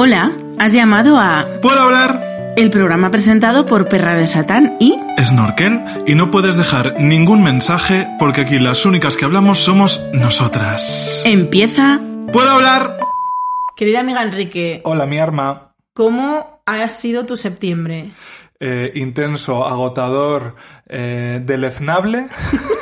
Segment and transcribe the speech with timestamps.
[0.00, 0.30] Hola,
[0.60, 2.54] has llamado a ¿Puedo hablar?
[2.56, 8.06] el programa presentado por Perra de Satán y Snorkel, y no puedes dejar ningún mensaje
[8.20, 11.22] porque aquí las únicas que hablamos somos nosotras.
[11.24, 11.98] empieza.
[12.32, 12.96] ¿Puedo hablar?
[13.74, 15.72] Querida amiga Enrique, Hola, mi arma.
[15.94, 18.10] ¿cómo ha sido tu septiembre?
[18.60, 20.56] Eh, intenso, agotador,
[20.88, 22.26] eh, deleznable,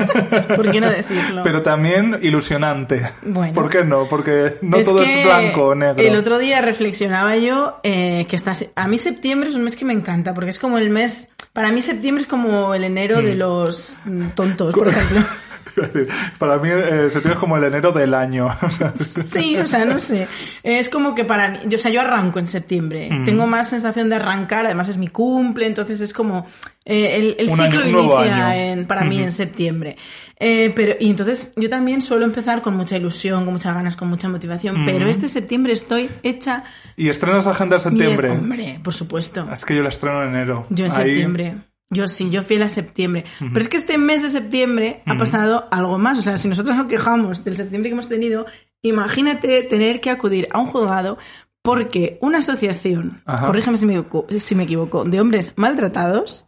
[0.57, 1.43] ¿Por qué no decirlo?
[1.45, 3.07] pero también ilusionante.
[3.23, 3.53] Bueno.
[3.53, 4.07] ¿Por qué no?
[4.09, 6.03] Porque no Es todo es blanco o negro.
[6.03, 9.85] El otro día reflexionaba yo eh, que está, a mí septiembre es un mes que
[9.85, 11.29] me encanta porque es como el mes.
[11.53, 13.25] Para mí septiembre es como el enero Mm.
[13.25, 15.21] de los mm, tontos, por ejemplo.
[16.39, 18.49] Para mí eh, septiembre es como el enero del año.
[19.25, 20.27] Sí, o sea, no sé.
[20.63, 23.09] Es como que para mí, yo, o sea, yo arranco en septiembre.
[23.11, 23.25] Mm.
[23.25, 26.47] Tengo más sensación de arrancar, además es mi cumple, entonces es como
[26.85, 29.97] eh, el, ciclo año- inicia en- para mí en septiembre.
[30.39, 34.09] Eh, pero, y entonces yo también suelo empezar con mucha ilusión, con muchas ganas, con
[34.09, 36.65] mucha motivación, pero este septiembre estoy hecha...
[36.97, 38.31] ¿Y estrenas agenda en septiembre?
[38.31, 39.49] Hombre, por supuesto.
[39.53, 40.67] Es que yo la estreno en enero.
[40.71, 41.55] Yo en Ahí- septiembre.
[41.91, 43.25] Yo sí, yo fiel a septiembre.
[43.39, 46.19] Pero es que este mes de septiembre ha pasado algo más.
[46.19, 48.47] O sea, si nosotros nos quejamos del septiembre que hemos tenido,
[48.83, 51.19] imagínate tener que acudir a un juzgado
[51.63, 53.47] porque una asociación, Ajá.
[53.47, 56.47] corrígeme si me, equivoco, si me equivoco, de hombres maltratados,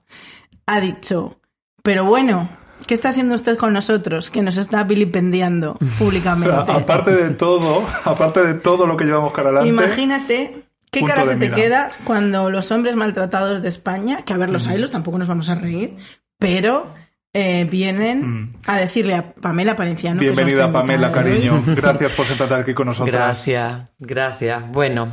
[0.65, 1.41] ha dicho,
[1.83, 2.49] pero bueno,
[2.87, 6.73] ¿qué está haciendo usted con nosotros que nos está vilipendiando O sea, públicamente?
[6.73, 9.69] aparte de todo, aparte de todo lo que llevamos cara adelante.
[9.71, 11.55] Imagínate qué cara se te mira.
[11.55, 15.49] queda cuando los hombres maltratados de España, que a ver, los haylos tampoco nos vamos
[15.49, 15.97] a reír,
[16.39, 16.93] pero
[17.33, 20.21] eh, vienen a decirle a Pamela Palenciano.
[20.21, 21.63] Bienvenida Pamela, cariño.
[21.67, 23.15] Gracias por sentarte aquí con nosotros.
[23.15, 24.71] Gracias, gracias.
[24.71, 25.09] Bueno,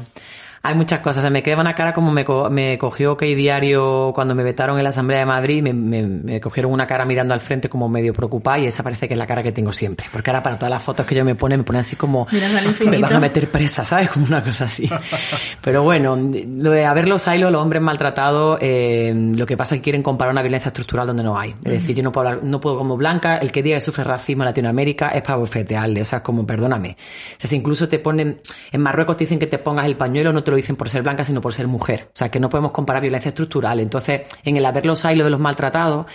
[0.65, 1.23] hay muchas cosas.
[1.23, 4.77] Se me queda una cara como me, co- me cogió OK Diario cuando me vetaron
[4.77, 5.61] en la Asamblea de Madrid.
[5.63, 9.07] Me, me- me cogieron una cara mirando al frente como medio preocupada y esa parece
[9.07, 10.07] que es la cara que tengo siempre.
[10.11, 12.27] Porque ahora para todas las fotos que yo me pone, me pone así como...
[12.85, 14.09] Me van a meter presa, ¿sabes?
[14.09, 14.89] Como una cosa así.
[15.61, 19.79] Pero bueno, lo de haber los ailos, los hombres maltratados, eh, lo que pasa es
[19.81, 21.55] que quieren comparar una violencia estructural donde no hay.
[21.63, 24.03] Es decir, yo no puedo hablar, no puedo como blanca, el que diga que sufre
[24.03, 26.97] racismo en Latinoamérica es para bofetearle, o sea, como perdóname.
[26.99, 28.39] O sea, si incluso te ponen,
[28.71, 31.03] en Marruecos te dicen que te pongas el pañuelo, no te lo dicen por ser
[31.03, 32.09] blanca, sino por ser mujer.
[32.09, 33.79] O sea, que no podemos comparar violencia estructural.
[33.79, 36.05] Entonces, en el haber los ailos de los maltratados,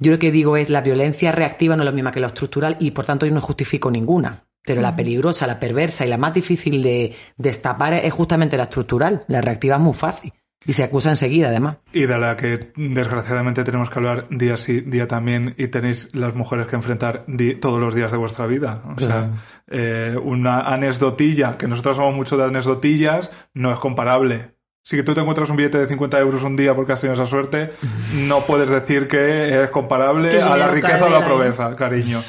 [0.00, 2.76] yo lo que digo es la violencia reactiva no es lo misma que la estructural
[2.80, 4.44] y por tanto yo no justifico ninguna.
[4.62, 9.24] Pero la peligrosa, la perversa y la más difícil de destapar es justamente la estructural.
[9.28, 10.32] La reactiva es muy fácil.
[10.66, 11.76] Y se acusa enseguida, además.
[11.92, 16.34] Y de la que desgraciadamente tenemos que hablar día sí, día también, y tenéis las
[16.34, 17.24] mujeres que enfrentar
[17.60, 18.82] todos los días de vuestra vida.
[18.96, 19.30] O sea,
[19.68, 24.53] eh, una anecdotilla, que nosotros somos mucho de anecdotillas, no es comparable.
[24.86, 27.14] Si que tú te encuentras un billete de 50 euros un día porque has tenido
[27.14, 27.70] esa suerte,
[28.16, 32.20] no puedes decir que es comparable a la riqueza o la del pobreza, cariño.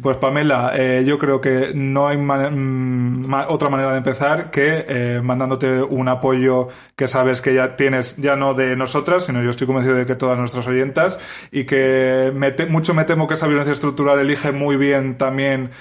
[0.00, 4.50] Pues Pamela, eh, yo creo que no hay ma- mm, ma- otra manera de empezar
[4.50, 9.42] que eh, mandándote un apoyo que sabes que ya tienes, ya no de nosotras, sino
[9.42, 11.18] yo estoy convencido de que todas nuestras oyentas,
[11.52, 15.72] y que me mucho me temo que esa violencia estructural elige muy bien también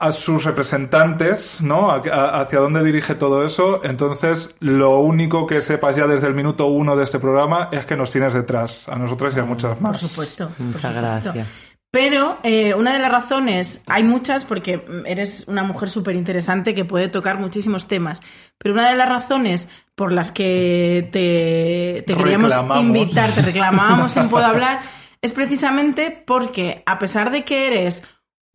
[0.00, 1.90] a sus representantes, ¿no?
[1.90, 3.80] A- a- hacia dónde dirige todo eso.
[3.84, 7.96] Entonces, lo único que sepas ya desde el minuto uno de este programa es que
[7.96, 10.00] nos tienes detrás, a nosotras y a muchas más.
[10.00, 10.48] Por supuesto.
[10.50, 11.00] por Muchas supuesto.
[11.32, 11.48] gracias.
[11.90, 16.84] Pero eh, una de las razones, hay muchas porque eres una mujer súper interesante que
[16.84, 18.20] puede tocar muchísimos temas,
[18.58, 24.28] pero una de las razones por las que te, te queríamos invitar, te reclamábamos en
[24.28, 24.80] Puedo Hablar,
[25.22, 28.02] es precisamente porque a pesar de que eres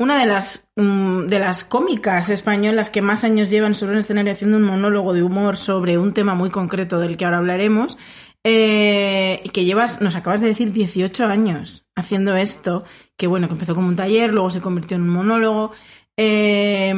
[0.03, 4.33] una de las, mm, de las cómicas españolas que más años llevan sobre un escenario
[4.33, 7.97] haciendo un monólogo de humor sobre un tema muy concreto del que ahora hablaremos,
[8.43, 12.83] eh, que llevas, nos acabas de decir, 18 años haciendo esto,
[13.17, 15.71] que bueno, que empezó como un taller, luego se convirtió en un monólogo.
[16.17, 16.93] Eh,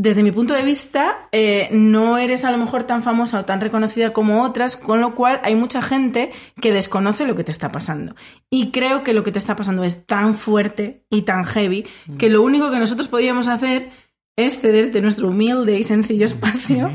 [0.00, 3.60] desde mi punto de vista, eh, no eres a lo mejor tan famosa o tan
[3.60, 6.30] reconocida como otras, con lo cual hay mucha gente
[6.60, 8.14] que desconoce lo que te está pasando.
[8.48, 11.84] Y creo que lo que te está pasando es tan fuerte y tan heavy
[12.16, 13.90] que lo único que nosotros podíamos hacer
[14.38, 16.90] este desde nuestro humilde y sencillo espacio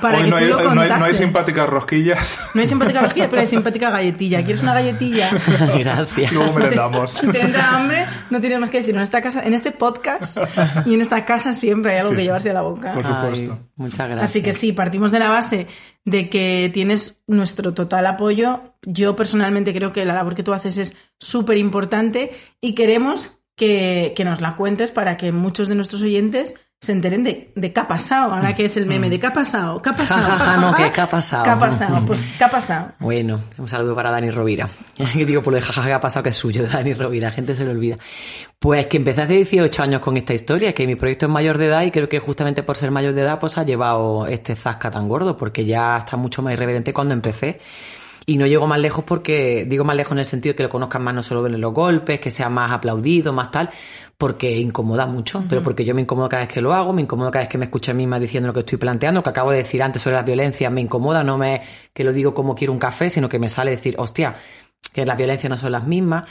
[0.00, 1.16] para Hoy que no tú hay, lo no, hay, no hay contases.
[1.18, 2.40] simpáticas rosquillas.
[2.54, 4.42] No hay simpática rosquilla, pero hay simpática galletilla.
[4.44, 5.30] ¿Quieres una galletilla?
[5.78, 6.32] Gracias.
[6.32, 7.10] Luego merendamos.
[7.12, 8.94] Si te entra hambre, no tienes más que decir.
[8.94, 10.38] En esta casa, en este podcast
[10.86, 12.26] y en esta casa siempre hay algo Sí, que sí.
[12.26, 12.92] llevarse a la boca.
[12.94, 13.52] Por supuesto.
[13.52, 14.22] Ay, muchas gracias.
[14.24, 15.66] Así que sí, partimos de la base
[16.04, 18.60] de que tienes nuestro total apoyo.
[18.82, 24.12] Yo personalmente creo que la labor que tú haces es súper importante y queremos que,
[24.16, 27.80] que nos la cuentes para que muchos de nuestros oyentes se enteren de, de qué
[27.80, 28.32] ha pasado.
[28.32, 30.22] Ahora que es el meme de qué ha pasado, qué ha pasado.
[30.22, 31.42] Ja, ja, ja, no, que qué ha pasado.
[31.42, 32.04] ¿Qué ha pasado?
[32.06, 32.92] Pues qué ha pasado.
[32.98, 34.68] Bueno, un saludo para Dani Rovira.
[35.12, 37.34] Que digo por lo de jajaja que ha pasado que es suyo, Dani Rovira, la
[37.34, 37.96] gente se lo olvida.
[38.58, 41.66] Pues que empecé hace 18 años con esta historia, que mi proyecto es mayor de
[41.66, 44.90] edad y creo que justamente por ser mayor de edad pues ha llevado este zasca
[44.90, 47.60] tan gordo, porque ya está mucho más irreverente cuando empecé.
[48.28, 50.68] Y no llego más lejos porque, digo más lejos en el sentido de que lo
[50.68, 53.70] conozcan más no solo en los golpes, que sea más aplaudido, más tal,
[54.18, 57.30] porque incomoda mucho, pero porque yo me incomodo cada vez que lo hago, me incomodo
[57.30, 59.30] cada vez que me escucho a mí misma diciendo lo que estoy planteando, lo que
[59.30, 61.62] acabo de decir antes sobre la violencia, me incomoda, no me
[61.92, 64.34] que lo digo como quiero un café, sino que me sale decir, hostia,
[64.92, 66.24] que las violencias no son las mismas.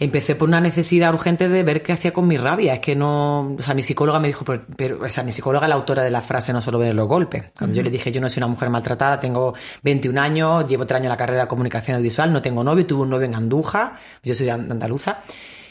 [0.00, 2.74] Empecé por una necesidad urgente de ver qué hacía con mi rabia.
[2.74, 5.66] Es que no, o sea, mi psicóloga me dijo, pero, pero- o sea, mi psicóloga
[5.66, 7.44] es la autora de la frase no solo ver los golpes.
[7.58, 10.96] Cuando yo le dije, yo no soy una mujer maltratada, tengo 21 años, llevo 3
[10.98, 13.94] años en la carrera de comunicación audiovisual, no tengo novio, tuve un novio en Andújar,
[14.22, 15.20] yo soy andaluza,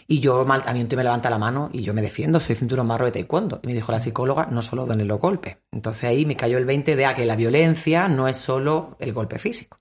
[0.10, 3.06] y yo maltratamiento y me levanta la mano y yo me defiendo, soy cinturón marro
[3.06, 3.60] de taekwondo.
[3.64, 5.58] Y me dijo la psicóloga, no solo darle los golpes.
[5.72, 9.12] Entonces ahí me cayó el 20 de ah, que la violencia no es solo el
[9.12, 9.80] golpe físico.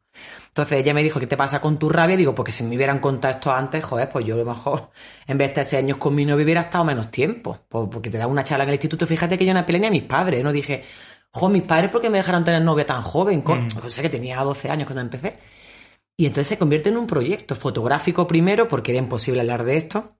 [0.49, 2.17] Entonces ella me dijo, ¿qué te pasa con tu rabia?
[2.17, 4.91] Digo, porque si me hubieran contado esto antes, joder, pues yo a lo mejor
[5.27, 7.59] en vez de estar seis años con mi novio hubiera estado menos tiempo.
[7.69, 9.87] Pues porque te da una charla en el instituto, fíjate que yo no peleé ni
[9.89, 10.83] a mis padres, no dije,
[11.31, 13.43] jo, mis padres, ¿por qué me dejaron tener novia tan joven?
[13.43, 13.69] Con...
[13.85, 15.39] O sea, que tenía 12 años cuando empecé.
[16.17, 20.17] Y entonces se convierte en un proyecto fotográfico primero, porque era imposible hablar de esto.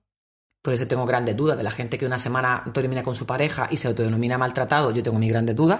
[0.67, 3.69] Por eso tengo grandes dudas de la gente que una semana termina con su pareja
[3.71, 4.91] y se autodenomina maltratado.
[4.91, 5.79] Yo tengo mis grandes dudas.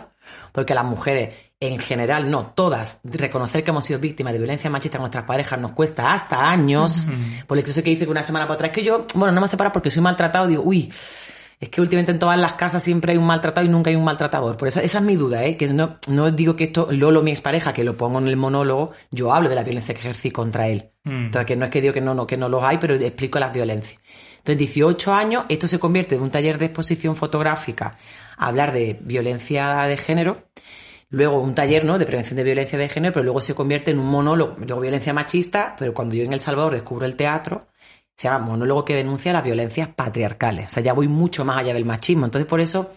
[0.54, 4.98] Porque las mujeres, en general, no todas, reconocer que hemos sido víctimas de violencia machista
[4.98, 7.06] con nuestras parejas nos cuesta hasta años.
[7.48, 9.74] Por eso que dice que una semana para atrás, que yo, bueno, no me separo
[9.74, 10.90] porque soy maltratado, digo, uy,
[11.60, 14.06] es que últimamente en todas las casas siempre hay un maltratado y nunca hay un
[14.06, 14.56] maltratador.
[14.56, 15.58] Por eso esa es mi duda, ¿eh?
[15.58, 18.94] Que no, no digo que esto, Lolo, mi expareja, que lo pongo en el monólogo,
[19.12, 20.92] yo hablo de la violencia que ejercí contra él.
[21.04, 23.38] Entonces, que no es que digo que no, no, que no los hay, pero explico
[23.38, 24.02] las violencias.
[24.48, 27.98] Entonces, 18 años, esto se convierte de un taller de exposición fotográfica
[28.38, 30.38] a hablar de violencia de género,
[31.10, 32.00] luego un taller ¿no?
[32.00, 35.14] de prevención de violencia de género, pero luego se convierte en un monólogo, luego violencia
[35.14, 37.68] machista, pero cuando yo en El Salvador descubro el teatro,
[38.16, 40.68] se llama monólogo que denuncia las violencias patriarcales.
[40.68, 42.24] O sea, ya voy mucho más allá del machismo.
[42.24, 42.94] Entonces, por eso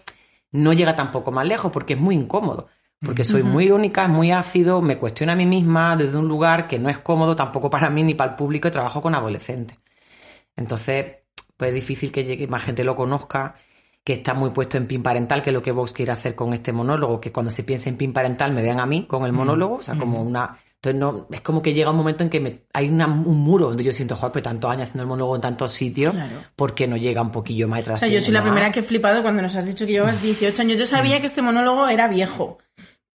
[0.52, 2.68] no llega tampoco más lejos, porque es muy incómodo.
[3.04, 6.78] Porque soy muy irónica, muy ácido, me cuestiono a mí misma desde un lugar que
[6.78, 9.82] no es cómodo tampoco para mí ni para el público y trabajo con adolescentes.
[10.54, 11.19] Entonces,
[11.60, 13.54] pues es difícil que llegue más gente lo conozca,
[14.02, 16.54] que está muy puesto en pin parental, que es lo que Vox quiere hacer con
[16.54, 19.32] este monólogo, que cuando se piense en pin parental me vean a mí con el
[19.32, 20.56] monólogo, o sea, como una...
[20.82, 23.66] Entonces, no, es como que llega un momento en que me- hay una- un muro
[23.68, 26.36] donde yo siento, joder, pues tantos años haciendo el monólogo en tantos sitios, Claro.
[26.56, 28.82] ¿por qué no llega un poquillo más O sea, yo soy la primera que he
[28.82, 30.78] flipado cuando nos has dicho que llevabas 18 años.
[30.78, 32.56] Yo sabía que este monólogo era viejo,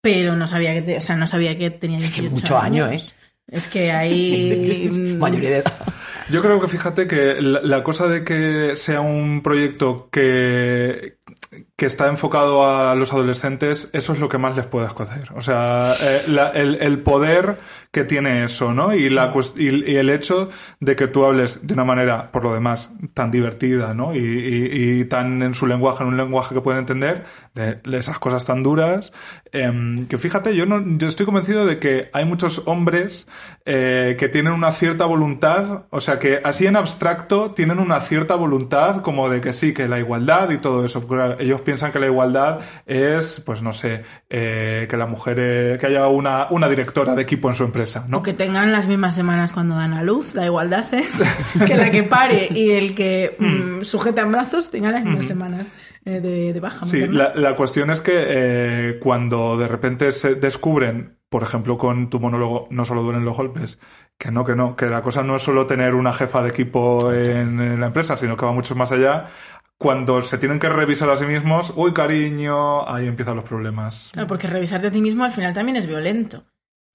[0.02, 3.02] pero no sabía que, te- o sea, no sabía que tenía 18 muchos años, ¿eh?
[3.48, 5.16] Es que hay...
[5.20, 5.74] Mayoría de edad.
[6.30, 11.18] Yo creo que fíjate que la, la cosa de que sea un proyecto que,
[11.78, 15.30] que está enfocado a los adolescentes, eso es lo que más les puede escocer.
[15.36, 17.60] O sea, eh, la- el, el poder
[17.92, 18.94] que tiene eso, ¿no?
[18.96, 20.50] Y, la, y, y el hecho
[20.80, 24.16] de que tú hables de una manera, por lo demás, tan divertida, ¿no?
[24.16, 27.24] Y, y- y tan en su lenguaje, en un lenguaje que pueden entender,
[27.54, 29.12] de esas cosas tan duras,
[29.52, 33.28] em, que fíjate, yo, no, yo estoy convencido de que hay muchos hombres
[33.66, 38.36] eh, que tienen una cierta voluntad, o sea, que así en abstracto tienen una cierta
[38.36, 41.06] voluntad como de que sí, que la igualdad y todo eso.
[41.40, 45.88] ellos piensan que la igualdad es, pues no sé, eh, que la mujer, eh, que
[45.88, 48.20] haya una, una directora de equipo en su empresa, ¿no?
[48.20, 50.36] O que tengan las mismas semanas cuando dan a luz.
[50.36, 51.22] La igualdad es
[51.66, 55.68] que la que pare y el que mm, sujeta en brazos tengan las mismas semanas
[56.06, 56.86] eh, de, de baja.
[56.86, 62.10] Sí, la, la cuestión es que eh, cuando de repente se descubren, por ejemplo, con
[62.12, 63.80] tu monólogo, no solo duelen los golpes,
[64.18, 67.12] que no, que no, que la cosa no es solo tener una jefa de equipo
[67.12, 69.26] en, en la empresa, sino que va mucho más allá.
[69.78, 74.10] Cuando se tienen que revisar a sí mismos, uy, cariño, ahí empiezan los problemas.
[74.14, 76.46] Claro, porque revisarte a ti mismo al final también es violento.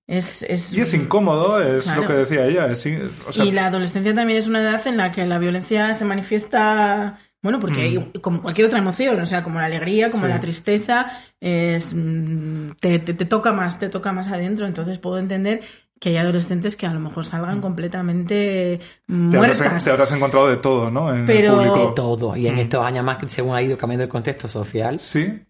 [0.08, 2.02] Es, es, Y es incómodo, es Claro.
[2.02, 2.66] lo que decía ella.
[2.66, 5.38] es in- o sea, y la adolescencia también es una edad en la que la
[5.38, 10.10] violencia se manifiesta, bueno, porque hay- como cualquier otra emoción, o sea, como la alegría,
[10.10, 10.26] como Mm.
[10.26, 10.32] Sí.
[10.32, 11.06] la tristeza,
[11.38, 14.66] es, mm, te, te- te toca más, te toca más adentro.
[14.66, 15.60] Entonces puedo entender
[16.00, 17.60] que hay adolescentes que a lo mejor salgan Mm.
[17.60, 19.60] completamente Te muertas.
[19.60, 21.14] habrás, te habrás encontrado de todo, ¿no?
[21.14, 21.94] En Pero- el De público.
[21.94, 22.36] todo.
[22.36, 22.60] Y en Mm.
[22.60, 25.40] estos años más, que según ha ido cambiando el contexto social, Sí.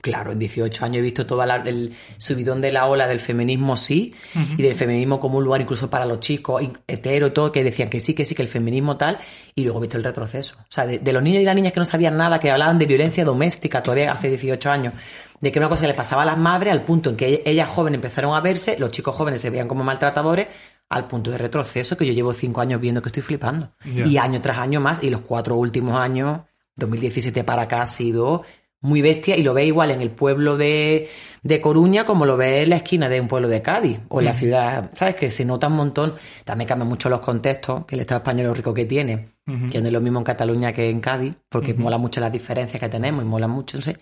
[0.00, 4.14] Claro, en 18 años he visto todo el subidón de la ola del feminismo sí
[4.56, 7.98] y del feminismo como un lugar incluso para los chicos hetero, todo, que decían que
[7.98, 9.18] sí, que sí, que el feminismo tal,
[9.56, 10.54] y luego he visto el retroceso.
[10.60, 12.78] O sea, de, de los niños y las niñas que no sabían nada, que hablaban
[12.78, 14.94] de violencia doméstica todavía hace 18 años,
[15.40, 17.68] de que una cosa que le pasaba a las madres al punto en que ellas
[17.68, 20.48] jóvenes empezaron a verse, los chicos jóvenes se veían como maltratadores,
[20.88, 23.72] al punto de retroceso que yo llevo 5 años viendo que estoy flipando.
[23.84, 26.40] Y año tras año más, y los cuatro últimos años,
[26.76, 28.42] 2017 para acá, ha sido
[28.80, 31.08] muy bestia y lo ve igual en el pueblo de,
[31.42, 34.26] de Coruña como lo ve en la esquina de un pueblo de Cádiz o en
[34.26, 35.16] la ciudad, ¿sabes?
[35.16, 36.14] Que se nota un montón,
[36.44, 39.30] también cambian mucho los contextos, que el Estado español es lo rico que tiene,
[39.70, 42.80] que no es lo mismo en Cataluña que en Cádiz, porque mola mucho las diferencias
[42.80, 43.96] que tenemos y mola mucho, no sé,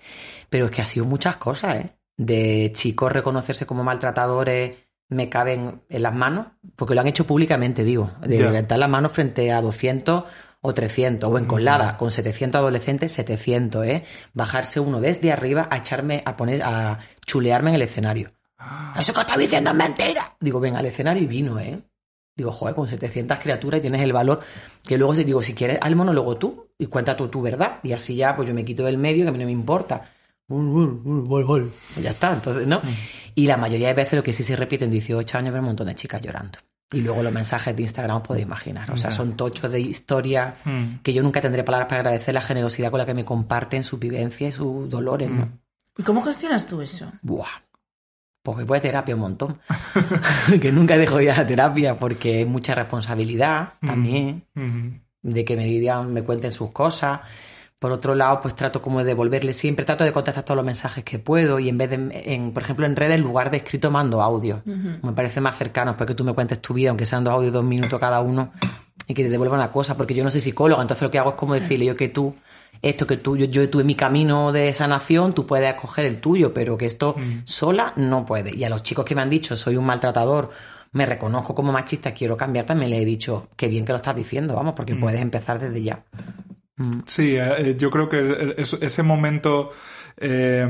[0.48, 1.96] pero es que ha sido muchas cosas, ¿eh?
[2.16, 4.76] De chicos reconocerse como maltratadores
[5.08, 9.12] me caben en las manos, porque lo han hecho públicamente, digo, de levantar las manos
[9.12, 10.24] frente a 200
[10.60, 14.04] o 300, o en colada, con 700 adolescentes, 700, ¿eh?
[14.32, 18.32] Bajarse uno desde arriba a echarme, a poner, a chulearme en el escenario.
[18.98, 20.34] Eso que estás diciendo es mentira.
[20.40, 21.80] Digo, venga, al escenario y vino, ¿eh?
[22.34, 24.40] Digo, joder, con 700 criaturas y tienes el valor
[24.86, 27.78] que luego, digo, si quieres, el monólogo tú y cuenta tú tu verdad.
[27.82, 30.10] Y así ya, pues yo me quito del medio, que a mí no me importa.
[30.48, 32.80] Pues ya está, entonces, ¿no?
[33.34, 35.66] Y la mayoría de veces lo que sí se repite en 18 años es un
[35.66, 36.58] montón de chicas llorando.
[36.92, 38.90] Y luego los mensajes de Instagram os podéis imaginar.
[38.92, 40.98] O sea, son tochos de historia Mm.
[41.02, 43.98] que yo nunca tendré palabras para agradecer la generosidad con la que me comparten sus
[43.98, 45.48] vivencias y sus dolores, ¿no?
[45.98, 47.10] ¿Y cómo gestionas tú eso?
[47.22, 47.46] Buah.
[48.42, 49.58] Porque voy a terapia un montón.
[50.62, 54.88] que nunca dejo de ir a la terapia porque hay mucha responsabilidad también Mm.
[55.22, 57.20] de que me digan, me cuenten sus cosas.
[57.78, 61.04] Por otro lado, pues trato como de devolverle siempre, trato de contestar todos los mensajes
[61.04, 63.90] que puedo y en vez de, en, por ejemplo, en redes, en lugar de escrito,
[63.90, 64.62] mando audio.
[64.64, 67.64] Me parece más cercano porque tú me cuentes tu vida, aunque sean dos audios dos
[67.64, 68.50] minutos cada uno,
[69.06, 71.30] y que te devuelva una cosa, porque yo no soy psicóloga, entonces lo que hago
[71.30, 72.34] es como decirle yo que tú,
[72.80, 76.54] esto que tú, yo, yo tuve mi camino de sanación, tú puedes escoger el tuyo,
[76.54, 77.14] pero que esto
[77.44, 78.56] sola no puede.
[78.56, 80.50] Y a los chicos que me han dicho, soy un maltratador,
[80.92, 84.16] me reconozco como machista, quiero cambiar, también le he dicho, qué bien que lo estás
[84.16, 86.02] diciendo, vamos, porque puedes empezar desde ya.
[87.06, 89.70] Sí, eh, yo creo que ese momento,
[90.18, 90.68] eh,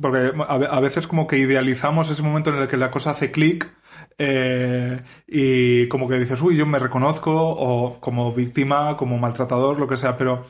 [0.00, 3.12] porque a ve- a veces como que idealizamos ese momento en el que la cosa
[3.12, 3.72] hace clic
[4.18, 9.88] eh, y como que dices, uy, yo me reconozco o como víctima, como maltratador, lo
[9.88, 10.44] que sea, pero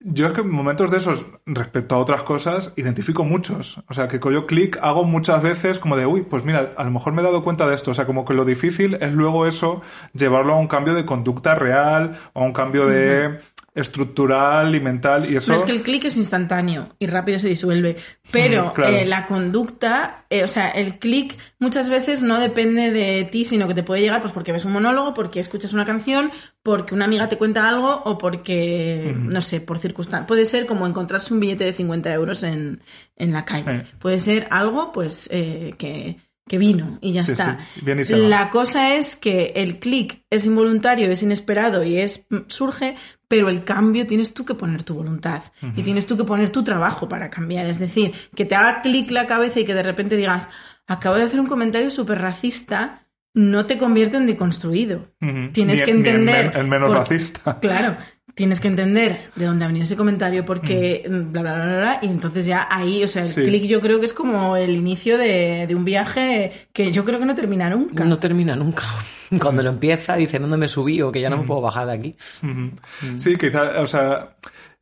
[0.00, 3.82] yo es que en momentos de esos, respecto a otras cosas, identifico muchos.
[3.88, 6.90] O sea, que yo clic hago muchas veces como de, uy, pues mira, a lo
[6.90, 7.92] mejor me he dado cuenta de esto.
[7.92, 9.82] O sea, como que lo difícil es luego eso,
[10.14, 13.38] llevarlo a un cambio de conducta real, o a un cambio de
[13.74, 15.54] estructural y mental, y eso...
[15.54, 17.96] Es que el clic es instantáneo y rápido se disuelve.
[18.30, 18.96] Pero Mm, claro.
[18.96, 23.66] eh, la conducta, eh, o sea, el clic muchas veces no depende de ti, sino
[23.68, 26.30] que te puede llegar pues porque ves un monólogo, porque escuchas una canción,
[26.62, 30.26] porque una amiga te cuenta algo o porque, no sé, por circunstancias.
[30.28, 32.82] Puede ser como encontrarse un billete de 50 euros en,
[33.16, 33.84] en la calle.
[33.84, 33.90] Sí.
[33.98, 37.58] Puede ser algo, pues, eh, que, que vino y ya Sí, está.
[38.04, 38.28] sí, y.
[38.28, 42.96] La cosa es que el clic es involuntario, es inesperado y es surge,
[43.32, 45.42] pero el cambio tienes tú que poner tu voluntad
[45.74, 47.64] y tienes tú que poner tu trabajo para cambiar.
[47.64, 50.50] Es decir, que te haga clic la cabeza y que de repente digas,
[50.86, 55.06] acabo de hacer un comentario súper racista, no te convierte en deconstruido.
[55.54, 56.48] Tienes Ni- que ni entender.
[56.52, 57.58] men- el menos por- racista.
[57.60, 57.96] Claro.
[58.34, 61.98] Tienes que entender de dónde ha venido ese comentario, porque bla, bla, bla, bla, bla,
[62.02, 63.42] y entonces ya ahí, o sea, el Sí.
[63.44, 67.18] clic yo creo que es como el inicio de, de un viaje que yo creo
[67.18, 68.04] que no termina nunca.
[68.04, 68.84] No termina nunca.
[69.40, 71.02] Cuando lo empieza, dice, ¿dónde me subí?
[71.02, 72.16] O que ya no me puedo bajar de aquí.
[72.42, 72.70] Ujú.
[73.18, 74.34] Sí, quizá, o sea,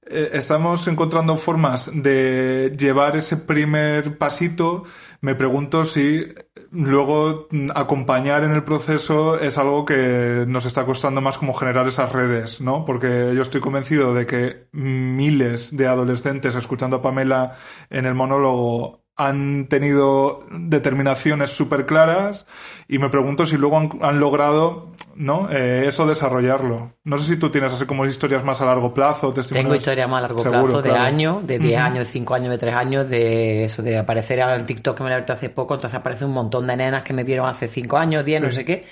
[0.09, 4.85] eh, estamos encontrando formas de llevar ese primer pasito.
[5.23, 6.25] Me pregunto si
[6.73, 11.87] luego mm, acompañar en el proceso es algo que nos está costando más como generar
[11.89, 12.85] esas redes, ¿no?
[12.85, 17.57] Porque yo estoy convencido de que miles de adolescentes escuchando a Pamela
[17.91, 22.47] en el monólogo han tenido determinaciones súper claras
[22.89, 25.49] y me pregunto si luego han, han logrado ¿no?
[25.51, 26.95] Eh, eso desarrollarlo.
[27.05, 29.33] No sé si tú tienes así como historias más a largo plazo.
[29.33, 31.05] Tengo historias más a largo Seguro, plazo, de claro.
[31.05, 34.57] años, de 10 años, de 5 años, de 3 años, de eso, de aparecer ahora
[34.57, 37.23] en TikTok que me abierto hace poco, entonces aparece un montón de nenas que me
[37.23, 38.87] vieron hace 5 años, 10, no sé qué.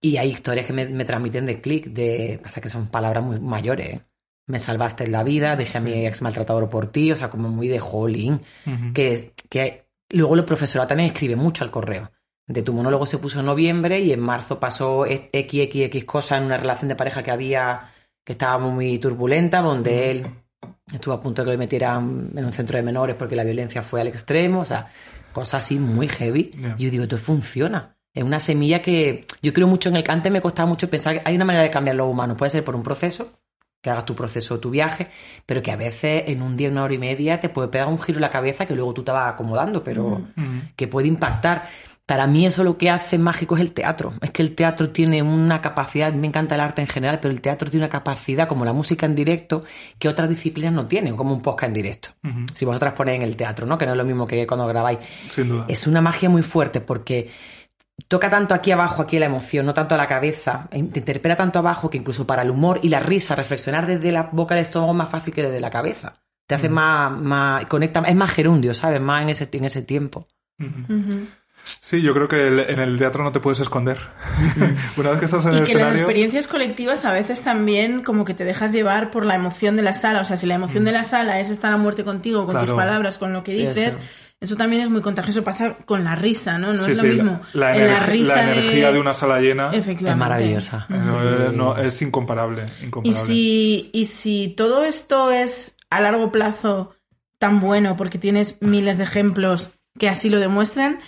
[0.00, 2.38] Y hay historias que me, me transmiten de clic, de.
[2.42, 3.94] Pasa que son palabras muy mayores.
[3.94, 4.00] ¿eh?
[4.46, 7.68] Me salvaste la vida, dejé a mi ex maltratador por ti, o sea, como muy
[7.68, 8.40] de jolín.
[8.66, 8.92] Ujú.
[8.92, 12.10] que, que luego el profesorado también escribe mucho al correo.
[12.46, 16.58] De tu monólogo se puso en noviembre y en marzo pasó XXX cosa en una
[16.58, 17.90] relación de pareja que había,
[18.22, 20.26] que estaba muy turbulenta, donde él
[20.92, 23.82] estuvo a punto de que lo metieran en un centro de menores porque la violencia
[23.82, 24.90] fue al extremo, o sea,
[25.32, 26.50] cosas así muy heavy.
[26.50, 26.74] Ya.
[26.76, 27.96] Y yo digo, esto funciona.
[28.12, 31.22] Es una semilla que yo creo mucho en el cante, me costaba mucho pensar que
[31.24, 32.36] hay una manera de cambiar los humanos.
[32.36, 33.32] Puede ser por un proceso,
[33.84, 35.08] que hagas tu proceso, tu viaje,
[35.44, 37.98] pero que a veces en un día, una hora y media te puede pegar un
[37.98, 40.22] giro en la cabeza que luego tú te vas acomodando, pero
[40.74, 41.68] que puede impactar.
[42.06, 44.14] Para mí eso lo que hace mágico es el teatro.
[44.22, 47.42] Es que el teatro tiene una capacidad, me encanta el arte en general, pero el
[47.42, 49.62] teatro tiene una capacidad como la música en directo
[49.98, 52.08] que otras disciplinas no tienen, como un podcast en directo.
[52.54, 53.76] Si vosotras ponéis en el teatro, ¿no?
[53.76, 54.98] Que no es lo mismo que cuando grabáis.
[55.28, 55.66] Sin duda.
[55.68, 57.30] Es una magia muy fuerte porque
[58.08, 61.58] toca tanto aquí abajo, aquí la emoción, no tanto a la cabeza, te interpela tanto
[61.60, 64.92] abajo que incluso para el humor y la risa, reflexionar desde la boca del estómago
[64.92, 66.14] es más fácil que desde la cabeza.
[66.46, 69.00] Te hace más, más, conecta, es más gerundio, ¿sabes?
[69.00, 70.26] Más en ese, en ese tiempo.
[71.80, 73.96] Sí, yo creo que el- en el teatro no te puedes esconder.
[74.98, 78.26] Una vez que estás en Y el que las experiencias colectivas a veces también como
[78.26, 80.20] que te dejas llevar por la emoción de la sala.
[80.20, 82.70] O sea, si la emoción de la sala es estar a muerte contigo, con tus
[82.76, 83.98] palabras, con lo que dices, Eso.
[84.44, 85.42] Eso, también es muy contagioso.
[85.44, 86.72] Pasa con la risa, ¿no?
[86.72, 87.40] No Sí, es lo sí, mismo.
[87.52, 89.00] La, en la risa la energía de...
[89.00, 90.24] una sala llena eh, Efectivamente.
[90.24, 90.86] Es maravillosa.
[90.88, 92.64] no, no, es incomparable.
[92.80, 93.26] Y incomparable.
[93.26, 96.94] si, y si todo esto es a largo plazo
[97.38, 101.00] tan bueno, porque tienes miles de ejemplos que así lo demuestran,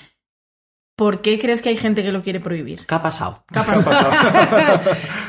[0.97, 2.87] ¿por qué crees que hay gente que lo quiere prohibir?
[2.87, 3.45] ¿Qué ha pasado?
[3.53, 4.11] ¿Qué ha pasado?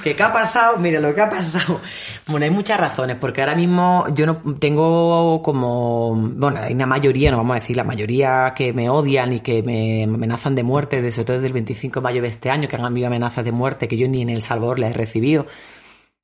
[0.04, 0.78] ¿Qué, qué ha pasado?
[0.78, 1.80] Mira lo que ha pasado.
[2.28, 6.16] Bueno, hay muchas razones, porque ahora mismo yo no tengo como.
[6.16, 9.62] Bueno, hay una mayoría, no vamos a decir la mayoría que me odian y que
[9.62, 12.68] me amenazan de muerte, de- sobre todo desde el 25 de mayo de este año,
[12.68, 15.46] que han habido amenazas de muerte que yo ni en El Salvador las he recibido.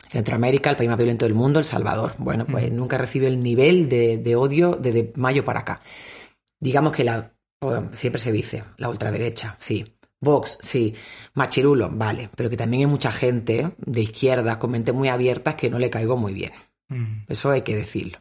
[0.09, 2.13] Centroamérica, el país más violento del mundo, El Salvador.
[2.17, 5.81] Bueno, pues nunca he recibido el nivel de, de odio desde mayo para acá.
[6.59, 7.31] Digamos que la.
[7.63, 9.85] Bueno, siempre se dice, la ultraderecha, sí.
[10.19, 10.95] Vox, sí.
[11.33, 12.29] Machirulo, vale.
[12.35, 15.89] Pero que también hay mucha gente de izquierda con mente muy abiertas que no le
[15.89, 16.53] caigo muy bien.
[16.87, 17.25] Mm.
[17.27, 18.19] Eso hay que decirlo.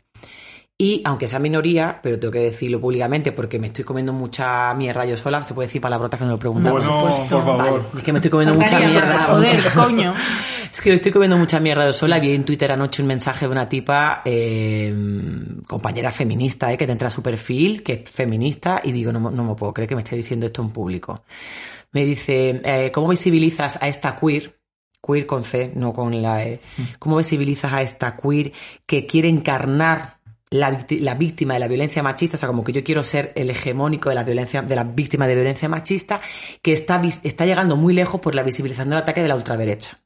[0.79, 5.05] Y aunque sea minoría, pero tengo que decirlo públicamente porque me estoy comiendo mucha mierda
[5.05, 6.73] yo sola, se puede decir palabrotas que no lo preguntan.
[6.73, 7.57] Bueno, por favor.
[7.57, 9.25] Vale, es que me estoy comiendo mucha mierda.
[9.25, 10.15] joder, coño.
[10.73, 12.19] Es que estoy comiendo mucha mierda yo sola.
[12.19, 14.95] Vi en Twitter anoche un mensaje de una tipa, eh,
[15.69, 19.21] compañera feminista, eh, que te entra a su perfil, que es feminista, y digo, no,
[19.21, 21.25] me- no me puedo creer que me esté diciendo esto en público.
[21.93, 24.59] Me dice, eh, ¿cómo visibilizas a esta queer?
[25.07, 26.59] Queer con C, no con la E.
[26.99, 28.53] ¿Cómo visibilizas a esta queer
[28.87, 30.21] que quiere encarnar
[30.53, 32.37] la, la víctima de la violencia machista?
[32.37, 35.27] O sea, como que yo quiero ser el hegemónico de la violencia, de la víctima
[35.27, 36.21] de violencia machista,
[36.63, 40.02] que está, está llegando muy lejos por la visibilización del ataque de la ultraderecha.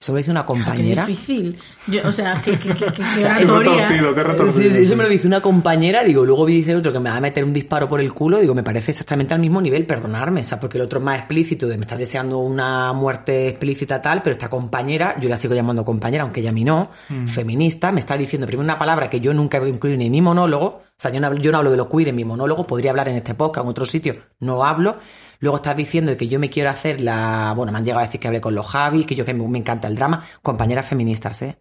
[0.00, 1.04] Eso me dice una Ah, Qué compañera.
[1.06, 1.58] difícil.
[1.88, 3.88] Yo, o sea, que, que, que, que, que Qué oratoria.
[3.88, 4.68] retorcido, qué retorcido.
[4.70, 7.16] Sí, sí, eso me lo dice una compañera, digo, luego dice otro que me va
[7.16, 10.42] a meter un disparo por el culo, digo, me parece exactamente al mismo nivel, perdonarme,
[10.42, 14.00] o sea, porque el otro es más explícito, de me está deseando una muerte explícita
[14.00, 16.90] tal, pero esta compañera, yo la sigo llamando compañera, aunque ella a mí no,
[17.26, 20.82] feminista, me está diciendo primero una palabra que yo nunca he incluido en mi monólogo,
[20.98, 22.90] o sea, yo no, hablo- yo no hablo de lo queer en mi monólogo, podría
[22.90, 24.96] hablar en este podcast, en otro sitio, no hablo.
[25.40, 27.52] Luego estás diciendo que yo me quiero hacer la...
[27.56, 29.46] Bueno, me han llegado a decir que hablé con los Javis, que yo que me,
[29.48, 30.24] me encanta el drama.
[30.42, 31.58] Compañeras feministas, ¿eh?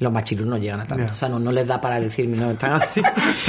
[0.00, 1.12] Los machirus no llegan a tanto.
[1.12, 3.00] O sea, no, no les da para decirme, no están así.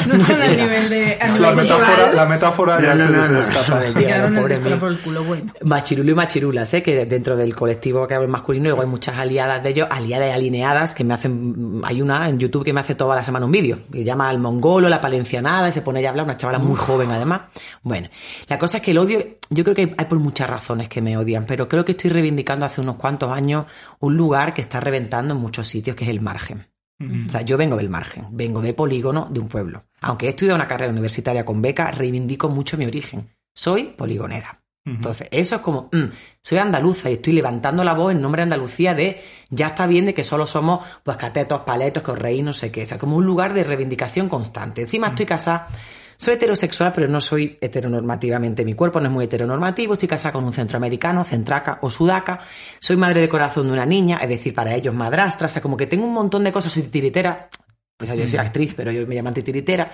[0.08, 0.64] No están al llega.
[0.64, 1.18] nivel de.
[1.20, 3.80] a La metáfora, la metáfora ya No, se, no, se no, escapa.
[3.80, 3.90] no.
[3.92, 5.52] Se quedaron el por el culo, bueno.
[5.64, 6.84] Machirulo y machirulas, ¿eh?
[6.84, 10.32] que dentro del colectivo que hablo masculino luego hay muchas aliadas de ellos, aliadas y
[10.32, 13.52] alineadas, que me hacen, hay una en YouTube que me hace toda la semana un
[13.52, 16.76] vídeo, que llama al mongolo, la palencianada, y se pone a hablar, una chavala muy
[16.76, 17.42] joven además.
[17.84, 18.10] Bueno,
[18.48, 21.02] la cosa es que el odio, yo creo que hay, hay por muchas razones que
[21.02, 23.66] me odian, pero creo que estoy reivindicando hace unos cuantos años
[24.00, 26.68] un lugar que está reventando en muchos sitios, que es el margen.
[27.26, 29.86] O sea, yo vengo del margen, vengo de polígono de un pueblo.
[30.02, 33.28] Aunque he estudiado una carrera universitaria con beca, reivindico mucho mi origen.
[33.56, 34.62] Soy poligonera.
[34.84, 36.06] Entonces, eso es como, mm,
[36.42, 40.08] soy andaluza y estoy levantando la voz en nombre de Andalucía de, ya está bien
[40.08, 42.84] de que solo somos, pues, catetos, paletos, que os reís, no sé qué.
[42.84, 44.82] O sea, como un lugar de reivindicación constante.
[44.82, 45.68] Encima estoy casada,
[46.22, 48.64] soy heterosexual, pero no soy heteronormativamente.
[48.64, 49.94] Mi cuerpo no es muy heteronormativo.
[49.94, 52.40] Estoy casada con un centroamericano, centraca o sudaca.
[52.80, 55.48] Soy madre de corazón de una niña, es decir, para ellos madrastra.
[55.48, 56.74] O sea, como que tengo un montón de cosas.
[56.74, 57.50] Soy tiritera.
[57.98, 59.92] Pues yo soy actriz, pero yo me llaman titiritera.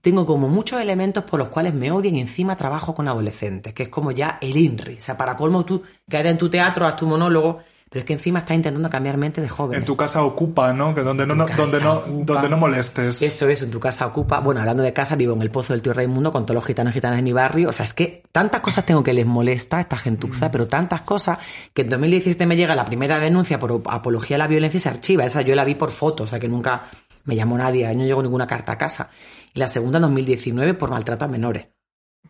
[0.00, 3.84] Tengo como muchos elementos por los cuales me odian y encima trabajo con adolescentes, que
[3.84, 4.98] es como ya el INRI.
[4.98, 7.58] O sea, para colmo tú quedas en tu teatro, haz tu monólogo,
[7.96, 9.78] pero es que encima estás intentando cambiar mente de joven.
[9.78, 10.94] En tu casa ocupa, ¿no?
[10.94, 12.34] Que donde no, donde no, ocupa.
[12.34, 13.22] donde no molestes.
[13.22, 14.40] Eso es, en tu casa ocupa.
[14.40, 16.92] Bueno, hablando de casa, vivo en el pozo del tío Raimundo con todos los gitanos
[16.92, 17.70] y gitanas de mi barrio.
[17.70, 21.00] O sea, es que tantas cosas tengo que les molesta a esta gentuza, pero tantas
[21.00, 21.38] cosas
[21.72, 24.90] que en 2017 me llega la primera denuncia por apología a la violencia y se
[24.90, 25.24] archiva.
[25.24, 26.82] Esa yo la vi por foto, o sea que nunca
[27.24, 29.08] me llamó nadie, no llegó ninguna carta a casa.
[29.54, 31.68] Y la segunda en 2019 por maltrato a menores.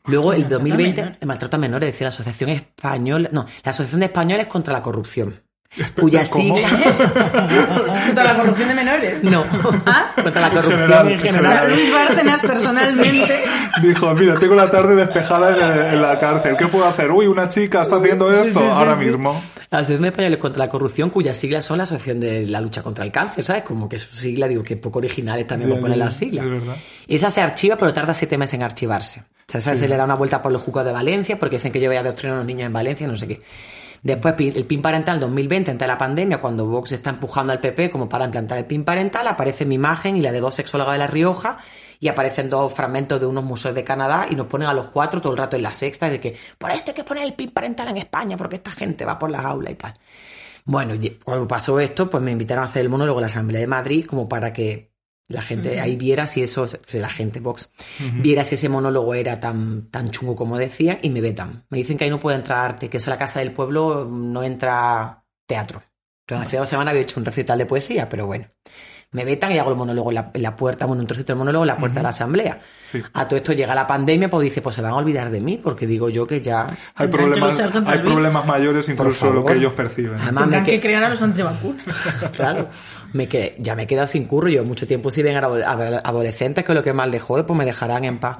[0.06, 1.22] Luego, el Maltrato a 2020, menores.
[1.22, 4.82] el maltrato a menores, decía la Asociación Española, no, la Asociación de Españoles contra la
[4.82, 5.42] Corrupción.
[5.98, 6.68] Cuya sigla...
[8.06, 9.24] Contra la corrupción de menores.
[9.24, 9.44] No,
[9.86, 10.12] ¿Ah?
[10.22, 11.70] contra la corrupción general, en en general.
[11.70, 13.44] Luis Bárcenas personalmente.
[13.82, 16.56] Dijo, mira, tengo la tarde despejada en, en la cárcel.
[16.56, 17.10] ¿Qué puedo hacer?
[17.10, 19.06] Uy, una chica está haciendo esto sí, sí, ahora sí.
[19.06, 19.40] mismo.
[19.70, 22.82] La Asociación de Españoles contra la Corrupción, cuyas siglas son la Asociación de la Lucha
[22.82, 23.64] contra el Cáncer, ¿sabes?
[23.64, 26.44] Como que su sigla, digo, que poco originales también Ya, por poner las siglas.
[26.46, 26.76] es verdad.
[27.08, 29.20] Esa se archiva, pero tarda siete meses en archivarse.
[29.20, 31.72] O sea, esa se le da una vuelta por los juzgados de Valencia, porque dicen
[31.72, 33.40] que yo voy a adoctrinar a los niños en Valencia, no sé qué.
[34.02, 37.90] Después, el PIN parental 2020, antes de la pandemia, cuando Vox está empujando al PP
[37.90, 40.98] como para implantar el PIN parental, aparece mi imagen y la de dos sexólogas de
[40.98, 41.58] La Rioja,
[41.98, 45.20] y aparecen dos fragmentos de unos museos de Canadá, y nos ponen a los cuatro
[45.20, 47.50] todo el rato en la sexta, de que por esto hay que poner el PIN
[47.50, 49.94] parental en España, porque esta gente va por las aulas y tal.
[50.64, 53.68] Bueno, cuando pasó esto, pues me invitaron a hacer el monólogo en la Asamblea de
[53.68, 54.95] Madrid como para que
[55.28, 57.68] la gente ahí viera si eso, la gente Vox,
[58.14, 61.64] viera si ese monólogo era tan, tan chungo como decían y me vetan.
[61.68, 64.06] Me dicen que ahí no puede entrar arte, que eso en la Casa del Pueblo
[64.08, 65.82] no entra teatro.
[66.26, 68.46] Entonces, hace dos semanas había hecho un recital de poesía, pero bueno.
[69.16, 71.38] Me vetan y hago el monólogo en la, en la puerta, bueno, un trocito del
[71.38, 72.60] monólogo en la puerta de la asamblea.
[72.84, 73.02] Sí.
[73.14, 75.58] A todo esto llega la pandemia, pues dice, pues se van a olvidar de mí,
[75.62, 76.66] porque digo yo que ya...
[76.94, 80.20] Hay problemas, hay mayores incluso lo que ellos perciben.
[80.20, 81.86] Además, me que- que crear a los antivacunas.
[82.36, 82.68] Claro,
[83.14, 84.48] me que, ya me he quedado sin curro.
[84.50, 87.44] Yo mucho tiempo si ven a ado- a- adolescentes que lo que más les jode,
[87.44, 88.38] pues me dejarán en paz.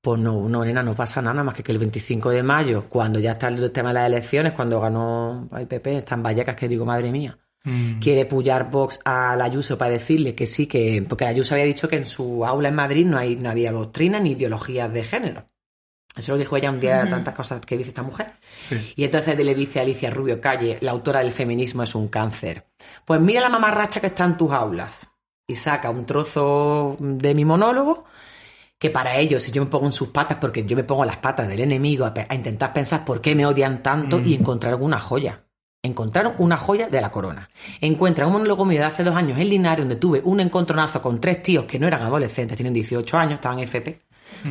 [0.00, 3.18] Pues no, no, nena, no pasa nada más que que el 25 de mayo, cuando
[3.18, 6.84] ya está el tema de las elecciones, cuando ganó el PP, están Vallecas que digo,
[6.84, 7.98] madre mía, Mm.
[7.98, 11.66] quiere pullar Vox a la Ayuso para decirle que sí, que porque la Ayuso había
[11.66, 15.04] dicho que en su aula en Madrid no, hay, no había doctrina ni ideologías de
[15.04, 15.48] género.
[16.16, 18.32] Eso lo dijo ella un día de tantas cosas que dice esta mujer.
[18.58, 18.92] Sí.
[18.96, 22.66] Y entonces le dice a Alicia Rubio Calle, la autora del feminismo es un cáncer.
[23.04, 25.06] Pues mira la mamarracha que está en tus aulas.
[25.46, 28.04] Y saca un trozo de mi monólogo
[28.78, 31.16] que para ellos, si yo me pongo en sus patas, porque yo me pongo las
[31.18, 35.44] patas del enemigo a, intentar pensar por qué me odian tanto y encontrar alguna joya.
[35.82, 37.48] Encontraron una joya de la corona.
[37.80, 41.20] Encuentran un monólogo mío de hace dos años en Linares, donde tuve un encontronazo con
[41.20, 44.00] tres tíos que no eran adolescentes, tienen 18 años, estaban en FP.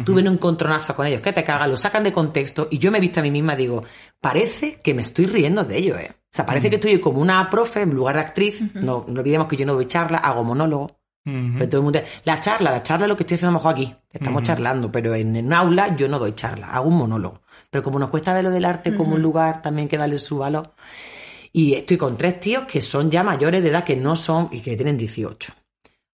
[0.03, 2.97] Tuve un encontronazo con ellos, que te cagan, lo sacan de contexto y yo me
[2.97, 3.83] he visto a mí misma y digo,
[4.19, 6.11] parece que me estoy riendo de ellos, ¿eh?
[6.11, 8.61] O sea, parece que estoy como una profe en lugar de actriz.
[8.73, 10.97] no, no olvidemos que yo no doy charla, hago monólogo.
[11.23, 13.59] Pero todo el mundo, la charla, la charla es lo que estoy haciendo a lo
[13.59, 16.87] mejor aquí, que estamos charlando, pero en, en un aula yo no doy charla, hago
[16.87, 17.41] un monólogo.
[17.69, 20.37] Pero como nos cuesta ver lo del arte como un lugar también que darle su
[20.37, 20.71] valor.
[21.53, 24.62] Y estoy con tres tíos que son ya mayores de edad, que no son y
[24.62, 25.53] que tienen 18.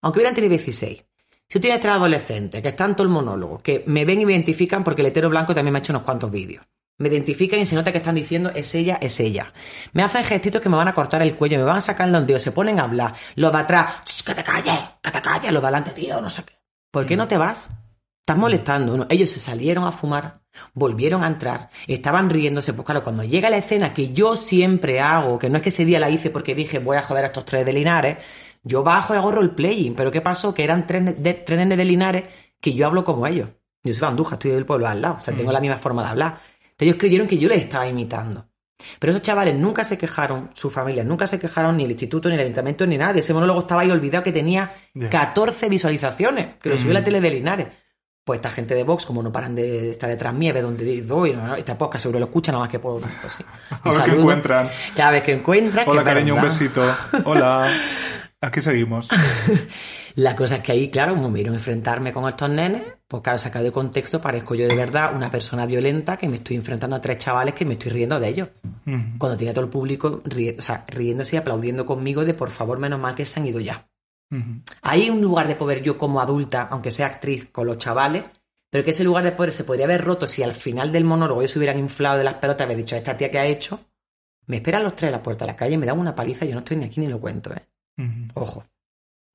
[0.02, 1.04] Aunque hubieran tenido 16.
[1.48, 4.32] Si tú tienes tres adolescentes que están todo el monólogo, que me ven y me
[4.32, 6.64] identifican porque el hetero blanco también me ha hecho unos cuantos vídeos.
[6.96, 9.52] Me identifican y se nota que están diciendo es ella, es ella.
[9.92, 12.14] Me hacen gestitos que me van a cortar el cuello, me van a sacar el
[12.14, 13.14] ondeo, se ponen a hablar.
[13.34, 16.30] Los de atrás, "Ch, que te calles, que te calles, los de adelante, tío, no
[16.30, 16.54] sé qué.
[16.90, 17.68] ¿Por qué no te vas?
[18.24, 18.96] Estás molestando.
[18.96, 19.06] ¿no?
[19.10, 20.40] Ellos se salieron a fumar,
[20.72, 22.72] volvieron a entrar, estaban riéndose.
[22.72, 25.84] Pues claro, cuando llega la escena que yo siempre hago, que no es que ese
[25.84, 28.16] día la hice porque dije voy a joder a estos tres de Linares,
[28.62, 29.94] yo bajo y hago roleplaying.
[29.94, 30.54] Pero ¿qué pasó?
[30.54, 32.24] Que eran tres, de, tres nenes de Linares
[32.62, 33.50] que yo hablo como ellos.
[33.82, 36.08] Yo soy Andújar, estoy del pueblo al lado, o sea, tengo la misma forma de
[36.08, 36.40] hablar.
[36.62, 38.48] Entonces ellos creyeron que yo les estaba imitando.
[38.98, 42.36] Pero esos chavales nunca se quejaron, sus familias nunca se quejaron, ni el instituto, ni
[42.36, 43.18] el ayuntamiento, ni nada.
[43.18, 45.10] Ese monólogo estaba ahí olvidado que tenía Ya.
[45.10, 47.66] 14 visualizaciones, que lo subió a la tele de Linares.
[48.24, 51.34] Pues esta gente de Vox, como no paran de estar detrás mía, ve donde doy,
[51.34, 51.54] ¿no?
[51.56, 53.00] esta podcast seguro lo escuchan nada más que por...
[53.00, 53.44] Pues sí.
[53.84, 54.68] A ver qué encuentran.
[54.96, 55.84] Cada vez que encuentran...
[55.88, 56.82] Hola, cariño, un besito.
[57.24, 57.70] Hola.
[58.40, 59.10] Aquí seguimos.
[60.16, 63.38] La cosa es que ahí, claro, como me vieron enfrentarme con estos nenes, pues claro,
[63.38, 67.00] sacado de contexto, parezco yo de verdad una persona violenta que me estoy enfrentando a
[67.00, 68.48] tres chavales que me estoy riendo de ellos.
[69.18, 72.78] Cuando tiene todo el público ri- o sea, riéndose y aplaudiendo conmigo de por favor,
[72.78, 73.86] menos mal que se han ido ya.
[74.82, 78.24] Hay un lugar de poder yo como adulta, aunque sea actriz, con los chavales,
[78.70, 81.40] pero que ese lugar de poder se podría haber roto si al final del monólogo
[81.40, 83.80] ellos se hubieran inflado de las pelotas y haber dicho, esta tía que ha hecho,
[84.46, 86.44] me esperan los tres a la puerta de la calle y me dan una paliza
[86.44, 87.66] y yo no estoy ni aquí ni lo cuento, ¿eh?
[88.34, 88.64] Ojo.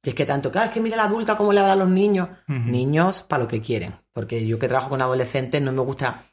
[0.03, 1.89] Y es que tanto, claro, es que mira la adulta cómo le habla a los
[1.89, 2.29] niños.
[2.47, 3.95] Niños para lo que quieren.
[4.13, 6.23] Porque yo que trabajo con adolescentes no me gusta.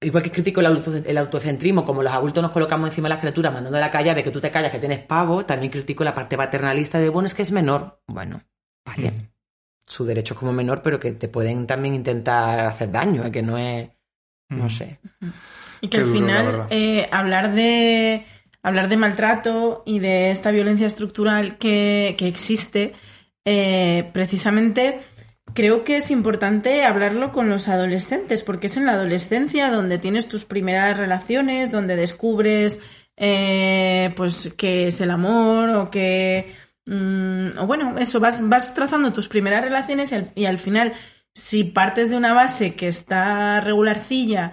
[0.00, 3.20] Igual que critico el, auto- el autocentrismo, como los adultos nos colocamos encima de las
[3.20, 6.04] criaturas mandando a la calle de que tú te callas, que tienes pavo, también critico
[6.04, 8.00] la parte paternalista de, bueno, es que es menor.
[8.06, 8.42] Bueno,
[8.84, 9.08] vale.
[9.08, 9.16] Ujú.
[9.86, 13.30] Su derecho es como menor, pero que te pueden también intentar hacer daño, ¿eh?
[13.30, 13.88] que no es.
[14.50, 14.70] No Ujú.
[14.70, 14.98] sé.
[15.80, 18.26] Y que Qué al duro, final eh, hablar de
[18.62, 22.92] hablar de maltrato y de esta violencia estructural que, que existe,
[23.44, 25.00] eh, precisamente
[25.56, 30.28] creo que es importante hablarlo con los adolescentes, porque es en la adolescencia donde tienes
[30.28, 32.80] tus primeras relaciones, donde descubres
[33.16, 39.12] eh, pues qué es el amor o que mm, o bueno, eso, vas, vas trazando
[39.12, 40.92] tus primeras relaciones y al, y al final,
[41.34, 44.52] si partes de una base que está regularcilla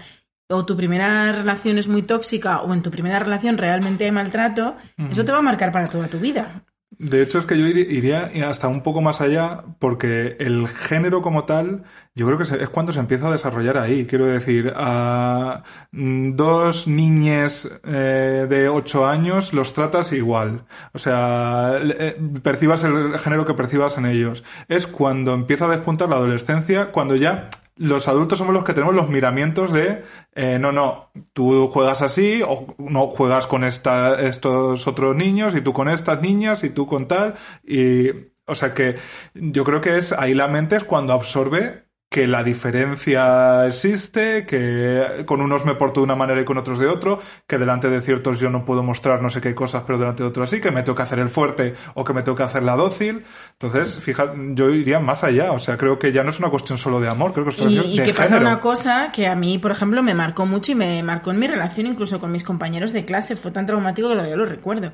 [0.49, 4.77] o tu primera relación es muy tóxica o en tu primera relación realmente hay maltrato,
[5.09, 6.63] eso te va a marcar para toda tu vida.
[7.03, 11.43] De hecho, es que yo iría hasta un poco más allá, porque el género como
[11.43, 11.83] tal,
[12.15, 14.05] yo creo que es cuando se empieza a desarrollar ahí.
[14.05, 20.63] Quiero decir, a mm, dos niñes eh, de ocho años los tratas igual.
[20.93, 24.45] O sea, eh, percibas el género que percibas en ellos.
[24.69, 27.49] Es cuando empieza a despuntar la adolescencia, cuando ya
[27.83, 30.03] los adultos somos los que tenemos los miramientos de
[30.35, 35.61] eh, no, no, tú juegas así o no juegas con esta, estos otros niños y
[35.61, 37.35] tú con estas niñas y tú con tal
[37.67, 38.09] y
[38.45, 38.95] o sea que
[39.33, 41.82] yo creo que es ahí la mente es cuando absorbe
[42.13, 46.77] que la diferencia existe, que con unos me porto de una manera y con otros
[46.77, 49.97] de otro, que delante de ciertos yo no puedo mostrar no sé qué cosas, pero
[49.97, 52.35] delante de otros sí, que me tengo que hacer el fuerte o que me tengo
[52.35, 53.23] que hacer la dócil.
[53.53, 55.53] Entonces, fíjate, yo iría más allá.
[55.53, 57.59] O sea, creo que ya no es una cuestión solo de amor, creo que es
[57.59, 60.45] una cuestión y, de que pasa una cosa que a mí, por ejemplo, me marcó
[60.45, 63.35] mucho y me marcó en mi relación incluso con mis compañeros de clase.
[63.35, 64.93] Fue tan traumático que todavía lo recuerdo.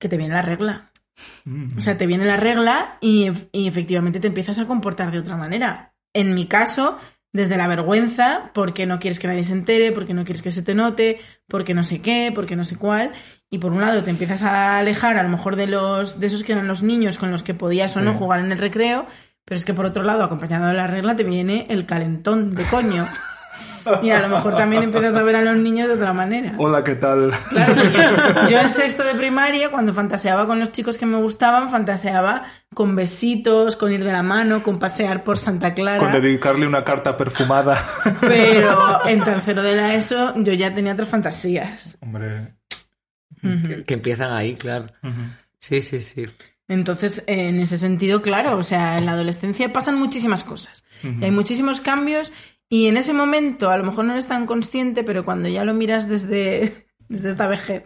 [0.00, 0.90] Que te viene la regla.
[1.44, 1.78] Mm.
[1.78, 5.36] O sea, te viene la regla y, y efectivamente te empiezas a comportar de otra
[5.36, 6.98] manera en mi caso,
[7.32, 10.62] desde la vergüenza, porque no quieres que nadie se entere, porque no quieres que se
[10.62, 13.10] te note, porque no sé qué, porque no sé cuál.
[13.50, 16.44] Y por un lado te empiezas a alejar a lo mejor de los de esos
[16.44, 18.18] que eran los niños con los que podías o no Sí.
[18.18, 19.06] jugar en el recreo,
[19.44, 22.64] pero es que por otro lado, acompañado de la regla, te viene el calentón de
[22.64, 23.04] coño.
[24.02, 26.54] Y a lo mejor también empiezas a ver a los niños de otra manera.
[26.58, 27.32] Hola, ¿qué tal?
[27.50, 27.98] Claro, porque
[28.50, 32.96] yo en sexto de primaria, cuando fantaseaba con los chicos que me gustaban, fantaseaba con
[32.96, 35.98] besitos, con ir de la mano, con pasear por Santa Clara.
[35.98, 37.82] Con dedicarle una carta perfumada.
[38.20, 41.98] Pero en tercero de la ESO yo ya tenía otras fantasías.
[42.00, 42.54] Hombre.
[43.40, 44.86] Que, que empiezan ahí, claro.
[45.60, 46.26] Sí, sí, sí.
[46.66, 50.84] Entonces, en ese sentido, claro, o sea, en la adolescencia pasan muchísimas cosas.
[51.02, 52.32] Y hay muchísimos cambios
[52.68, 55.74] y en ese momento a lo mejor no eres tan consciente, pero cuando ya lo
[55.74, 57.84] miras desde, desde esta vejez,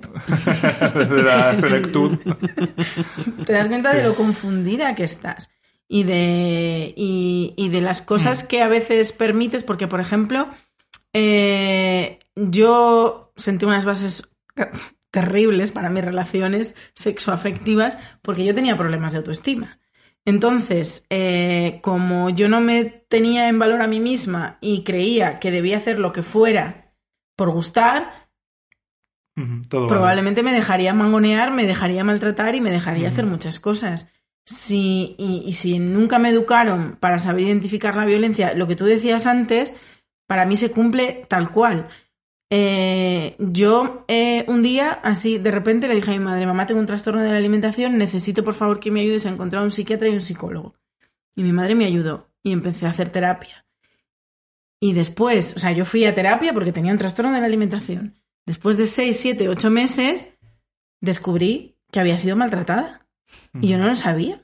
[0.94, 2.18] Desde la selectud.
[3.44, 5.50] te das cuenta de lo confundida que estás
[5.88, 10.50] y de, y, y de las cosas que a veces permites, porque por ejemplo,
[11.14, 14.30] eh, yo sentí unas bases
[15.10, 19.78] terribles para mis relaciones sexoafectivas porque yo tenía problemas de autoestima.
[20.24, 25.50] Entonces, eh, como yo no me tenía en valor a mí misma y creía que
[25.50, 26.92] debía hacer lo que fuera
[27.36, 28.28] por gustar,
[29.36, 29.88] Ujú, Todo vale.
[29.88, 34.08] probablemente me dejaría mangonear, me dejaría maltratar y me dejaría hacer muchas cosas.
[34.44, 38.84] Si, y, y si nunca me educaron para saber identificar la violencia, lo que tú
[38.86, 39.74] decías antes,
[40.26, 41.88] para mí se cumple tal cual.
[42.50, 46.80] Eh, yo eh, un día, así, de repente le dije a mi madre, mamá, tengo
[46.80, 50.08] un trastorno de la alimentación, necesito por favor que me ayudes a encontrar un psiquiatra
[50.08, 50.74] y un psicólogo.
[51.36, 53.66] Y mi madre me ayudó y empecé a hacer terapia.
[54.80, 58.14] Y después, o sea, yo fui a terapia porque tenía un trastorno de la alimentación.
[58.46, 60.32] Después de seis, siete, ocho meses,
[61.00, 63.06] descubrí que había sido maltratada.
[63.60, 64.40] Y yo no lo sabía.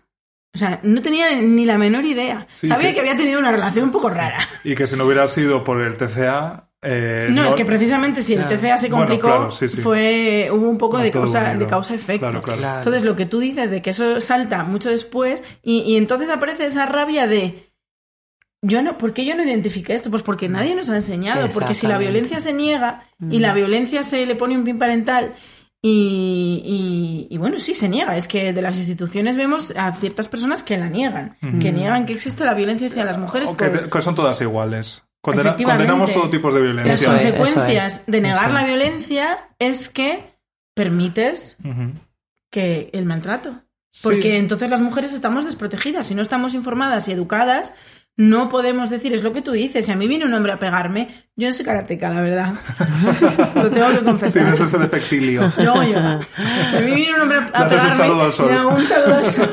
[0.54, 2.46] O sea, no tenía ni la menor idea.
[2.52, 3.00] Sí, sabía que- que...
[3.00, 4.38] había tenido una relación un poco rara.
[4.62, 6.68] Y que si no hubiera sido por el TCA.
[6.84, 8.46] Eh, No, es que precisamente si el.
[8.46, 9.80] TCA se Bueno, complicó, claro, sí, sí.
[9.80, 11.66] fue hubo un poco de causa, de
[12.18, 12.40] claro.
[12.42, 12.76] Claro.
[12.78, 16.66] Entonces, lo que tú dices de que eso salta mucho después, y, y entonces aparece
[16.66, 17.70] esa rabia de.
[18.66, 20.10] Yo no, ¿Por qué yo no identifiqué esto?
[20.10, 21.48] Pues porque nadie nos ha enseñado.
[21.52, 25.34] Porque si la violencia se niega y la violencia se le pone un pin parental
[25.82, 28.16] y, y- y bueno, sí se niega.
[28.16, 32.14] Es que de las instituciones vemos a ciertas personas que la niegan, que niegan que
[32.14, 33.48] existe la violencia hacia las mujeres.
[33.50, 35.04] O que, por- te- que son todas iguales.
[35.24, 36.94] Condena- condenamos todo tipo de las violencia.
[36.94, 37.06] Es.
[37.06, 38.66] consecuencias de negar la es.
[38.66, 40.24] violencia es que
[40.74, 41.92] permites Ujú.
[42.50, 43.62] que el maltrato.
[43.92, 44.00] Sí.
[44.02, 46.06] Porque entonces las mujeres estamos desprotegidas.
[46.06, 47.72] Si no estamos informadas y educadas,
[48.16, 49.86] no podemos decir, es lo que tú dices.
[49.86, 52.54] Si a mí viene un hombre a pegarme, yo no soy karateca, la verdad.
[53.54, 54.42] lo tengo que confesar.
[54.42, 55.40] Tienes ese defectilio.
[55.58, 56.20] Yo yoga.
[56.70, 58.50] Si a mí viene un hombre a haces pegarme, un saludo al sol.
[58.78, 59.50] un saludo al sol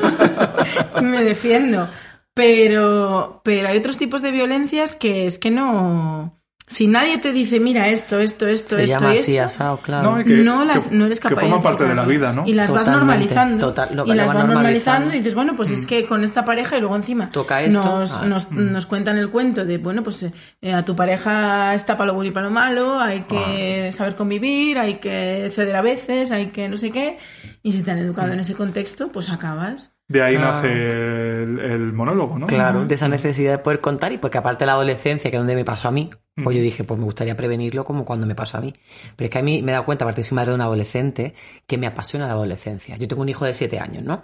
[1.02, 1.88] me defiendo.
[2.34, 6.38] Pero, pero hay otros tipos de violencias que es que no...
[6.68, 10.16] Si nadie te dice, mira, esto, esto, esto, Se esto llama así, esto, asado, claro.
[10.16, 12.32] No, que- no, las, que- no eres capaz que forman de parte de la vida,
[12.32, 12.44] ¿no?
[12.46, 13.66] Y las vas normalizando.
[13.66, 15.14] total- lo- y las vas normalizando normalizando.
[15.14, 17.78] y dices, bueno, pues es que con esta pareja y luego encima Toca esto.
[17.82, 18.24] Nos, Ah.
[18.24, 22.14] nos, nos cuentan el cuento de, bueno, pues eh, a tu pareja está para lo
[22.14, 23.92] bueno y para lo malo, hay que Ah.
[23.92, 27.18] saber convivir, hay que ceder a veces, hay que no sé qué.
[27.62, 29.92] Y si te han educado en ese contexto, pues acabas.
[30.12, 32.46] De ahí nace el, el monólogo, ¿no?
[32.46, 35.40] Claro, de esa necesidad de poder contar y porque aparte de la adolescencia, que es
[35.40, 36.10] donde me pasó a mí,
[36.42, 38.74] pues yo dije, pues me gustaría prevenirlo como cuando me pasó a mí.
[39.16, 41.34] Pero es que a mí me he dado cuenta, aparte soy madre de un adolescente,
[41.66, 42.96] que me apasiona la adolescencia.
[42.96, 44.22] Yo tengo un hijo de 7 años, ¿no?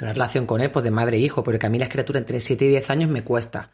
[0.00, 2.20] Una relación con él, pues de madre e hijo, pero que a mí la escritura
[2.20, 3.72] entre 7 y 10 años me cuesta.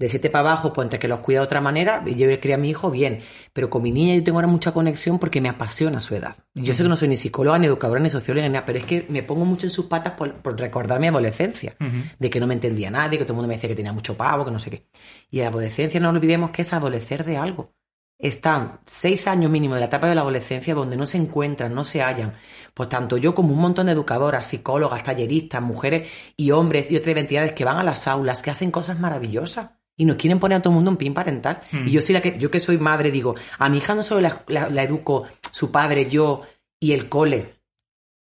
[0.00, 2.56] De siete para abajo, pues entre que los cuida de otra manera, yo crié a
[2.56, 3.20] mi hijo bien.
[3.52, 6.38] Pero con mi niña yo tengo ahora mucha conexión porque me apasiona su edad.
[6.54, 8.86] Yo sé que no soy ni psicóloga, ni educadora, ni socióloga, ni nada, pero es
[8.86, 11.76] que me pongo mucho en sus patas por, recordar mi adolescencia.
[12.18, 14.14] De que no me entendía nadie, que todo el mundo me decía que tenía mucho
[14.14, 14.86] pavo, que no sé qué.
[15.30, 17.74] Y la adolescencia no olvidemos que es adolecer de algo
[18.20, 21.84] están seis años mínimo de la etapa de la adolescencia donde no se encuentran, no
[21.84, 22.34] se hallan.
[22.74, 27.16] Pues tanto yo como un montón de educadoras, psicólogas, talleristas, mujeres y hombres y otras
[27.16, 30.62] entidades que van a las aulas, que hacen cosas maravillosas y nos quieren poner a
[30.62, 31.60] todo el mundo un pin parental.
[31.70, 31.86] Hmm.
[31.86, 34.28] Y yo soy la que, yo que soy madre, digo, a mi hija no solo
[34.48, 36.42] la educo su padre, yo
[36.80, 37.54] y el cole,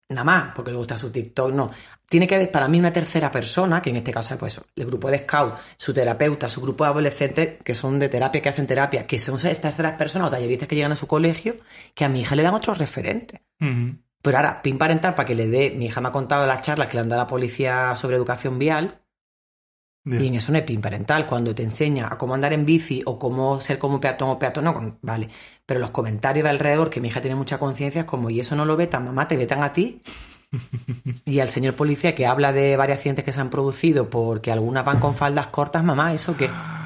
[0.09, 1.71] nada más, porque le gusta su TikTok, no
[2.11, 4.85] tiene que haber para mí una tercera persona, que en este caso es pues, el
[4.85, 8.67] grupo de scout, su terapeuta, su grupo de adolescentes que son de terapia, que hacen
[8.67, 11.55] terapia, que son estas terceras personas o talleristas que llegan a su colegio,
[11.95, 13.39] que a mi hija le dan otros referentes.
[14.21, 16.89] Pero ahora, pin parental, para que le dé, mi hija me ha contado las charlas
[16.89, 18.99] que le han dado a la policía sobre educación vial,
[20.03, 23.03] y en eso no es pin parental, cuando te enseña a cómo andar en bici
[23.05, 25.29] o cómo ser como peatón o peatón, no, vale.
[25.65, 28.55] Pero los comentarios de alrededor, que mi hija tiene mucha conciencia, es como, y eso
[28.55, 30.01] no lo vetan, mamá, te vetan a ti
[31.25, 34.83] y al señor policía que habla de varios accidentes que se han producido porque algunas
[34.85, 36.49] van con faldas cortas, mamá, ¿eso qué?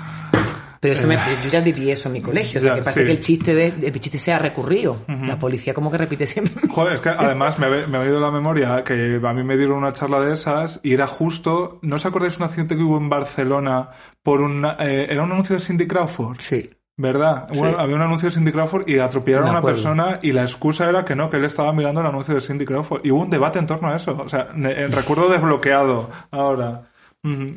[0.79, 3.11] Pero eso me, yo ya viví eso en mi colegio, o sea, que parece que
[3.11, 4.97] el chiste, de, el chiste sea recurrido.
[5.07, 6.67] La policía como que repite siempre.
[6.69, 9.77] Joder, es que además me, me ha venido la memoria que a mí me dieron
[9.77, 13.09] una charla de esas y era justo, ¿no os acordáis un accidente que hubo en
[13.09, 13.89] Barcelona
[14.23, 14.65] por un...
[14.79, 16.37] Eh, era un anuncio de Cindy Crawford?
[16.39, 16.69] Sí.
[16.97, 17.47] ¿Verdad?
[17.77, 21.03] había un anuncio de Cindy Crawford y atropellaron a una persona y la excusa era
[21.03, 23.01] que no, que él estaba mirando el anuncio de Cindy Crawford.
[23.03, 24.17] Y hubo un debate en torno a eso.
[24.17, 26.83] O sea, el recuerdo desbloqueado ahora.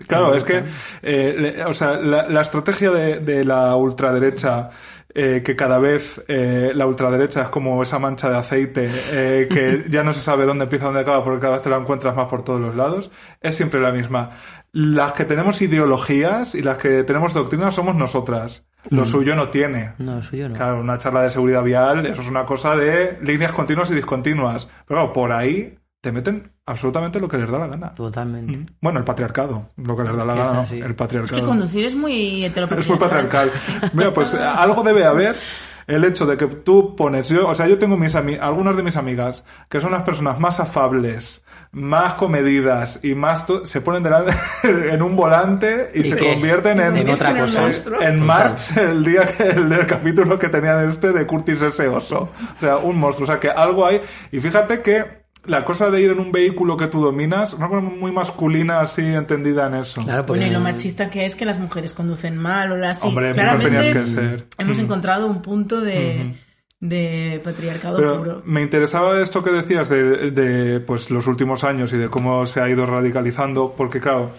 [0.07, 0.63] Claro, es que,
[1.03, 4.71] eh, o sea, la, estrategia de, la ultraderecha,
[5.15, 8.91] eh, que cada vez eh, la ultraderecha es como esa mancha de aceite
[9.51, 12.17] que ya no se sabe dónde empieza, dónde acaba, porque cada vez te la encuentras
[12.17, 14.31] más por todos los lados, es siempre la misma.
[14.73, 18.67] Las que tenemos ideologías y las que tenemos doctrinas somos nosotras.
[18.91, 19.07] Lo mm.
[19.07, 19.95] suyo no tiene.
[19.99, 20.55] No, lo suyo no.
[20.55, 24.69] Claro, una charla de seguridad vial, eso es una cosa de líneas continuas y discontinuas.
[24.87, 27.95] Pero por ahí te meten absolutamente lo que les da la gana.
[27.95, 28.59] Totalmente.
[28.59, 28.63] Mm.
[28.81, 31.37] Bueno, el patriarcado, lo que les da la gana, el patriarcado.
[31.37, 32.79] Es que conducir es muy heteropatriarcal.
[32.79, 33.51] Es muy patriarcal.
[33.95, 35.37] Mira, pues algo debe haber
[35.87, 38.97] el hecho de que tú pones, yo, o sea, yo tengo mis algunas de mis
[38.97, 45.01] amigas que son las personas más afables, más comedidas y más se ponen delante en
[45.01, 47.71] un volante y, se convierten en, otra cosa.
[48.01, 52.29] En, March, el día que el, capítulo que tenían este de Curtis ese oso.
[52.59, 53.25] O sea, un monstruo.
[53.25, 54.03] O sea, que algo hay.
[54.31, 57.81] Y fíjate que la cosa de ir en un vehículo que tú dominas, una cosa
[57.81, 60.03] muy masculina así entendida en eso.
[60.03, 63.33] Claro, bueno, y lo machista que es que las mujeres conducen mal o las Hombre,
[63.33, 64.47] tenías que ser.
[64.59, 66.35] Hemos encontrado un punto de,
[66.81, 68.43] de patriarcado puro.
[68.45, 72.61] Me interesaba esto que decías de, de pues los últimos años y de cómo se
[72.61, 74.33] ha ido radicalizando, porque claro,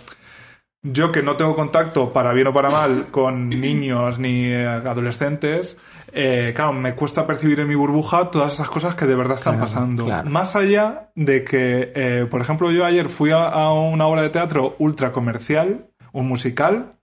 [0.82, 5.78] yo que no tengo contacto, para bien o para mal, con niños ni adolescentes,
[6.12, 9.60] eh, claro, me cuesta percibir en mi burbuja todas esas cosas que de verdad están
[9.60, 10.08] pasando.
[10.24, 14.76] Más allá de que, eh, por ejemplo, yo ayer fui a, una obra de teatro
[14.80, 17.00] ultra comercial, un musical,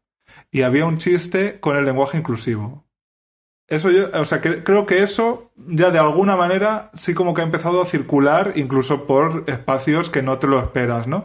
[0.51, 2.85] y había un chiste con el lenguaje inclusivo.
[3.69, 7.41] Eso yo, o sea, que, creo que eso ya de alguna manera sí como que
[7.41, 11.25] ha empezado a circular incluso por espacios que no te lo esperas, ¿no?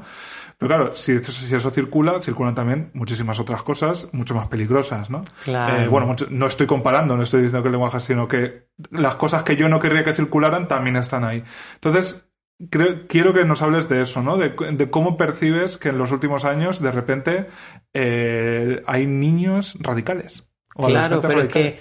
[0.62, 5.10] Pero claro, si eso, si eso circula, circulan también muchísimas otras cosas mucho más peligrosas,
[5.10, 5.26] ¿no?
[5.44, 5.76] Claro.
[5.76, 9.42] Eh, bueno, no estoy comparando, no estoy diciendo que el lenguaje, sino que las cosas
[9.42, 11.44] que yo no querría que circularan también están ahí.
[11.74, 12.28] Entonces,
[12.70, 14.38] creo, quiero que nos hables de eso, ¿no?
[14.38, 14.54] De,
[14.92, 17.48] cómo percibes que en los últimos años, de repente,
[17.96, 20.48] eh, hay niños radicales.
[20.76, 21.80] claro, pero es que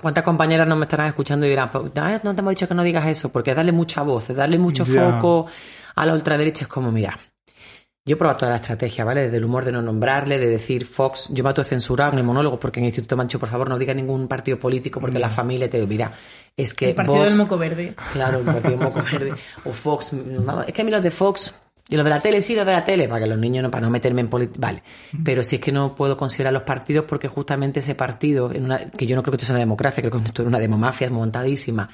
[0.00, 1.94] ¿Cuántas compañeras no me estarán escuchando y dirán, pues,
[2.24, 3.30] no te hemos dicho que no digas eso?
[3.30, 5.46] Porque darle mucha voz, darle mucho foco
[5.94, 7.16] a la ultraderecha es como, mira,
[8.04, 9.22] yo he probado toda la estrategia, ¿vale?
[9.22, 12.58] Desde el humor de no nombrarle, de decir Fox, yo me censurar en el monólogo
[12.58, 15.70] porque en el Instituto Mancho, por favor, no diga ningún partido político porque la familia
[15.70, 16.12] te mira,
[16.56, 17.94] es que El partido del moco verde.
[18.12, 19.34] Claro, el partido del moco verde.
[19.64, 20.12] O Fox,
[20.66, 21.54] es que a mí los de Fox,
[21.88, 23.70] y los de la tele sí, los de la tele, para que los niños no,
[23.70, 24.82] para no meterme en política, vale.
[25.24, 28.90] Pero si es que no puedo considerar los partidos porque justamente ese partido, en una,
[28.90, 31.08] que yo no creo que esto sea una democracia, creo que esto es una demomafia
[31.10, 31.88] montadísima,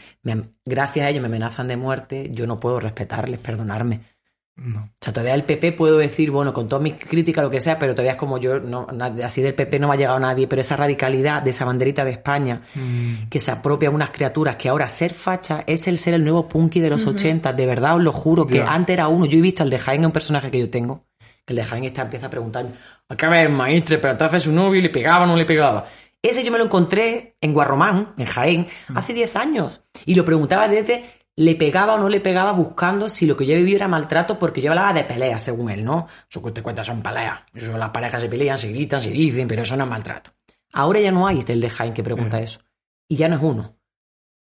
[0.64, 4.17] gracias a ellos me amenazan de muerte, yo no puedo respetarles, perdonarme.
[4.58, 4.80] No.
[4.80, 7.78] O sea, todavía el PP puedo decir, bueno, con todas mis críticas, lo que sea,
[7.78, 8.88] pero todavía es como yo, no,
[9.24, 12.10] así del PP no me ha llegado nadie, pero esa radicalidad de esa banderita de
[12.10, 13.28] España mm.
[13.30, 16.48] que se apropia a unas criaturas que ahora ser facha es el ser el nuevo
[16.48, 19.42] punky de los 80, de verdad os lo juro, que antes era uno, yo he
[19.42, 21.04] visto al de Jaén, un personaje que yo tengo,
[21.46, 22.72] que el de Jaén está, empieza a preguntarme,
[23.08, 25.86] a ver, maestre, pero entonces su novio le pegaba o no le pegaba.
[26.20, 28.98] Ese yo me lo encontré en Guarromán, en Jaén, mm.
[28.98, 31.04] hace 10 años, y lo preguntaba desde
[31.38, 34.60] le pegaba o no le pegaba buscando si lo que yo viví era maltrato porque
[34.60, 36.08] yo hablaba de peleas, según él, ¿no?
[36.28, 37.42] Eso que te cuenta son peleas.
[37.54, 40.32] Eso, las parejas se pelean, se gritan, se dicen, pero eso no es maltrato.
[40.72, 42.58] Ahora ya no hay el de Jaime que pregunta eso.
[43.06, 43.76] Y ya no es uno.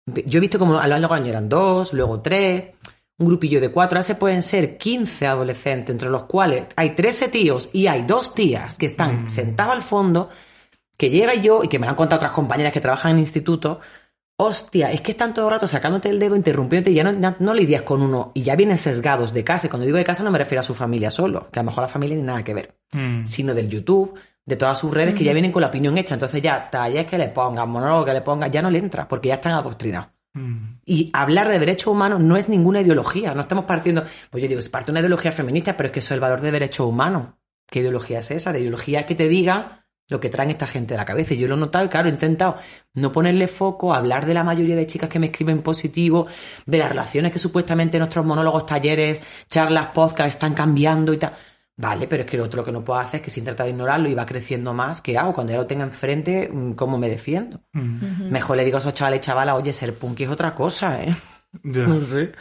[0.05, 2.75] Yo he visto como a lo largo del año eran dos, luego tres,
[3.17, 3.97] un grupillo de cuatro.
[3.97, 8.35] Ahora se pueden ser 15 adolescentes, entre los cuales hay 13 tíos y hay dos
[8.35, 10.29] tías que están sentados al fondo,
[10.99, 13.81] que llega yo y que me lo han contado otras compañeras que trabajan en instituto.
[14.37, 17.55] Hostia, es que están todo el rato sacándote el dedo, interrumpiéndote y ya no, no,
[17.55, 19.67] lidias con uno y ya vienen sesgados de casa.
[19.67, 21.67] Y cuando digo de casa no me refiero a su familia solo, que a lo
[21.67, 22.75] mejor la familia ni nada que ver,
[23.25, 26.15] sino del YouTube, de todas sus redes que ya vienen con la opinión hecha.
[26.15, 29.29] Entonces ya, talles que le pongan, monólogo que le pongan, ya no le entra, porque
[29.29, 30.09] ya están adoctrinados.
[30.35, 30.81] Mm.
[30.85, 33.35] Y hablar de derechos humanos no es ninguna ideología.
[33.35, 34.03] No estamos partiendo.
[34.31, 36.41] Pues yo digo, es parte una ideología feminista, pero es que eso es el valor
[36.41, 37.35] de derechos humanos.
[37.69, 38.53] ¿Qué ideología es esa?
[38.53, 41.35] De ideología que te diga lo que traen esta gente de la cabeza.
[41.35, 42.57] Y yo lo he notado y claro, he intentado
[42.95, 46.27] no ponerle foco, hablar de la mayoría de chicas que me escriben positivo,
[46.67, 51.33] de las relaciones que supuestamente nuestros monólogos, talleres, charlas, podcasts están cambiando y tal.
[51.77, 53.71] Vale, pero es que lo otro que no puedo hacer es que sin tratar de
[53.71, 55.33] ignorarlo y va creciendo más, ¿qué hago?
[55.33, 57.61] Cuando ya lo tenga enfrente, mm, ¿cómo me defiendo?
[57.73, 58.31] Mm.
[58.31, 61.15] Mejor le digo a esos chavales y chavalas, oye, ser punky es otra cosa, ¿eh?
[61.65, 61.87] Ya.
[61.87, 62.33] No sé.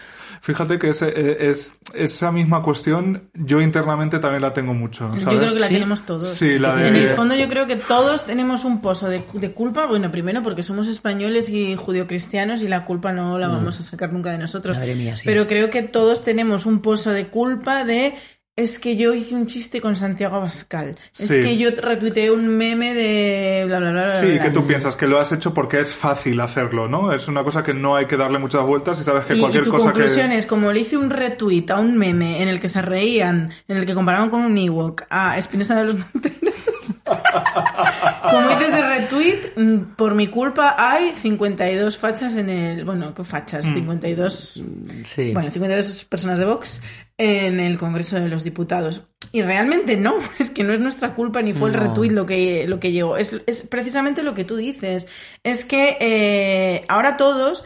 [0.42, 5.08] Fíjate que eh, es, esa misma cuestión yo internamente también la tengo mucho.
[5.08, 5.24] ¿sabes?
[5.24, 6.30] Yo creo que la tenemos todos.
[6.30, 9.22] Sí, la En el fondo yo creo que todos tenemos un pozo de,
[9.54, 9.86] culpa.
[9.86, 13.52] Bueno, primero porque somos españoles y judio-cristianos y la culpa no la mm.
[13.52, 14.80] vamos a sacar nunca de nosotros.
[14.98, 15.24] Mía, sí.
[15.26, 18.16] Pero creo que todos tenemos un pozo de culpa de
[18.56, 20.98] es que yo hice un chiste con Santiago Abascal.
[21.18, 25.08] Es que yo retuiteé un meme de bla, bla, bla, Sí, que tú piensas que
[25.08, 27.14] lo has hecho porque es fácil hacerlo, ¿no?
[27.14, 29.66] Es una cosa que no hay que darle muchas vueltas y sabes que cualquier y
[29.66, 32.70] tu cosa conclusión es, como le hice un retweet a un meme en el que
[32.70, 36.54] se reían, en el que comparaban con un Ewok a Espinosa de los Monteros,
[38.32, 42.86] como hice ese retweet, mm, por mi culpa hay 52 fachas en el...
[42.86, 43.66] Bueno, ¿qué fachas?
[43.66, 44.62] 52...
[44.64, 45.06] Mm.
[45.08, 45.34] Sí.
[45.34, 46.82] Bueno, 52 personas de Vox
[47.18, 49.08] en el Congreso de los Diputados.
[49.32, 52.66] Y realmente no, es que no es nuestra culpa ni fue el retweet lo que,
[52.68, 53.18] lo que llegó.
[53.18, 55.08] Es, es, precisamente lo que tú dices.
[55.44, 57.64] Es que eh, ahora todos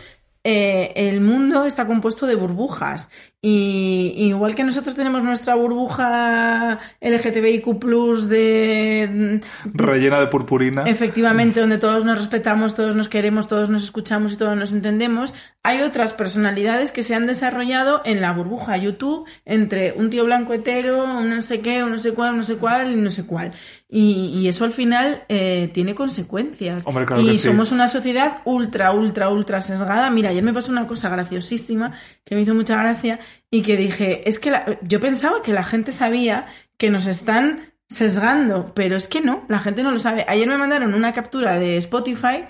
[0.47, 3.09] eh, el mundo está compuesto de burbujas.
[3.47, 7.79] Y igual que nosotros tenemos nuestra burbuja LGTBIQ
[8.27, 9.39] de...
[9.71, 10.85] Rellena de purpurina.
[10.87, 15.35] Efectivamente, donde todos nos respetamos, todos nos queremos, todos nos escuchamos y todos nos entendemos.
[15.61, 20.53] Hay otras personalidades que se han desarrollado en la burbuja YouTube entre un tío blanco
[20.53, 23.11] hetero, un no sé qué, un no sé cuál, un no sé cuál y no
[23.11, 23.51] sé cuál.
[23.87, 26.85] Y, eso al final eh, tiene consecuencias.
[27.21, 30.09] y somos una sociedad ultra, ultra, ultra sesgada.
[30.09, 31.93] Mira, ayer me pasó una cosa graciosísima
[32.25, 33.19] que me hizo mucha gracia
[33.49, 38.73] y que dije, es que yo pensaba que la gente sabía que nos están sesgando,
[38.73, 40.25] pero es que no, la gente no lo sabe.
[40.27, 42.45] Ayer me mandaron una captura de Spotify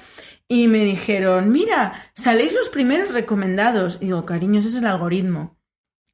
[0.47, 3.97] y me dijeron, mira, saléis los primeros recomendados.
[4.01, 5.55] Y digo, cariño, ese es el algoritmo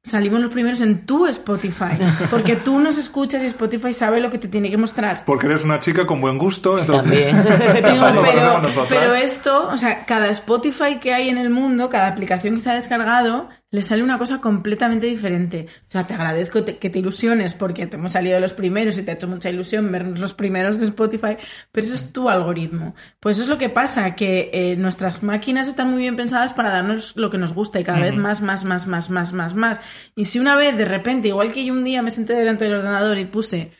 [0.04, 1.98] salimos los primeros en tu Spotify.
[2.30, 5.24] Porque tú nos escuchas y Spotify sabe lo que te tiene que mostrar.
[5.24, 7.34] Porque eres una chica con buen gusto, entonces.
[8.88, 12.70] pero, esto, o sea, cada Spotify que hay en el mundo, cada aplicación que se
[12.70, 15.66] ha descargado, le sale una cosa completamente diferente.
[15.88, 19.10] O sea, te agradezco que te ilusiones porque te hemos salido los primeros y te
[19.10, 21.36] ha hecho mucha ilusión ver los primeros de Spotify,
[21.72, 22.94] pero ese es tu algoritmo.
[23.18, 26.68] Pues eso es lo que pasa, que eh, nuestras máquinas están muy bien pensadas para
[26.68, 29.80] darnos lo que nos gusta y cada vez más, más, más, más, más, más, más.
[30.14, 32.74] Y si una vez, de repente, igual que yo un día me senté delante del
[32.74, 33.72] ordenador y puse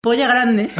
[0.00, 0.70] polla grande,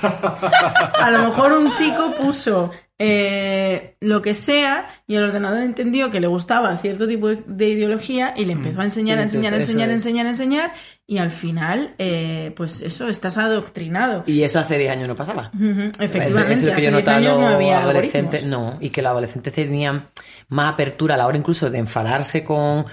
[0.02, 2.70] a lo mejor un chico puso
[3.04, 8.32] eh, lo que sea y el ordenador entendió que le gustaba cierto tipo de, ideología
[8.36, 10.72] y le empezó a enseñar, a enseñar, a enseñar, a enseñar, a enseñar
[11.04, 14.22] y al final, eh, pues eso, estás adoctrinado.
[14.28, 15.50] Y eso hace 10 años no pasaba.
[15.98, 20.06] Efectivamente, hace 10 años no había adolescentes, no, y que los adolescentes tenían
[20.48, 22.86] más apertura a la hora incluso de enfadarse con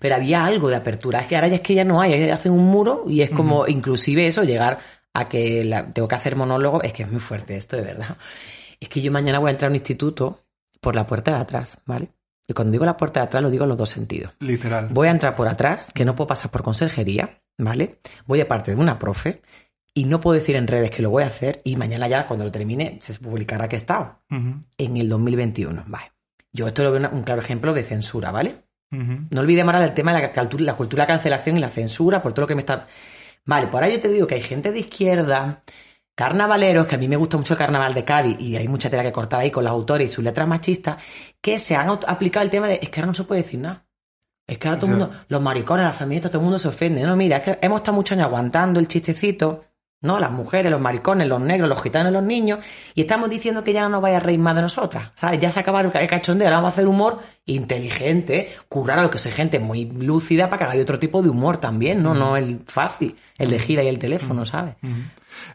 [0.00, 1.20] pero había algo de apertura.
[1.20, 3.68] Es que ahora ya es que ya no hay, hacen un muro y es como,
[3.68, 4.78] inclusive eso, llegar
[5.12, 8.16] a que la, tengo que hacer monólogo, es que es muy fuerte esto, de verdad.
[8.80, 10.44] Es que yo mañana voy a entrar a un instituto
[10.80, 12.10] por la puerta de atrás, ¿vale?
[12.46, 14.32] Y cuando digo la puerta de atrás lo digo en los dos sentidos.
[14.38, 14.88] Literal.
[14.90, 17.98] Voy a entrar por atrás, que no puedo pasar por conserjería, ¿vale?
[18.26, 19.42] Voy a parte de una profe
[19.94, 22.44] y no puedo decir en redes que lo voy a hacer y mañana ya cuando
[22.44, 24.20] lo termine se publicará que he estado.
[24.30, 26.12] En el 2021, vale.
[26.52, 28.66] Yo esto lo veo un claro ejemplo de censura, ¿vale?
[28.90, 32.22] No olvidemos ahora el tema de la la cultura de la cancelación y la censura
[32.22, 32.86] por todo lo que me está...
[33.44, 35.62] Vale, por ahí yo te digo que hay gente de izquierda,
[36.16, 39.04] carnavaleros, que a mí me gusta mucho el carnaval de Cádiz y hay mucha tela
[39.04, 40.96] que cortar ahí con los autores y sus letras machistas,
[41.40, 43.86] que se han aplicado el tema de es que ahora no se puede decir nada.
[44.46, 47.02] Es que ahora todo el mundo, los maricones, las feministas, todo el mundo se ofende.
[47.02, 49.64] No, mira, es que hemos estado muchos años aguantando el chistecito,
[50.00, 50.18] ¿no?
[50.18, 52.64] Las mujeres, los maricones, los negros, los gitanos, los niños,
[52.94, 55.40] y estamos diciendo que ya no nos vaya a reír más de nosotras, ¿sabes?
[55.40, 59.18] Ya se acaba el cachondeo, ahora vamos a hacer humor inteligente, currar a lo que
[59.18, 62.14] sea gente muy lúcida para que haga otro tipo de humor también, ¿no?
[62.14, 64.76] No el fácil, el de gira y el teléfono, ¿sabes?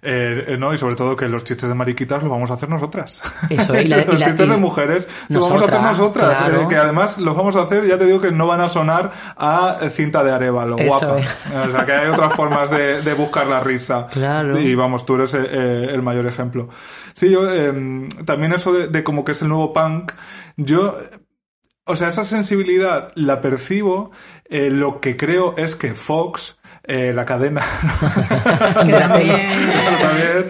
[0.01, 3.21] Eh, no, y sobre todo que los chistes de mariquitas los vamos a hacer nosotras.
[3.49, 6.41] Eso, y, los chistes de mujeres los vamos a hacer nosotras.
[6.49, 9.11] Eh, que además los vamos a hacer, ya te digo que no van a sonar
[9.38, 11.17] a cinta de Arevalo, guapa.
[11.51, 14.07] O sea, que hay otras formas de, buscar la risa.
[14.07, 14.57] Claro.
[14.57, 16.69] Y vamos, tú eres el mayor ejemplo.
[17.13, 20.13] Sí, yo, em, también eso de, de como que es el nuevo punk,
[20.57, 20.95] yo
[21.86, 24.11] o sea, esa sensibilidad la percibo.
[24.49, 26.57] lo que creo es que Fox
[26.91, 27.61] eh, la cadena.
[28.75, 29.39] también.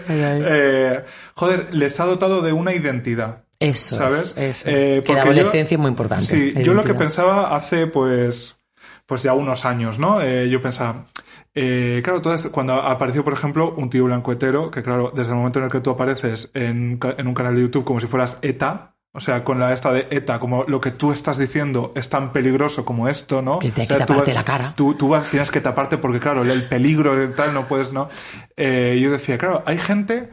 [0.09, 1.03] Eh,
[1.35, 3.43] joder, les ha dotado de una identidad.
[3.59, 3.95] Eso.
[3.95, 4.33] ¿Sabes?
[4.37, 6.25] Eh, que la adolescencia es muy importante.
[6.25, 8.57] Sí, yo lo que pensaba hace, pues,
[9.05, 10.23] pues ya unos años, ¿no?
[10.23, 11.05] yo pensaba.
[11.53, 15.59] claro, todo cuando apareció, por ejemplo, un tío blanco hetero, que claro, desde el momento
[15.59, 18.95] en el que tú apareces en, en un canal de YouTube como si fueras ETA,
[19.13, 22.31] o sea, con la esta de ETA, como lo que tú estás diciendo es tan
[22.31, 23.59] peligroso como esto, ¿no?
[23.59, 24.73] Que te hay que taparte la cara.
[24.75, 28.07] Tú, tú vas, tienes que taparte porque, claro, el peligro y tal no puedes, ¿no?
[28.55, 30.29] Eh, yo decía, claro, hay gente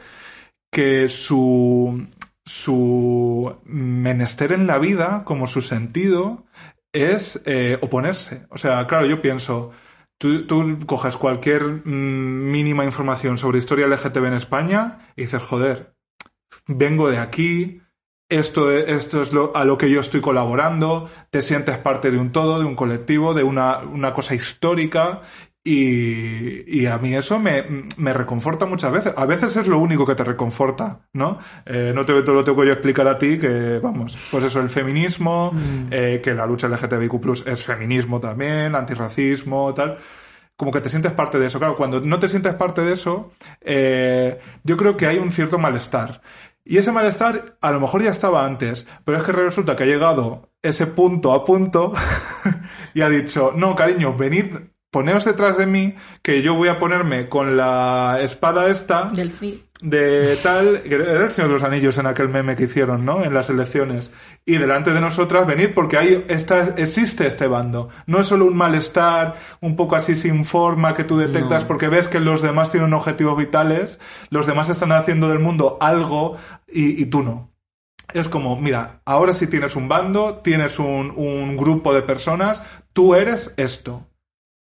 [0.70, 2.06] que su,
[2.44, 6.46] su menester en la vida, como su sentido,
[6.92, 8.46] es eh, oponerse.
[8.50, 9.72] O sea, claro, yo pienso,
[10.18, 15.94] tú, tú coges cualquier mm, mínima información sobre historia LGTB en España y dices, joder,
[16.68, 17.82] vengo de aquí,
[18.28, 22.30] esto, esto es lo, a lo que yo estoy colaborando, te sientes parte de un
[22.30, 25.22] todo, de un colectivo, de una, una cosa histórica
[25.64, 27.62] y, y, a mí eso me,
[27.98, 29.12] me, reconforta muchas veces.
[29.14, 31.38] A veces es lo único que te reconforta, ¿no?
[31.66, 35.52] Eh, no te, lo tengo yo explicar a ti, que vamos, pues eso, el feminismo,
[35.52, 35.84] mm.
[35.90, 39.98] eh, que la lucha LGTBIQ es feminismo también, antirracismo, tal.
[40.56, 41.58] Como que te sientes parte de eso.
[41.58, 45.58] Claro, cuando no te sientes parte de eso, eh, yo creo que hay un cierto
[45.58, 46.22] malestar.
[46.70, 49.86] Y ese malestar a lo mejor ya estaba antes, pero es que resulta que ha
[49.86, 51.94] llegado ese punto a punto
[52.94, 54.52] y ha dicho, no, cariño, venid,
[54.90, 59.32] poneos detrás de mí, que yo voy a ponerme con la espada esta Del
[59.80, 63.22] de tal, era el Señor de los Anillos en aquel meme que hicieron, ¿no?
[63.24, 64.10] En las elecciones.
[64.44, 67.88] Y delante de nosotras venid porque ahí está, existe este bando.
[68.06, 72.08] No es solo un malestar, un poco así sin forma que tú detectas porque ves
[72.08, 74.00] que los demás tienen objetivos vitales,
[74.30, 77.52] los demás están haciendo del mundo algo y, y tú no.
[78.14, 82.62] Es como, mira, ahora sí tienes un bando, tienes un, un grupo de personas,
[82.92, 84.08] tú eres esto.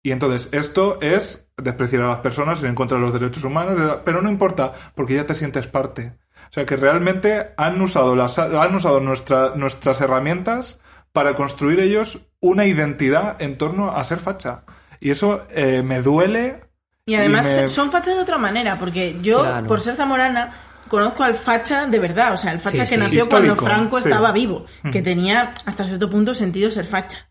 [0.04, 4.00] Y entonces esto es despreciar a las personas, ir en contra de los derechos humanos,
[4.04, 6.14] pero no importa, porque ya te sientes parte.
[6.50, 10.80] O sea que realmente han usado, las, han usado nuestra, nuestras herramientas
[11.12, 14.64] para construir ellos una identidad en torno a ser facha.
[15.00, 16.62] Y eso eh, me duele.
[17.06, 20.54] Y además son fachas de otra manera, porque yo, por ser zamorana,
[20.88, 24.66] conozco al facha de verdad, o sea, el facha que nació cuando Franco estaba vivo,
[24.92, 27.30] que tenía hasta cierto punto sentido ser facha.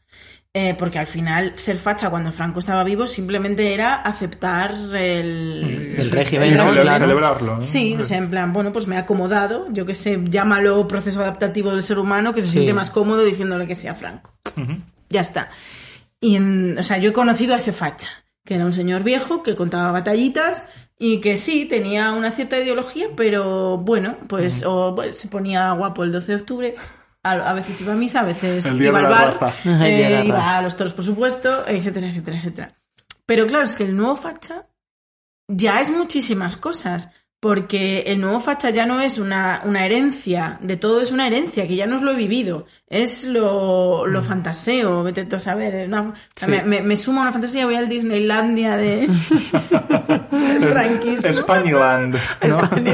[0.56, 6.10] Eh, porque al final ser facha cuando Franco estaba vivo simplemente era aceptar el, el
[6.12, 6.72] régimen, ¿no?
[6.72, 7.60] celebrarlo.
[7.60, 11.22] Sí, o sea, en plan, bueno, pues me he acomodado, yo que sé, llámalo proceso
[11.22, 14.32] adaptativo del ser humano que se siente más cómodo diciéndole que sea Franco.
[15.10, 15.50] Ya está.
[16.20, 18.10] Y, o sea, yo he conocido a ese facha,
[18.44, 23.08] que era un señor viejo que contaba batallitas y que sí, tenía una cierta ideología,
[23.16, 26.74] pero bueno, pues o, se ponía guapo el 12 de octubre
[27.24, 30.92] a, veces iba a misa, a veces iba al bar, eh, iba a los toros,
[30.92, 32.68] por supuesto, etcétera, etcétera, etcétera.
[33.24, 34.66] Pero claro, es que el nuevo facha
[35.48, 37.10] ya es muchísimas cosas
[37.44, 41.68] porque el nuevo facha ya no es una, una, herencia, de todo es una herencia,
[41.68, 44.24] que ya no es lo he vivido, es lo, lo mm.
[44.24, 45.86] fantaseo, vete a saber,
[46.46, 49.08] me, me, sumo a una fantasía, voy al Disneylandia de...
[50.72, 51.28] Franquismo.
[51.28, 52.16] Españoland,
[52.48, 52.70] ¿no?
[52.76, 52.84] en,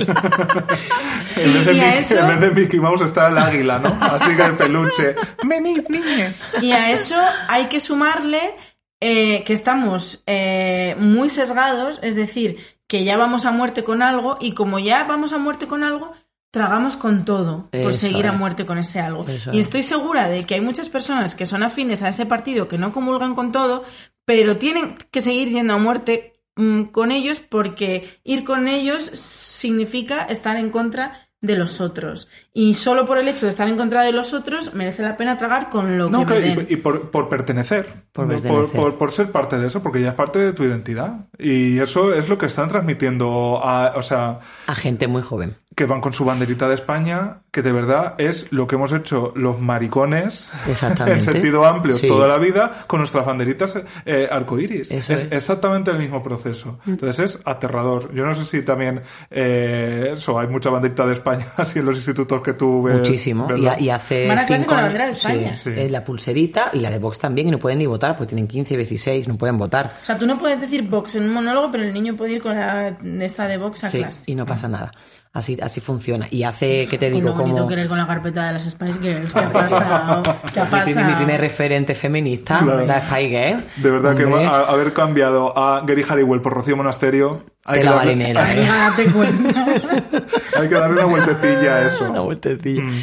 [1.52, 2.18] vez de Mickey, eso...
[2.18, 3.96] en vez de Mickey Mouse está el águila, ¿no?
[4.00, 5.14] Así que el peluche.
[5.44, 6.42] Venid, niñas.
[6.60, 7.14] Y a eso
[7.46, 8.56] hay que sumarle
[9.00, 12.58] eh, que estamos eh, muy sesgados, es decir,
[12.90, 16.12] que ya vamos a muerte con algo y como ya vamos a muerte con algo,
[16.50, 19.24] tragamos con todo por seguir a muerte con ese algo.
[19.52, 22.78] y estoy segura de que hay muchas personas que son afines a ese partido que
[22.78, 23.84] no comulgan con todo,
[24.24, 30.24] pero tienen que seguir yendo a muerte mm, con ellos porque ir con ellos significa
[30.24, 32.28] estar en contra de los otros.
[32.52, 35.36] Y solo por el hecho de estar en contra de los otros merece la pena
[35.38, 36.66] tragar con lo que me den.
[36.68, 37.86] y, por, por pertenecer.
[38.12, 38.34] Por ¿no?
[38.34, 38.76] pertenecer.
[38.80, 41.26] Por, por ser parte de eso, porque ya es parte de tu identidad.
[41.38, 45.56] Y eso es lo que están transmitiendo a, o sea, A gente muy joven.
[45.74, 49.32] que van con su banderita de España, que de verdad es lo que hemos hecho
[49.34, 51.14] los maricones Exactamente.
[51.14, 52.06] en sentido amplio Sí.
[52.06, 54.90] toda la vida con nuestras banderitas eh, arcoíris.
[54.90, 55.28] Es, es.
[55.32, 56.78] exactamente el mismo proceso.
[56.86, 58.12] Entonces es aterrador.
[58.12, 61.96] Yo no sé si también eh, eso, hay mucha banderita de España así en los
[61.96, 62.96] institutos que tú ves.
[62.96, 63.48] Muchísimo.
[63.56, 64.26] Y, y hace.
[64.28, 65.54] Van a clase cinco con la bandera de España.
[65.54, 65.88] Sí, Sí.
[65.88, 68.74] la pulserita y la de Vox también, y no pueden ni votar, porque tienen 15
[68.74, 69.92] y 16, no pueden votar.
[70.02, 72.42] O sea, tú no puedes decir Vox en un monólogo, pero el niño puede ir
[72.42, 74.24] con la esta de Vox a Sí, clase.
[74.30, 74.90] y no pasa nada.
[75.32, 76.26] Así, así funciona.
[76.28, 77.28] Y hace, ¿qué te digo?
[77.28, 77.68] lo bonito Como.
[77.68, 79.32] que eres con la carpeta de las Spice Girls.
[79.32, 80.22] ¿Qué ha pasado?
[80.52, 81.16] ¿Qué ha Mi primer, mi pasado?
[81.18, 82.84] primer referente feminista, Claro.
[82.84, 83.64] la Spy Girl.
[83.76, 87.84] De verdad que Hombre, a- haber cambiado a Gary Halliwell por Rocío Monasterio hay de
[87.84, 88.54] que, la darle, marinera.
[88.54, 88.68] ¿eh?
[90.58, 92.10] Hay que darle una vueltecilla a eso.
[92.10, 92.82] Una vueltecilla.
[92.82, 93.00] Mm.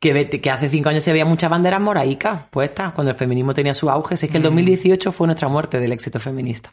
[0.00, 3.54] Que, ve- que hace cinco años se veía muchas banderas moraicas puestas cuando el feminismo
[3.54, 4.16] tenía su auge.
[4.16, 4.46] Si es que el Mm.
[4.46, 6.72] 2018 fue nuestra muerte del éxito feminista.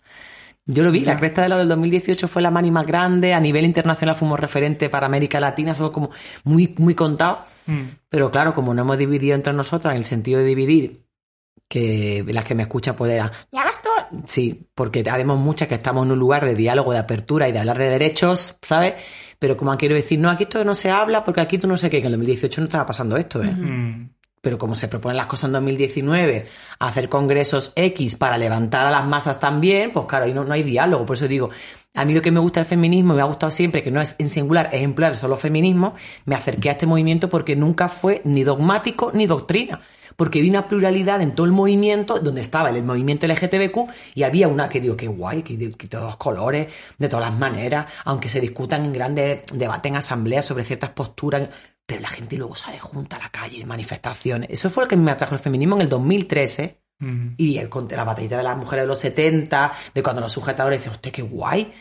[0.67, 3.39] Yo lo vi, la cresta de la del 2018 fue la mani más grande, a
[3.39, 6.09] nivel internacional fuimos referente para América Latina, somos como
[6.43, 7.39] muy, muy contados.
[7.67, 7.83] Mm.
[8.09, 11.05] Pero claro, como no hemos dividido entre nosotras en el sentido de dividir,
[11.67, 13.89] que las que me escuchan pueden ya vas tú.
[14.27, 17.59] Sí, porque habemos muchas que estamos en un lugar de diálogo, de apertura y de
[17.59, 18.93] hablar de derechos, ¿sabes?
[19.39, 21.89] Pero como quiero decir, no, aquí esto no se habla porque aquí tú no sé
[21.89, 23.51] qué, que en el 2018 no estaba pasando esto, ¿eh?
[23.51, 24.14] Mm.
[24.45, 26.45] Pero como se proponen las cosas en 2019,
[26.77, 30.61] hacer congresos X para levantar a las masas también, pues claro, ahí no, no hay
[30.61, 31.03] diálogo.
[31.03, 31.49] Por eso digo,
[31.95, 34.15] a mí lo que me gusta del feminismo, me ha gustado siempre, que no es
[34.19, 39.09] en singular, es solo feminismo, me acerqué a este movimiento porque nunca fue ni dogmático
[39.15, 39.81] ni doctrina.
[40.15, 44.47] Porque vi una pluralidad en todo el movimiento, donde estaba el movimiento LGTBQ, y había
[44.47, 47.91] una que digo, qué guay, que, de que todos los colores, de todas las maneras,
[48.05, 51.49] aunque se discutan en grandes debates en asambleas sobre ciertas posturas,
[51.85, 54.49] pero la gente luego sale junta a la calle, en manifestaciones.
[54.49, 56.81] Eso fue lo que me atrajo el feminismo en el 2013.
[56.97, 57.33] Mm.
[57.37, 60.93] Y el, la batallita de las mujeres de los 70, de cuando los sujetadores dicen,
[60.93, 61.73] hostia, qué guay.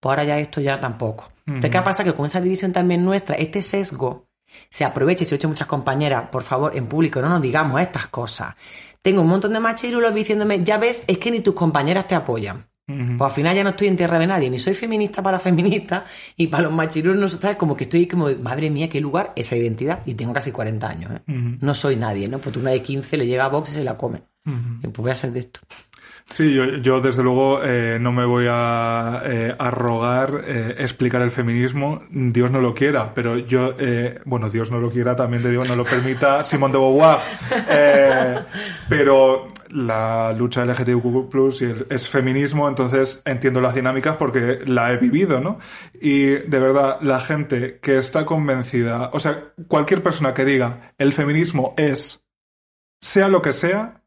[0.00, 1.32] Pues ahora ya esto ya tampoco.
[1.44, 2.04] Entonces, ¿qué pasa?
[2.04, 4.27] Que con esa división también nuestra, este sesgo,
[4.68, 7.28] se aprovecha, y se lo he hecho a muchas compañeras, por favor, en público, no
[7.28, 8.54] nos digamos estas cosas.
[9.02, 12.66] Tengo un montón de machirulos diciéndome, ya ves, es que ni tus compañeras te apoyan.
[12.88, 16.04] Pues al final ya no estoy en tierra de nadie, ni soy feminista para feministas,
[16.36, 17.58] y para los machirulos, no, ¿sabes?
[17.58, 20.00] Como que estoy como, madre mía, qué lugar esa identidad.
[20.06, 21.20] Y tengo casi 40 años, ¿eh?
[21.26, 22.38] No soy nadie, ¿no?
[22.38, 24.22] Porque una de 15 le llega a Vox y se la come.
[24.80, 25.60] Pues voy a ser de esto.
[26.30, 31.30] Sí, yo, yo desde luego eh, no me voy a eh, arrogar eh, explicar el
[31.30, 35.48] feminismo, Dios no lo quiera, pero yo, eh, bueno, Dios no lo quiera, también te
[35.48, 37.18] digo, no lo permita Simón de Beauvoir,
[37.70, 38.36] eh,
[38.90, 45.40] pero la lucha LGTBQ+, el- es feminismo, entonces entiendo las dinámicas porque la he vivido,
[45.40, 45.58] ¿no?
[45.98, 51.14] Y de verdad, la gente que está convencida, o sea, cualquier persona que diga el
[51.14, 52.20] feminismo es,
[53.00, 53.97] sea lo que sea,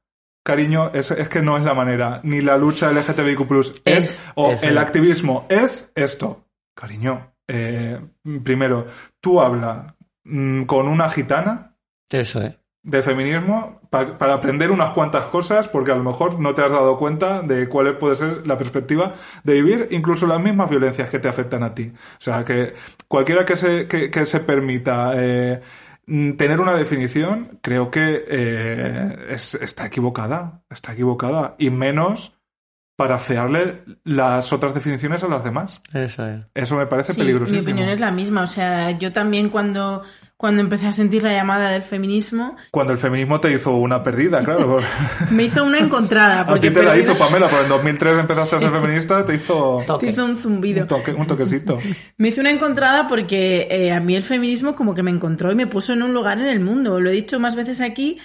[0.43, 2.19] Cariño, es, es que no es la manera.
[2.23, 6.45] Ni la lucha LGTBIQ es, Es, o es el activismo es esto.
[6.75, 7.99] Cariño, eh,
[8.43, 8.87] primero,
[9.19, 11.75] tú habla mm, con una gitana
[12.09, 12.55] Eso es.
[12.83, 16.71] de feminismo pa- para aprender unas cuantas cosas porque a lo mejor no te has
[16.71, 19.13] dado cuenta de cuál puede ser la perspectiva
[19.43, 21.91] de vivir incluso las mismas violencias que te afectan a ti.
[21.93, 22.73] O sea, que
[23.07, 25.61] cualquiera que se, que, que se permita eh,
[26.37, 31.55] tener una definición, creo que eh, es- está equivocada, está equivocada.
[31.57, 32.33] Y menos
[33.01, 35.81] para fearle las otras definiciones a las demás.
[35.91, 36.41] Eso es.
[36.53, 37.63] Eso me parece Sí, peligrosísimo.
[37.63, 38.43] mi opinión es la misma.
[38.43, 40.03] O sea, yo también cuando,
[40.37, 44.37] cuando empecé a sentir la llamada del feminismo, Cuando el feminismo te hizo una perdida,
[44.43, 44.81] claro.
[45.31, 46.41] me hizo una encontrada.
[46.41, 49.25] A Porque ti te la perdida- hizo Pamela, porque en 2003 empezaste a ser feminista,
[49.25, 50.05] te hizo Toque.
[50.05, 50.83] te hizo un zumbido.
[50.83, 51.79] un, toque, un toquecito.
[52.17, 55.55] Me hizo una encontrada porque eh, a mí el feminismo como que me encontró y
[55.55, 56.99] me puso en un lugar en el mundo.
[56.99, 58.19] Lo he dicho más veces aquí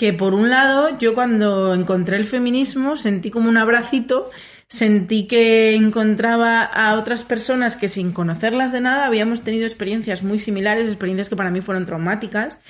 [0.00, 4.30] que por un lado yo cuando encontré el feminismo sentí como un abracito,
[4.66, 10.38] sentí que encontraba a otras personas que sin conocerlas de nada habíamos tenido experiencias muy
[10.38, 12.60] similares, experiencias que para mí fueron traumáticas.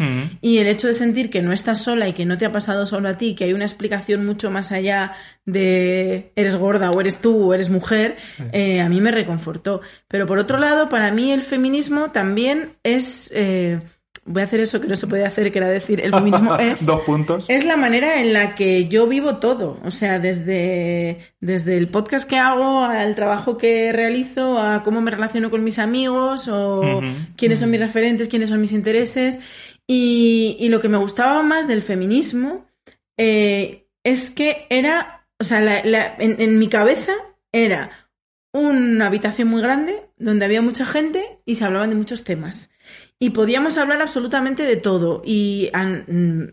[0.40, 2.84] Y el hecho de sentir que no estás sola y que no te ha pasado
[2.84, 5.12] solo a ti, que hay una explicación mucho más allá
[5.46, 8.16] de eres gorda o eres tú o eres mujer,
[8.50, 9.82] eh, a mí me reconfortó.
[10.08, 13.30] Pero por otro lado, para mí el feminismo también es...
[13.32, 13.78] eh,
[14.26, 16.84] voy a hacer eso que no se puede hacer, que era decir, el feminismo es...
[16.86, 17.44] Dos puntos.
[17.48, 19.78] Es la manera en la que yo vivo todo.
[19.84, 25.10] O sea, desde, desde el podcast que hago, al trabajo que realizo, a cómo me
[25.10, 27.00] relaciono con mis amigos, o
[27.36, 29.40] quiénes son mis referentes, quiénes son mis intereses.
[29.86, 32.66] Y, y lo que me gustaba más del feminismo
[33.18, 37.12] eh, es que era, o sea, la- la- en, en mi cabeza
[37.52, 37.90] era
[38.52, 42.70] una habitación muy grande donde había mucha gente y se hablaban de muchos temas.
[43.18, 45.22] Y podíamos hablar absolutamente de todo.
[45.24, 46.44] Y mm,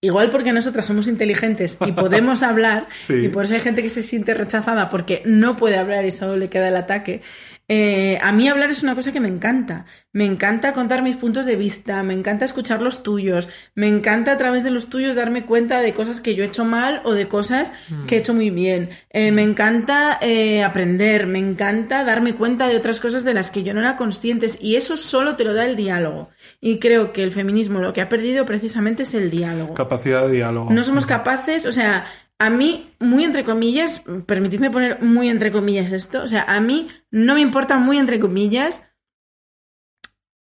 [0.00, 4.02] igual porque nosotras somos inteligentes y podemos hablar, y por eso hay gente que se
[4.02, 7.22] siente rechazada porque no puede hablar y solo le queda el ataque.
[7.68, 9.86] Eh, a mí hablar es una cosa que me encanta.
[10.12, 14.36] Me encanta contar mis puntos de vista, me encanta escuchar los tuyos, me encanta a
[14.36, 17.28] través de los tuyos darme cuenta de cosas que yo he hecho mal o de
[17.28, 17.72] cosas
[18.06, 18.90] que he hecho muy bien.
[19.10, 23.62] Eh, me encanta eh, aprender, me encanta darme cuenta de otras cosas de las que
[23.62, 26.30] yo no era consciente y eso solo te lo da el diálogo.
[26.60, 29.74] Y creo que el feminismo lo que ha perdido precisamente es el diálogo.
[29.74, 30.72] Capacidad de diálogo.
[30.72, 32.06] No somos capaces, o sea,
[32.38, 36.88] a mí, muy entre comillas, permitidme poner muy entre comillas esto, o sea, a mí
[37.10, 38.82] no me importa muy entre comillas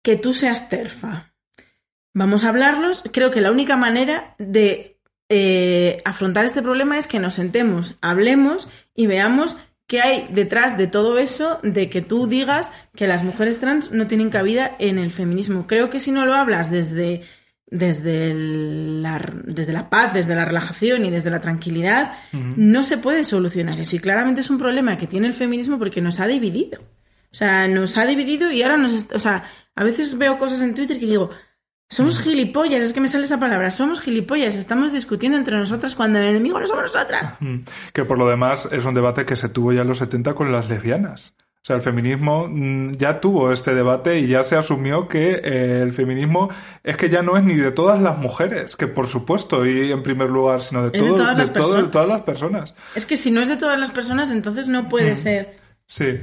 [0.03, 1.32] que tú seas terfa.
[2.14, 3.03] Vamos a hablarlos.
[3.12, 8.68] Creo que la única manera de eh, afrontar este problema es que nos sentemos, hablemos
[8.95, 9.57] y veamos
[9.87, 14.07] qué hay detrás de todo eso de que tú digas que las mujeres trans no
[14.07, 15.66] tienen cabida en el feminismo.
[15.66, 17.22] Creo que si no lo hablas desde
[17.69, 23.25] desde la, desde la paz, desde la relajación y desde la tranquilidad, no se puede
[23.25, 23.97] solucionar eso.
[23.97, 26.81] Y claramente es un problema que tiene el feminismo porque nos ha dividido.
[27.33, 29.09] O sea, nos ha dividido y ahora nos...
[29.12, 29.45] O sea,
[29.75, 31.31] a veces veo cosas en Twitter que digo,
[31.89, 36.19] somos gilipollas, es que me sale esa palabra, somos gilipollas, estamos discutiendo entre nosotras cuando
[36.19, 37.37] el enemigo no somos nosotras.
[37.93, 40.51] Que por lo demás es un debate que se tuvo ya en los 70 con
[40.51, 41.35] las lesbianas.
[41.67, 45.81] O sea, el feminismo mm, ya tuvo este debate y ya se asumió que eh,
[45.83, 46.49] el feminismo
[46.85, 50.01] es que ya no es ni de todas las mujeres, que por supuesto, y en
[50.05, 52.73] primer lugar, sino de, todo, todas, las todas las personas.
[52.95, 55.17] Es que si no es de todas las personas, entonces no puede mm.
[55.17, 55.57] ser.
[55.87, 56.21] Sí.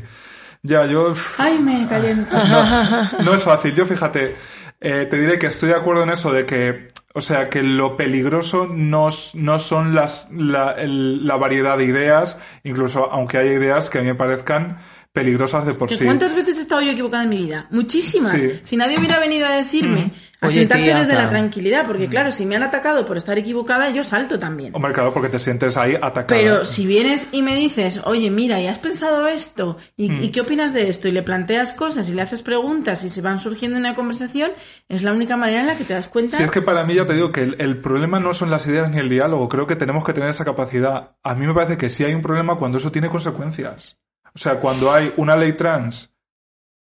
[0.62, 1.14] Ya, yo...
[1.38, 2.38] Ay, me caliento.
[3.22, 3.76] No, es fácil.
[3.76, 4.38] Yo, fíjate,
[4.80, 7.96] eh, te diré que estoy de acuerdo en eso de que o sea, que lo
[7.96, 14.00] peligroso no, no son las, la, la, variedad de ideas, incluso aunque hay ideas que
[14.00, 14.80] a mí me parezcan
[15.14, 16.04] peligrosas de por sí.
[16.04, 17.68] ¿Cuántas veces he estado yo equivocada en mi vida?
[17.70, 18.42] Muchísimas.
[18.64, 20.12] Si nadie hubiera venido a decirme,
[20.42, 24.04] a sentarse desde la tranquilidad, porque claro, si me han atacado por estar equivocada, yo
[24.04, 24.76] salto también.
[24.76, 26.42] Hombre, claro, porque te sientes ahí atacada.
[26.42, 29.78] Pero si vienes y me dices, oye, mira, ¿y has pensado esto?
[29.96, 31.08] ¿Y, qué opinas de esto?
[31.08, 34.52] Y le planteas cosas y le haces preguntas y se van surgiendo en una conversación,
[34.90, 36.38] es la única manera en la que te das cuenta.
[36.38, 38.66] Si es que para mí ya te digo que el, el problema no son las
[38.66, 41.12] ideas ni el diálogo, creo que tenemos que tener esa capacidad.
[41.22, 44.00] A mí me parece que sí hay un problema cuando eso tiene consecuencias.
[44.36, 46.14] O sea, cuando hay una ley trans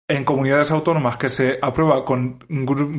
[0.07, 2.39] en comunidades autónomas que se aprueba con,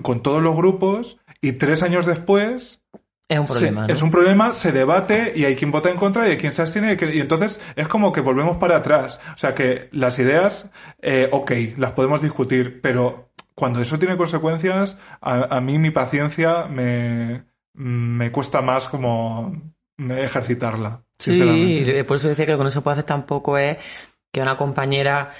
[0.02, 2.82] con todos los grupos y tres años después
[3.28, 3.86] es un problema.
[3.88, 6.62] Es un problema, se debate y hay quien vota en contra y hay quien se
[6.62, 6.96] abstiene.
[7.12, 9.18] Y, entonces es como que volvemos para atrás.
[9.34, 14.98] O sea que las ideas, eh, ok, las podemos discutir, pero cuando eso tiene consecuencias,
[15.20, 19.54] a, a mí mi paciencia me, me cuesta más como
[19.98, 21.02] ejercitarla.
[21.18, 21.40] Sí,
[22.06, 23.78] por eso decía que con eso puede hacer tampoco es
[24.34, 25.30] que una compañera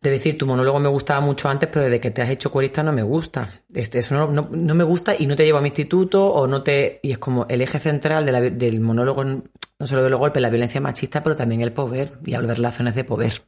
[0.00, 2.82] debe decir, tu monólogo me gustaba mucho antes, pero desde que te has hecho cuerista
[2.82, 3.62] no me gusta.
[3.74, 6.62] Este, eso no, no, me gusta y no te llevo a mi instituto o no
[6.62, 7.00] te...
[7.02, 9.42] Y es como el eje central del monólogo, no
[9.82, 12.94] solo de los golpes, la violencia machista, pero también el poder y hablar de relaciones
[12.94, 13.42] de poder.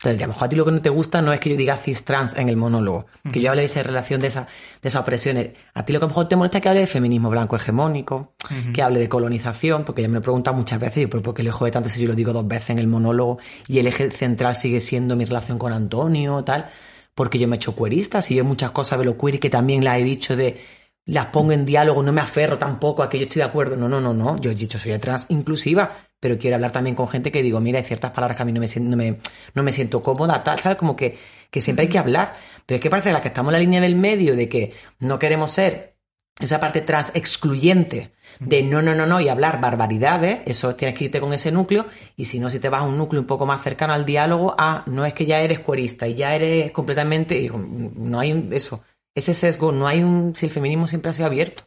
[0.00, 1.56] Entonces, a lo mejor a ti lo que no te gusta no es que yo
[1.56, 4.48] diga cis trans en el monólogo, que yo hable de esa relación, de esa,
[4.80, 5.50] de esas opresiones.
[5.74, 7.54] A ti lo que a lo mejor te molesta es que hable de feminismo blanco
[7.54, 8.32] hegemónico,
[8.72, 11.42] que hable de colonización, porque ya me lo preguntan muchas veces, y pero ¿por qué
[11.42, 14.10] le jode tanto si yo lo digo dos veces en el monólogo y el eje
[14.10, 16.70] central sigue siendo mi relación con Antonio, tal?
[17.14, 19.84] Porque yo me he hecho cuerista, y yo muchas cosas de lo queer que también
[19.84, 20.58] las he dicho de
[21.04, 23.76] las pongo en diálogo, no me aferro tampoco a que yo estoy de acuerdo.
[23.76, 24.40] No, no, no, no.
[24.40, 27.78] Yo he dicho, soy trans inclusiva, pero quiero hablar también con gente que digo, mira,
[27.78, 29.18] hay ciertas palabras que a mí no me, no me,
[29.54, 30.78] no me siento cómoda, tal, ¿sabes?
[30.78, 31.18] Como que,
[31.50, 32.36] que siempre hay que hablar.
[32.66, 34.74] Pero es que parece que la que estamos en la línea del medio de que
[34.98, 35.96] no queremos ser
[36.38, 41.06] esa parte trans excluyente de no, no, no, no y hablar barbaridades, eso tienes que
[41.06, 43.44] irte con ese núcleo y si no, si te vas a un núcleo un poco
[43.44, 47.50] más cercano al diálogo, ah, no es que ya eres cuerista y ya eres completamente,
[47.50, 48.82] no hay eso,
[49.14, 51.64] ese sesgo, no hay un, si el feminismo siempre ha sido abierto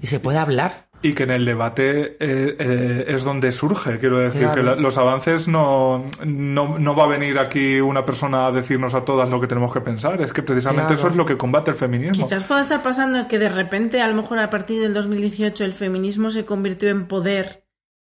[0.00, 0.88] y se puede hablar.
[1.04, 5.48] Y que en el debate eh, eh, es donde surge, quiero decir, que los avances
[5.48, 9.72] no, no, va a venir aquí una persona a decirnos a todas lo que tenemos
[9.72, 12.24] que pensar, es que precisamente eso es lo que combate el feminismo.
[12.24, 15.72] Quizás pueda estar pasando que de repente, a lo mejor a partir del 2018, el
[15.72, 17.66] feminismo se convirtió en poder.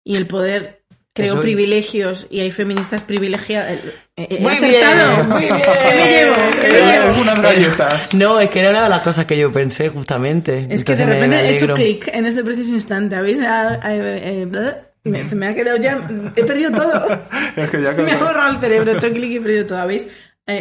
[0.03, 0.84] Y el poder
[1.15, 3.71] creó privilegios y hay feministas privilegiadas.
[3.71, 3.81] Eh,
[4.17, 5.15] eh, muy acertado.
[5.15, 5.61] Bien, muy bien.
[5.81, 6.35] ¿Qué me llevo?
[6.61, 7.05] ¿Qué me llevo?
[7.05, 8.13] Algunas galletas.
[8.13, 10.67] No, es que era una de las cosas que yo pensé justamente.
[10.69, 13.15] Es que de repente he hecho clic en este preciso instante.
[13.15, 13.39] ¿Habéis?
[13.41, 14.45] Ah, eh,
[15.23, 16.05] se me ha quedado ya.
[16.35, 17.07] He perdido todo.
[17.55, 18.91] es que ya me ha borrado el cerebro.
[18.91, 19.79] He hecho clic y he perdido todo.
[19.79, 20.09] ¿Habéis?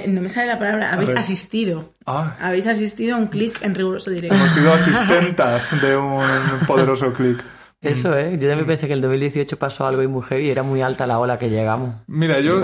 [0.07, 0.93] no me sale la palabra.
[0.93, 1.95] Habéis asistido.
[2.07, 2.37] Ah.
[2.39, 4.37] Habéis asistido a un clic en riguroso directo.
[4.37, 6.25] Hemos sido asistentas de un
[6.65, 7.45] poderoso clic.
[7.91, 8.33] Eso, ¿eh?
[8.41, 11.07] Yo también pensé que el 2018 pasó algo y muy heavy y era muy alta
[11.07, 11.95] la ola que llegamos.
[12.07, 12.61] Mira, yo,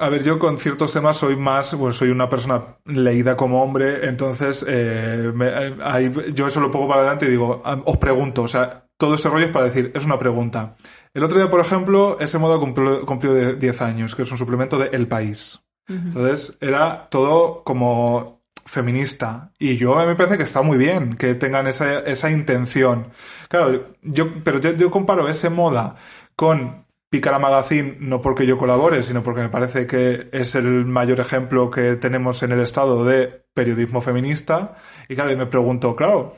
[0.00, 4.06] a ver, yo con ciertos temas soy más, pues soy una persona leída como hombre,
[4.08, 8.42] entonces eh, me- eh, ahí yo eso lo pongo para adelante y digo, os pregunto,
[8.42, 10.76] o sea, todo este rollo es para decir, es una pregunta.
[11.12, 14.38] El otro día, por ejemplo, ese modo cumplió, cumplió de 10 años, que es un
[14.38, 15.60] suplemento de El País.
[15.86, 18.33] Entonces, era todo como
[18.66, 19.52] feminista.
[19.58, 23.08] Y yo me parece que está muy bien que tengan esa, esa intención.
[23.48, 25.96] Claro, yo, pero yo, yo comparo ese moda
[26.36, 31.20] con Picara Magazine, no porque yo colabore, sino porque me parece que es el mayor
[31.20, 34.74] ejemplo que tenemos en el Estado de periodismo feminista.
[35.08, 36.34] Y claro, y me pregunto, claro,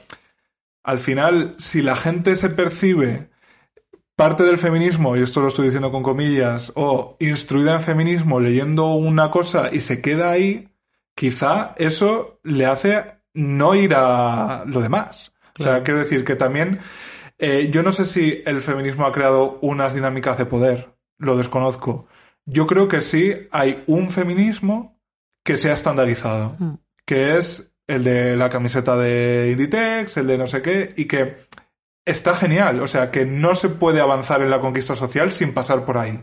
[0.83, 3.31] al final, si la gente se percibe
[4.17, 8.93] parte del feminismo, y esto lo estoy diciendo con comillas, o instruida en feminismo leyendo
[8.95, 10.69] una cosa y se queda ahí,
[11.17, 13.05] quizá eso le hace
[13.35, 15.33] no ir a lo demás.
[15.59, 16.79] O sea, quiero decir que también,
[17.39, 22.07] eh, yo no sé si el feminismo ha creado unas dinámicas de poder, lo desconozco.
[22.45, 25.01] Yo creo que sí hay un feminismo
[25.43, 26.75] que se ha estandarizado, Mm.
[27.05, 31.37] que es el de la camiseta de Inditex, el de no sé qué, y que
[32.05, 32.81] está genial.
[32.81, 36.21] O sea, que no se puede avanzar en la conquista social sin pasar por ahí.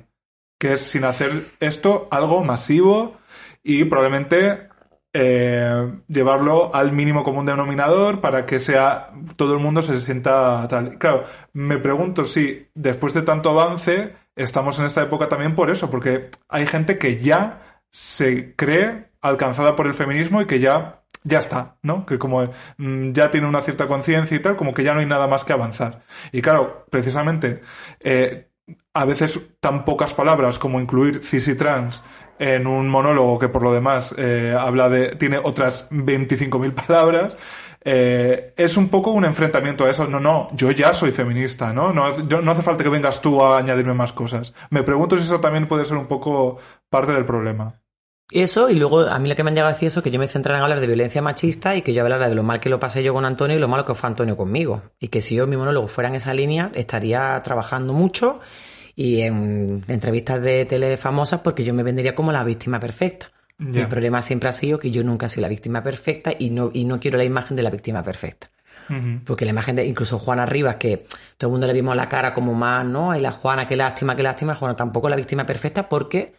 [0.59, 3.17] Que es sin hacer esto algo masivo
[3.63, 4.67] y probablemente
[5.13, 10.97] eh, llevarlo al mínimo común denominador para que sea todo el mundo se sienta tal.
[10.97, 15.91] Claro, me pregunto si después de tanto avance estamos en esta época también por eso,
[15.91, 21.37] porque hay gente que ya se cree alcanzada por el feminismo y que ya ya
[21.37, 22.05] está, ¿no?
[22.05, 25.05] Que como mm, ya tiene una cierta conciencia y tal, como que ya no hay
[25.05, 26.01] nada más que avanzar.
[26.31, 27.61] Y claro, precisamente,
[28.01, 28.49] eh,
[28.93, 32.03] a veces tan pocas palabras como incluir cis y trans
[32.39, 37.35] en un monólogo que por lo demás eh, habla de tiene otras 25.000 palabras
[37.85, 40.07] eh, es un poco un enfrentamiento a eso.
[40.07, 42.11] No no yo ya soy feminista no no,
[42.41, 44.53] no hace falta que vengas tú a añadirme más cosas.
[44.69, 46.57] Me pregunto si eso también puede ser un poco
[46.89, 47.79] parte del problema.
[48.31, 50.17] Eso, y luego a mí lo que me han llegado a decir eso, que yo
[50.17, 52.69] me centrara en hablar de violencia machista y que yo hablara de lo mal que
[52.69, 54.81] lo pasé yo con Antonio y lo malo que fue Antonio conmigo.
[54.99, 58.39] Y que si yo mi monólogo fuera en esa línea, estaría trabajando mucho
[58.95, 63.31] y en entrevistas de tele famosas porque yo me vendería como la víctima perfecta.
[63.59, 63.81] Ya.
[63.81, 66.85] El problema siempre ha sido que yo nunca soy la víctima perfecta y no, y
[66.85, 68.49] no quiero la imagen de la víctima perfecta.
[69.25, 71.05] Porque la imagen de incluso Juana Rivas, que
[71.37, 73.15] todo el mundo le vimos la cara como más, ¿no?
[73.15, 74.55] Y la Juana, qué lástima, qué lástima.
[74.55, 76.33] Juana tampoco es la víctima perfecta porque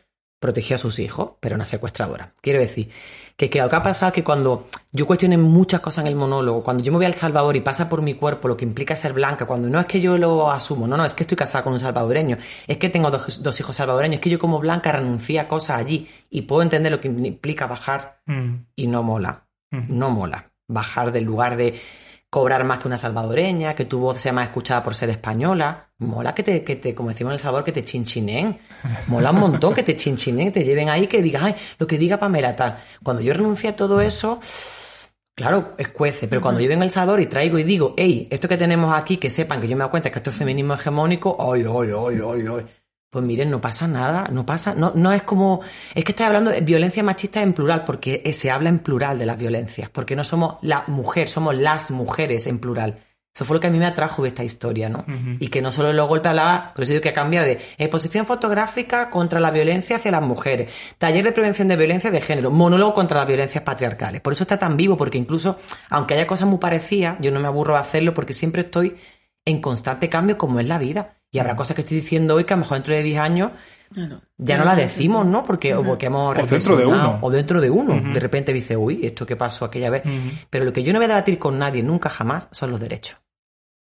[0.44, 2.34] protegió a sus hijos, pero una secuestradora.
[2.42, 2.90] Quiero decir,
[3.34, 6.16] que, que lo que ha pasado es que cuando yo cuestioné muchas cosas en el
[6.16, 8.94] monólogo, cuando yo me voy al Salvador y pasa por mi cuerpo lo que implica
[8.94, 11.64] ser blanca, cuando no es que yo lo asumo, no, no, es que estoy casada
[11.64, 12.36] con un salvadoreño,
[12.66, 15.78] es que tengo dos, dos hijos salvadoreños, es que yo como blanca renuncié a cosas
[15.78, 18.66] allí y puedo entender lo que implica bajar Mm.
[18.76, 19.46] y no mola.
[19.72, 19.84] Ujú.
[19.88, 20.50] No mola.
[20.68, 21.80] Bajar del lugar de
[22.28, 25.88] cobrar más que una salvadoreña, que tu voz sea más escuchada por ser española.
[26.04, 28.58] Mola que te, que te como decimos en El Salvador, que te chinchinen.
[29.08, 31.98] Mola un montón que te chinchinen, que te lleven ahí, que digas, ay, lo que
[31.98, 32.78] diga Pamela tal.
[33.02, 34.40] Cuando yo renuncié a todo eso,
[35.34, 36.28] claro, escuece.
[36.28, 38.94] Pero cuando yo vengo a El Salvador y traigo y digo, hey, esto que tenemos
[38.94, 41.90] aquí, que sepan que yo me doy cuenta que esto es feminismo hegemónico, ay, ay,
[41.90, 42.66] ay, ay, ay.
[43.14, 45.60] Pues miren, no pasa nada, no pasa, no, no es como,
[45.94, 49.26] es que estoy hablando de violencia machista en plural, porque se habla en plural de
[49.26, 52.98] las violencias, porque no somos la mujer, somos las mujeres en plural.
[53.34, 55.04] Eso fue lo que a mí me atrajo de esta historia, ¿no?
[55.40, 58.26] Y que no solo los golpes hablaba, por eso digo que ha cambiado de exposición
[58.26, 62.94] fotográfica contra la violencia hacia las mujeres, taller de prevención de violencia de género, monólogo
[62.94, 64.20] contra las violencias patriarcales.
[64.20, 65.58] Por eso está tan vivo, porque incluso,
[65.90, 68.94] aunque haya cosas muy parecidas, yo no me aburro de hacerlo porque siempre estoy
[69.44, 71.16] en constante cambio como es la vida.
[71.32, 73.50] Y habrá cosas que estoy diciendo hoy que a lo mejor dentro de 10 años
[74.38, 75.42] ya no las decimos, ¿no?
[75.42, 77.18] Porque, o porque hemos O dentro de uno.
[77.20, 78.12] O dentro de uno.
[78.12, 80.04] De repente dice, uy, esto que pasó aquella vez.
[80.50, 83.23] Pero lo que yo no voy a debatir con nadie nunca jamás son los derechos.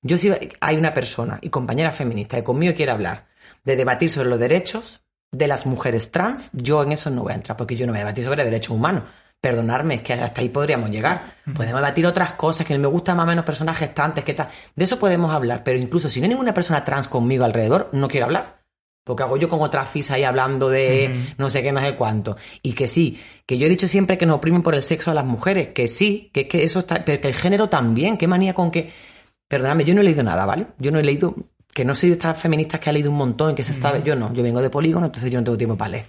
[0.03, 3.27] Yo si hay una persona y compañera feminista que conmigo quiere hablar
[3.65, 7.37] de debatir sobre los derechos de las mujeres trans, yo en eso no voy a
[7.37, 9.05] entrar porque yo no voy a debatir sobre derechos humanos.
[9.41, 11.37] Perdonadme, es que hasta ahí podríamos llegar.
[11.45, 14.49] Podemos debatir otras cosas, que me gustan más o menos personajes tantes, que tal.
[14.75, 18.09] De eso podemos hablar, pero incluso si no hay ninguna persona trans conmigo alrededor, no
[18.09, 18.63] quiero hablar.
[19.05, 22.37] Porque hago yo con otra cis ahí hablando de no sé qué, no sé cuánto.
[22.63, 25.15] Y que sí, que yo he dicho siempre que nos oprimen por el sexo a
[25.15, 28.55] las mujeres, que sí, que que eso está, pero que el género también, qué manía
[28.55, 28.91] con que.
[29.49, 30.67] Perdóname, yo no he leído nada, ¿vale?
[30.79, 31.35] Yo no he leído.
[31.73, 34.03] Que no soy de estas feministas que ha leído un montón, que se sabe.
[34.03, 36.07] Yo no, yo vengo de polígono, entonces yo no tengo tiempo para leer.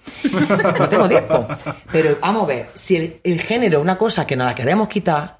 [0.79, 1.47] no tengo tiempo.
[1.91, 4.87] Pero vamos a ver, si el, el género es una cosa que nos la queremos
[4.87, 5.39] quitar,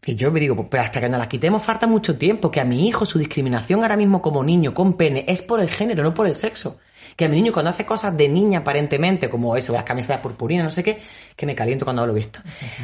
[0.00, 2.60] que yo me digo, pues pero hasta que nos la quitemos falta mucho tiempo, que
[2.60, 6.02] a mi hijo su discriminación ahora mismo como niño con pene es por el género,
[6.02, 6.78] no por el sexo.
[7.16, 10.64] Que a mi niño cuando hace cosas de niña aparentemente, como eso, las camisetas purpurinas,
[10.64, 11.00] no sé qué,
[11.36, 12.40] que me caliento cuando lo he visto.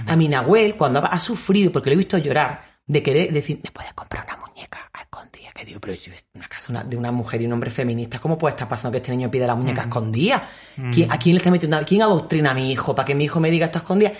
[0.06, 3.70] A mi Nahuel, cuando ha sufrido, porque lo he visto llorar, de querer decir, ¿me
[3.70, 5.50] puedes comprar una muñeca a escondida.
[5.54, 8.38] Que digo, pero yo, una casa una- de una mujer y un hombre feminista, ¿cómo
[8.38, 10.48] puede estar pasando que este niño pide la muñeca escondida?
[10.92, 11.78] ¿Quién- ¿A quién le está metiendo?
[11.86, 14.12] ¿Quién adoctrina a mi hijo para que mi hijo me diga esto escondida?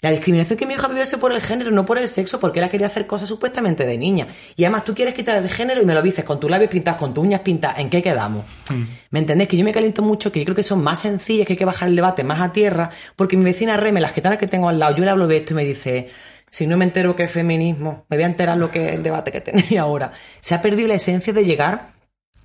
[0.00, 2.58] La discriminación que mi hija vivió es por el género, no por el sexo, porque
[2.58, 4.26] él ha querido hacer cosas supuestamente de niña.
[4.56, 6.98] Y además tú quieres quitar el género y me lo dices con tus labios pintados,
[6.98, 7.78] con tus uñas pintadas.
[7.78, 8.44] ¿En qué quedamos?
[9.10, 9.46] ¿Me entendés?
[9.46, 11.64] Que yo me caliento mucho, que yo creo que son más sencillas, que hay que
[11.64, 14.80] bajar el debate más a tierra, porque mi vecina Reme, la gitana que tengo al
[14.80, 16.10] lado, yo le hablo de esto y me dice,
[16.52, 19.02] si no me entero qué es feminismo, me voy a enterar lo que es el
[19.02, 20.12] debate que tenéis ahora.
[20.38, 21.94] Se ha perdido la esencia de llegar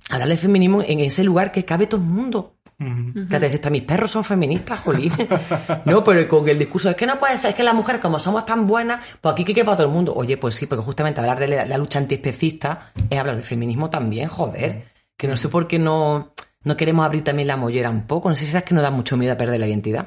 [0.08, 2.54] a hablar de feminismo en ese lugar que cabe todo el mundo.
[2.78, 5.12] Que te dice, hasta mis perros son feministas, jolín.
[5.84, 8.20] no, pero con el discurso, es que no puede ser, es que las mujeres, como
[8.20, 10.14] somos tan buenas, pues aquí que quepa todo el mundo.
[10.14, 13.90] Oye, pues sí, porque justamente hablar de la, la lucha antiespecista es hablar de feminismo
[13.90, 14.92] también, joder.
[15.18, 16.32] Que no sé por qué no,
[16.62, 18.28] no queremos abrir también la mollera un poco.
[18.28, 20.06] No sé si es que nos da mucho miedo a perder la identidad.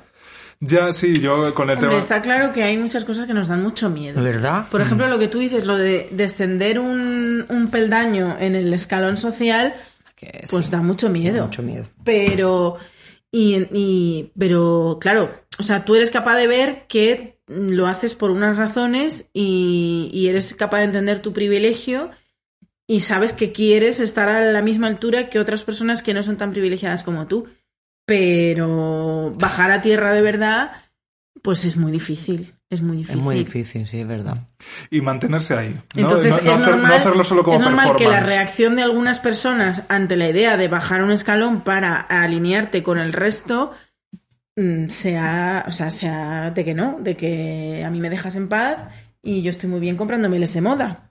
[0.63, 1.99] Ya, sí, yo con el Hombre, tema...
[1.99, 4.21] está claro que hay muchas cosas que nos dan mucho miedo.
[4.21, 4.67] ¿Verdad?
[4.69, 9.17] Por ejemplo, lo que tú dices, lo de descender un, un peldaño en el escalón
[9.17, 9.73] social,
[10.15, 11.45] Que pues sí, da mucho miedo.
[11.45, 11.87] mucho miedo.
[12.03, 12.77] Pero,
[13.31, 18.29] y, y- pero, claro, o sea, tú eres capaz de ver que lo haces por
[18.29, 22.07] unas razones y, y eres capaz de entender tu privilegio
[22.87, 26.37] y sabes que quieres estar a la misma altura que otras personas que no son
[26.37, 27.47] tan privilegiadas como tú.
[28.11, 30.71] Pero bajar a tierra de verdad,
[31.41, 32.53] pues es muy difícil.
[32.69, 33.21] Es muy Es difícil.
[33.23, 34.47] muy difícil, sí, es verdad.
[34.89, 35.69] Y mantenerse ahí.
[35.95, 36.01] ¿no?
[36.01, 38.75] Entonces no, no es, hacer- normal, no hacerlo solo como es normal que la reacción
[38.75, 43.71] de algunas personas ante la idea de bajar un escalón para alinearte con el resto
[44.57, 48.49] mm, sea, o sea, sea de que no, de que a mí me dejas en
[48.49, 48.87] paz
[49.23, 51.10] y yo estoy muy bien comprándome el ese moda.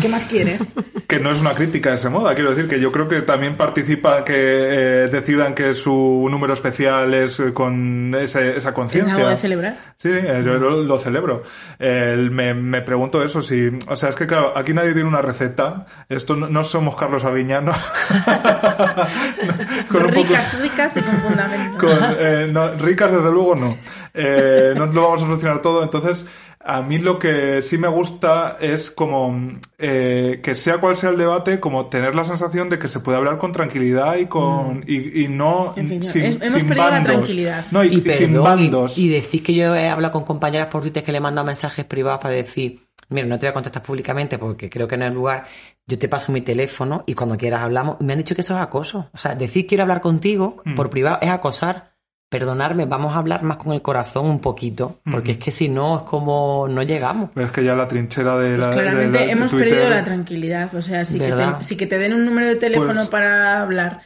[0.00, 0.74] ¿Qué más quieres?
[1.12, 3.54] Que no es una crítica a ese moda, quiero decir que yo creo que también
[3.54, 8.76] participa que eh, decidan que su número especial es eh, con ese- esa ¿Es algo
[8.76, 9.28] conciencia.
[9.28, 9.76] de celebrar?
[9.98, 11.42] Sí, eh, yo lo, lo celebro.
[11.78, 15.20] Eh, me, me pregunto eso, si, o sea, es que claro, aquí nadie tiene una
[15.20, 15.84] receta.
[16.08, 17.72] Esto no, no somos Carlos Arguiñano.
[19.90, 21.78] Con un poco- Ricas, ricas y con fundamento.
[21.78, 23.76] con, eh, no, ricas, desde luego, no.
[24.14, 25.82] Eh, no lo vamos a solucionar todo.
[25.82, 26.26] Entonces,
[26.64, 29.48] a mí lo que sí me gusta es como
[29.78, 33.18] eh, que sea cual sea el debate, como tener la sensación de que se puede
[33.18, 35.80] hablar con tranquilidad y con y, y no Mm.
[35.80, 37.12] En fin, sin, es- hemos sin la bandos.
[37.12, 37.66] tranquilidad.
[37.70, 38.98] No, y, y, y sin bandos.
[38.98, 41.84] y, y decís que yo he hablado con compañeras por Twitter que le mando mensajes
[41.84, 45.12] privados para decir, mira, no te voy a contestar públicamente porque creo que no es
[45.14, 45.46] lugar,
[45.86, 47.96] yo te paso mi teléfono y cuando quieras hablamos.
[48.00, 49.10] Me han dicho que eso es acoso.
[49.12, 50.74] O sea, decir quiero hablar contigo Mm.
[50.74, 51.91] por privado es acosar.
[52.32, 55.98] Perdonarme, vamos a hablar más con el corazón un poquito, porque es que si no,
[55.98, 57.28] es como no llegamos.
[57.34, 58.72] Pero es que ya la trinchera de Pues la.
[58.72, 60.74] claramente de la- de hemos Twitter- perdido la tranquilidad.
[60.74, 63.60] O sea, sí que, te, sí que te den un número de teléfono Pues- para
[63.60, 64.00] hablar.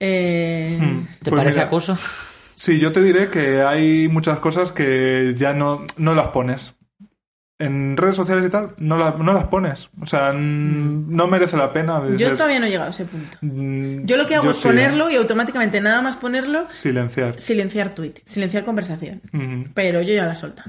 [0.00, 1.06] eh, Mm.
[1.22, 1.96] ¿Te Pues parece mira, acoso?
[2.54, 6.74] Sí, yo te diré que hay muchas cosas que ya no, no las pones.
[7.60, 9.90] En redes sociales y tal, no, la- no las pones.
[10.00, 12.00] O sea, mm, no merece la pena.
[12.16, 13.36] Yo todavía no he llegado a ese punto.
[13.40, 15.14] mm, Yo lo que hago es sí, ponerlo ¿eh?
[15.14, 17.38] y automáticamente nada más ponerlo, Silenciar.
[17.40, 19.22] silenciar tweet, silenciar conversación.
[19.74, 20.66] Pero yo ya la solta.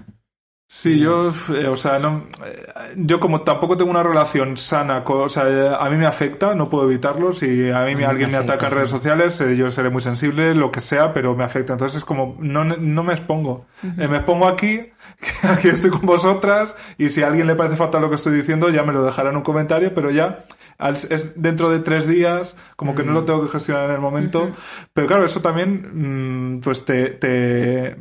[0.72, 2.64] Sí, yo, eh, o sea, no, eh,
[2.96, 6.54] yo como tampoco tengo una relación sana, con, o sea, eh, a mí me afecta,
[6.54, 7.34] no puedo evitarlo.
[7.34, 10.72] Si a mí, alguien me ataca en redes sociales, eh, yo seré muy sensible, lo
[10.72, 11.74] que sea, pero me afecta.
[11.74, 13.66] Entonces es como, no, no me expongo.
[13.98, 14.78] Me expongo aquí,
[15.42, 18.36] que aquí estoy con vosotras, y si a alguien le parece fatal lo que estoy
[18.36, 20.46] diciendo, ya me lo dejará en un comentario, pero ya
[20.78, 24.02] al- es dentro de tres días, como que no lo tengo que gestionar en el
[24.02, 24.52] momento.
[24.94, 27.98] Pero claro, eso también, mm, pues te, te,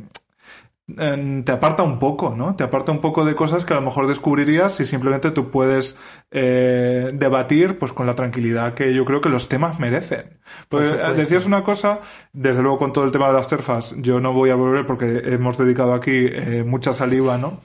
[0.95, 2.55] te aparta un poco, ¿no?
[2.55, 5.95] Te aparta un poco de cosas que a lo mejor descubrirías si simplemente tú puedes
[6.31, 10.39] eh, debatir pues con la tranquilidad que yo creo que los temas merecen.
[10.67, 11.99] Pues, decías una cosa,
[12.33, 15.21] desde luego con todo el tema de las terfas, yo no voy a volver porque
[15.25, 17.59] hemos dedicado aquí eh, mucha saliva, ¿no?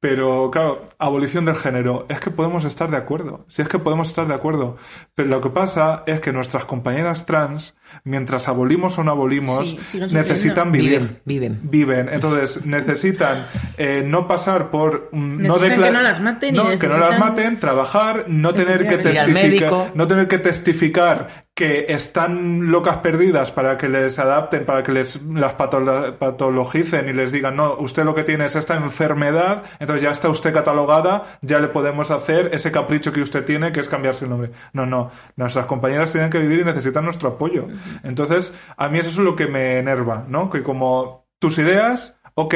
[0.00, 4.08] Pero claro, abolición del género, es que podemos estar de acuerdo, si es que podemos
[4.08, 4.78] estar de acuerdo,
[5.14, 10.00] pero lo que pasa es que nuestras compañeras trans, mientras abolimos o no abolimos, Sí,
[10.10, 11.20] necesitan vivir.
[11.26, 11.60] Viven, viven.
[11.64, 12.08] viven.
[12.14, 13.46] Entonces necesitan
[13.76, 17.18] eh, no pasar por mm, no que no las maten y no, que no las
[17.18, 23.76] maten, trabajar, no tener que testificar, no tener que testificar que están locas perdidas para
[23.76, 28.14] que les adapten, para que les las patolo- patologicen y les digan, no, usted lo
[28.14, 32.72] que tiene es esta enfermedad, entonces ya está usted catalogada, ya le podemos hacer ese
[32.72, 34.52] capricho que usted tiene, que es cambiarse el nombre.
[34.72, 37.68] No, no, nuestras compañeras tienen que vivir y necesitan nuestro apoyo.
[38.04, 40.48] Entonces, a mí eso es lo que me enerva, ¿no?
[40.48, 42.54] Que como tus ideas, ok,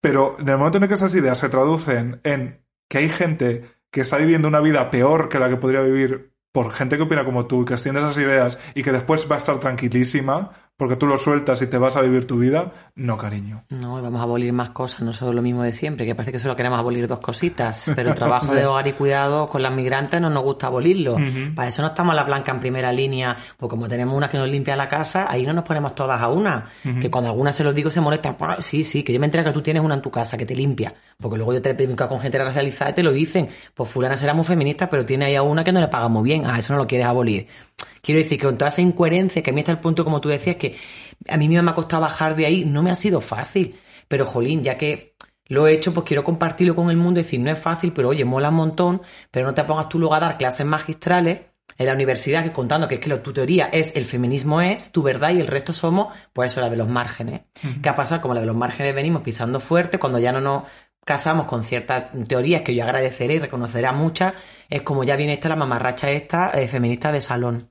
[0.00, 4.02] pero en el momento en que esas ideas se traducen en que hay gente que
[4.02, 7.46] está viviendo una vida peor que la que podría vivir por gente que opina como
[7.46, 11.08] tú y que extiende esas ideas y que después va a estar tranquilísima, porque tú
[11.08, 13.64] lo sueltas y te vas a vivir tu vida, no, cariño.
[13.68, 16.38] No, vamos a abolir más cosas, no solo lo mismo de siempre, que parece que
[16.38, 20.20] solo queremos abolir dos cositas, pero el trabajo de hogar y cuidado con las migrantes
[20.20, 21.16] no nos gusta abolirlo.
[21.56, 24.48] Para eso no estamos la blanca en primera línea, porque como tenemos una que nos
[24.48, 26.68] limpia la casa, ahí no nos ponemos todas a una,
[27.00, 29.52] que cuando alguna se los digo se molestan, sí, sí, que yo me entero que
[29.52, 32.20] tú tienes una en tu casa que te limpia, porque luego yo te he con
[32.20, 35.42] gente racializada y te lo dicen, pues fulana será muy feminista, pero tiene ahí a
[35.42, 37.48] una que no le paga muy bien, ah, eso no lo quieres abolir.
[38.02, 40.28] Quiero decir que con toda esa incoherencia, que a mí está el punto, como tú
[40.28, 40.76] decías, que
[41.28, 43.74] a mí me ha costado bajar de ahí, no me ha sido fácil.
[44.08, 45.14] Pero, jolín, ya que
[45.46, 48.08] lo he hecho, pues quiero compartirlo con el mundo y decir, no es fácil, pero
[48.08, 51.40] oye, mola un montón, pero no te pongas tú luego a dar clases magistrales
[51.76, 55.02] en la universidad que contando que es que tu teoría es el feminismo es tu
[55.02, 57.42] verdad y el resto somos, pues eso, la de los márgenes.
[57.82, 58.20] ¿Qué ha pasado?
[58.20, 60.64] Como la de los márgenes venimos pisando fuerte, cuando ya no nos
[61.08, 64.34] casamos con ciertas teorías que yo agradeceré y reconoceré a muchas,
[64.68, 67.70] es como ya viene esta la mamarracha esta eh, feminista de salón.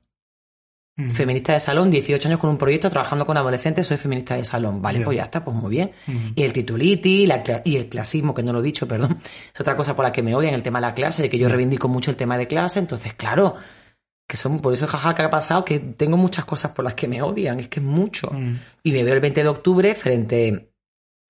[1.13, 4.81] Feminista de salón, 18 años con un proyecto, trabajando con adolescentes, soy feminista de salón.
[4.81, 5.91] Vale, pues ya está, pues muy bien.
[6.33, 7.29] Y el tituliti
[7.65, 9.19] y el clasismo, que no lo he dicho, perdón,
[9.53, 11.37] es otra cosa por la que me odian, el tema de la clase, de que
[11.37, 12.79] yo reivindico mucho el tema de clase.
[12.79, 13.53] Entonces, claro,
[14.27, 17.07] que son, por eso jaja que ha pasado, que tengo muchas cosas por las que
[17.07, 18.31] me odian, es que es mucho.
[18.81, 20.71] Y me veo el 20 de octubre frente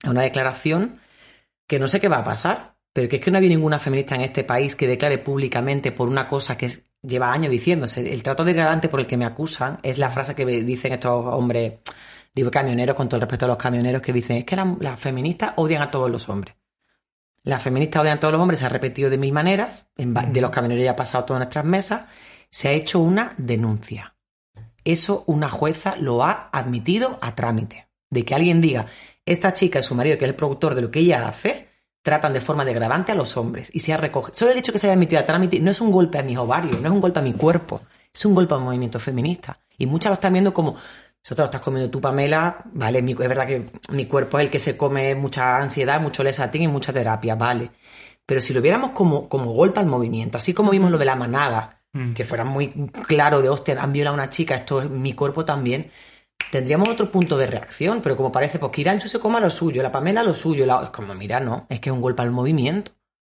[0.06, 1.02] a una declaración
[1.68, 4.16] que no sé qué va a pasar, pero que es que no había ninguna feminista
[4.16, 6.72] en este país que declare públicamente por una cosa que
[7.04, 8.12] lleva años diciéndose.
[8.12, 11.74] El trato degradante por el que me acusan es la frase que dicen estos hombres,
[12.34, 15.54] digo camioneros, con todo el respeto a los camioneros, que dicen, es que las feministas
[15.58, 16.56] odian a todos los hombres.
[17.44, 20.50] Las feministas odian a todos los hombres, se ha repetido de mil maneras, de los
[20.50, 22.06] camioneros ya ha pasado todas nuestras mesas,
[22.50, 24.16] se ha hecho una denuncia.
[24.84, 27.88] Eso una jueza lo ha admitido a trámite.
[28.10, 28.88] De que alguien diga,
[29.28, 31.68] esta chica es su marido, que es el productor de lo que ella hace,
[32.02, 34.34] tratan de forma degradante a los hombres y se ha recogido.
[34.34, 36.38] Solo el hecho que se haya emitido a trámite no es un golpe a mis
[36.38, 37.82] ovarios, no es un golpe a mi cuerpo,
[38.14, 39.60] es un golpe al movimiento feminista.
[39.78, 43.46] Y muchas lo están viendo como, nosotros lo estás comiendo tú, Pamela, vale, es verdad
[43.46, 47.36] que mi cuerpo es el que se come mucha ansiedad, mucho lesatín y mucha terapia,
[47.36, 47.72] vale.
[48.26, 51.18] Pero si lo viéramos como, como golpe al movimiento, así como vimos lo de la
[51.18, 52.14] manada, mm.
[52.14, 52.70] que fuera muy
[53.06, 55.92] claro de, hostia, han violado a una chica, esto es mi cuerpo también,
[56.52, 59.84] tendríamos otro punto de reacción, pero como parece, pues que Irancho se coma lo suyo,
[59.84, 62.92] la Pamela lo suyo, es como, mira, no, es que es un golpe al movimiento.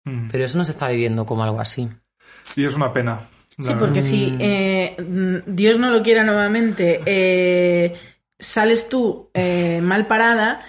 [0.04, 0.28] Mm.
[0.30, 1.88] Pero eso no se está viviendo como algo así.
[2.56, 3.20] Y es una pena.
[3.60, 4.94] Sí, porque si eh,
[5.46, 7.96] Dios no lo quiera nuevamente, eh,
[8.38, 10.60] sales tú eh, mal parada,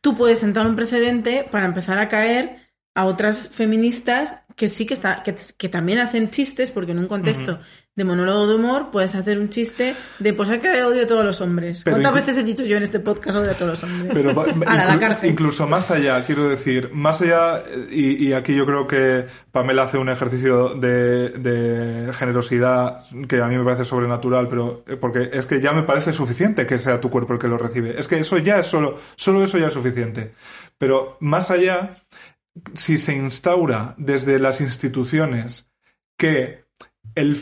[0.00, 4.94] tú puedes sentar un precedente para empezar a caer a otras feministas que sí que,
[4.94, 7.60] está, que, también hacen chistes, porque en un contexto
[7.94, 11.24] de monólogo de humor puedes hacer un chiste de pues es que odio a todos
[11.24, 11.84] los hombres.
[11.84, 14.12] ¿Cuántas veces he dicho yo en este podcast odio a todos los hombres?
[14.14, 15.30] Pero a la cárcel.
[15.30, 20.08] Incluso más allá, quiero decir, más allá, y, aquí yo creo que Pamela hace un
[20.08, 25.60] ejercicio de, de, generosidad que a mí me parece sobrenatural, pero eh, porque es que
[25.60, 27.98] ya me parece suficiente que sea tu cuerpo el que lo recibe.
[27.98, 30.32] Es que eso ya es solo, solo eso ya es suficiente.
[30.78, 31.94] Pero más allá,
[32.74, 35.70] si se instaura desde las instituciones
[36.16, 36.64] que
[37.14, 37.36] el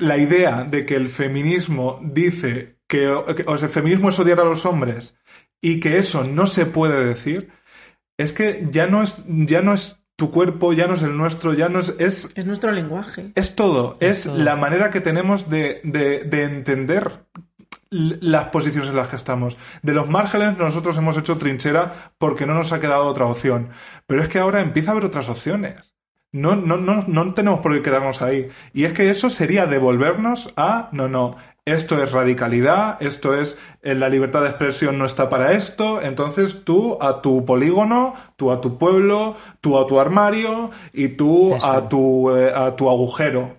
[0.00, 4.64] la idea de que el feminismo dice que, o el feminismo es odiar a los
[4.64, 5.16] hombres
[5.60, 7.50] y que eso no se puede decir,
[8.18, 11.54] es que ya no es, ya no es tu cuerpo, ya no es el nuestro,
[11.54, 11.94] ya no es...
[11.98, 13.32] Es, es nuestro lenguaje.
[13.34, 17.26] Es todo, es, la manera que tenemos de, de, de entender
[17.92, 19.58] las posiciones en las que estamos.
[19.82, 23.68] De los márgenes nosotros hemos hecho trinchera porque no nos ha quedado otra opción.
[24.06, 25.94] Pero es que ahora empieza a haber otras opciones.
[26.32, 28.48] No, no, no, no tenemos por qué quedarnos ahí.
[28.72, 33.94] Y es que eso sería devolvernos a, no, no, esto es radicalidad, esto es eh,
[33.94, 38.60] la libertad de expresión no está para esto, entonces tú a tu polígono, tú a
[38.60, 43.56] tu pueblo, tú a tu armario y tú a tu, eh, a tu agujero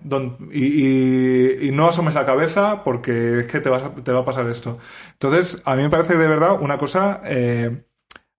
[0.52, 4.46] y, y, no asomes la cabeza porque es que te, vas te va a pasar
[4.48, 4.78] esto.
[5.12, 7.22] Entonces, a mí me parece de verdad una cosa...
[7.24, 7.84] Eh,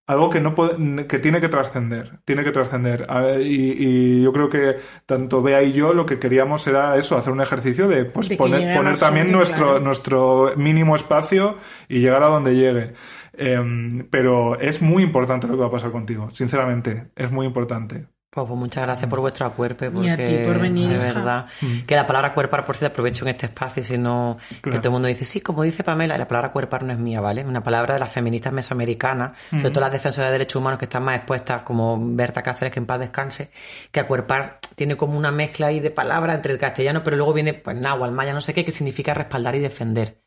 [0.08, 3.08] algo que no puede, que tiene que trascender, tiene que trascender.
[3.42, 7.42] Y, yo creo que tanto Bea y yo lo que queríamos era eso, hacer un
[7.42, 11.58] ejercicio de pues poner, poner también nuestro, nuestro mínimo espacio
[11.90, 12.94] y llegar a donde llegue.
[13.38, 18.08] Em, pero es muy importante lo que va a pasar contigo, sinceramente, es muy importante.
[18.36, 21.46] Pues, pues, muchas gracias por vuestro acuerpe, porque y a ti por venir, de verdad
[21.62, 21.86] mm.
[21.86, 25.08] que la palabra cuerpar, por si aprovecho en este espacio, sino que todo el mundo
[25.08, 27.42] dice, sí, como dice Pamela, la palabra cuerpar no es mía, ¿vale?
[27.42, 30.84] Es una palabra de las feministas mesoamericanas, sobre todo las defensoras de derechos humanos que
[30.84, 33.52] están más expuestas, como Berta Cáceres, que en paz descanse,
[33.90, 37.54] que acuerpar tiene como una mezcla ahí de palabras entre el castellano, pero luego viene,
[37.54, 40.20] pues, náhuatl, maya, no sé qué, que significa respaldar y defender.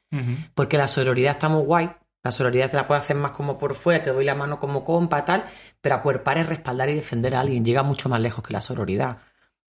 [0.55, 1.91] Porque la sororidad está muy guay,
[2.23, 4.85] la sororidad te la puedes hacer más como por fuera, te doy la mano como
[4.85, 5.45] compa, tal,
[5.81, 9.19] pero acuerpar es respaldar y defender a alguien, llega mucho más lejos que la sororidad.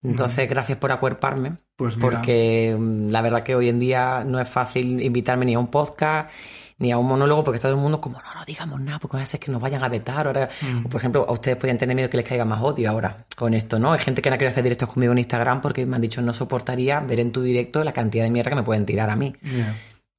[0.02, 1.56] Entonces, gracias por acuerparme.
[1.74, 5.58] Pues porque mm, la verdad que hoy en día no es fácil invitarme ni a
[5.58, 6.30] un podcast
[6.78, 9.22] ni a un monólogo porque todo el mundo como no, no digamos nada porque no
[9.24, 10.48] es que nos vayan a vetar ahora
[10.84, 13.52] o por ejemplo a ustedes podrían tener miedo que les caiga más odio ahora con
[13.52, 13.92] esto ¿no?
[13.92, 16.32] hay gente que no quiere hacer directos conmigo en Instagram porque me han dicho no
[16.32, 19.32] soportaría ver en tu directo la cantidad de mierda que me pueden tirar a mí.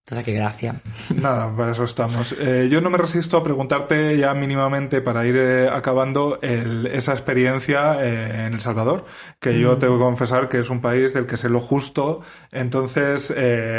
[0.09, 0.75] Entonces qué gracia
[1.15, 2.35] Nada, para eso estamos.
[2.39, 7.11] Eh, yo no me resisto a preguntarte ya mínimamente para ir eh, acabando el- esa
[7.13, 9.05] experiencia eh, en El Salvador,
[9.39, 12.21] que yo tengo que confesar que es un país del que sé lo justo.
[12.51, 13.31] Entonces,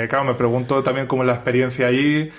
[0.08, 2.30] claro, me pregunto también cómo es la experiencia allí.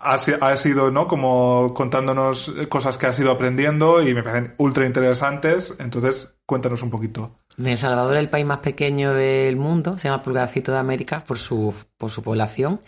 [0.00, 1.06] Ha, si- ha sido, ¿no?
[1.08, 5.74] Como contándonos cosas que has ido aprendiendo y me parecen ultra interesantes.
[5.78, 7.36] Entonces, cuéntanos un poquito.
[7.62, 11.38] El Salvador es el país más pequeño del mundo, se llama Pulgarcito de América por
[11.38, 12.80] su, por su población,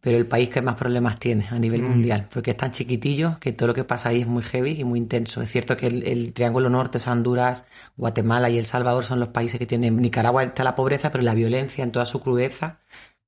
[0.00, 3.52] pero el país que más problemas tiene a nivel mundial, porque es tan chiquitillo que
[3.52, 5.42] todo lo que pasa ahí es muy heavy y muy intenso.
[5.42, 7.66] Es cierto que el, el Triángulo Norte, sea, Honduras,
[7.98, 11.34] Guatemala y El Salvador son los países que tienen, Nicaragua está la pobreza, pero la
[11.34, 12.80] violencia en toda su crudeza,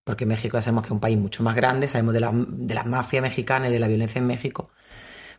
[0.06, 2.74] porque México ya sabemos que es un país mucho más grande, sabemos de la, de
[2.74, 4.70] la mafia mexicana y de la violencia en México,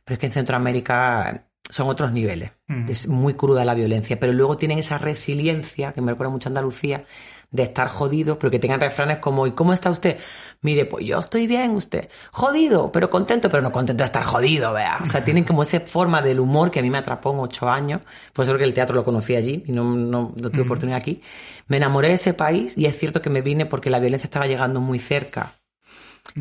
[0.03, 2.51] pero es que en Centroamérica son otros niveles.
[2.89, 6.51] Es muy cruda la violencia, pero luego tienen esa resiliencia, que me recuerda mucho a
[6.51, 7.05] Andalucía,
[7.51, 10.17] de estar jodidos, pero que tengan refranes como, ¿y cómo está usted?
[10.61, 12.09] Mire, pues yo estoy bien, usted.
[12.31, 14.99] Jodido, pero contento, pero no contento de estar jodido, vea.
[15.01, 17.69] O sea, tienen como esa forma del humor que a mí me atrapó en ocho
[17.69, 18.01] años,
[18.33, 21.21] por eso que el teatro lo conocí allí y no, no, no tuve oportunidad aquí.
[21.67, 24.47] Me enamoré de ese país y es cierto que me vine porque la violencia estaba
[24.47, 25.53] llegando muy cerca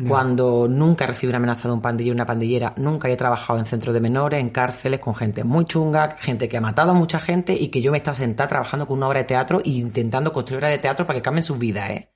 [0.07, 3.93] cuando nunca recibí una amenaza de un pandillero una pandillera, nunca he trabajado en centros
[3.93, 7.53] de menores, en cárceles, con gente muy chunga, gente que ha matado a mucha gente
[7.53, 10.31] y que yo me he estado sentada trabajando con una obra de teatro e intentando
[10.33, 12.09] construir obra de teatro para que cambien sus vidas, ¿eh?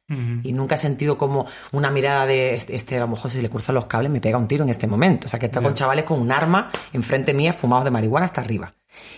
[0.43, 3.49] Y nunca he sentido como una mirada de este, este, a lo mejor si le
[3.49, 5.27] cruzan los cables me pega un tiro en este momento.
[5.27, 8.41] O sea, que está con chavales con un arma enfrente mía, fumados de marihuana hasta
[8.41, 8.73] arriba.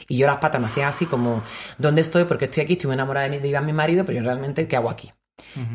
[0.07, 1.41] Y yo las patas me hacían así como,
[1.79, 2.25] ¿dónde estoy?
[2.25, 4.91] Porque estoy aquí, estoy enamorada de mi, de mi marido, pero yo realmente, ¿qué hago
[4.91, 5.11] aquí?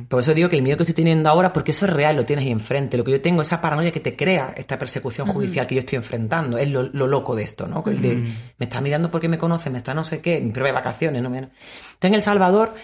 [0.08, 2.24] Por eso digo que el miedo que estoy teniendo ahora, porque eso es real, lo
[2.24, 2.96] tienes ahí enfrente.
[2.96, 5.96] Lo que yo tengo, esa paranoia que te crea esta persecución judicial que yo estoy
[5.96, 7.84] enfrentando, es lo, lo loco de esto, ¿no?
[7.86, 10.68] El de, me está mirando porque me conoce, me está no sé qué, mi prueba
[10.68, 11.28] de vacaciones, ¿no?
[11.28, 11.50] Entonces
[12.02, 12.74] en El Salvador,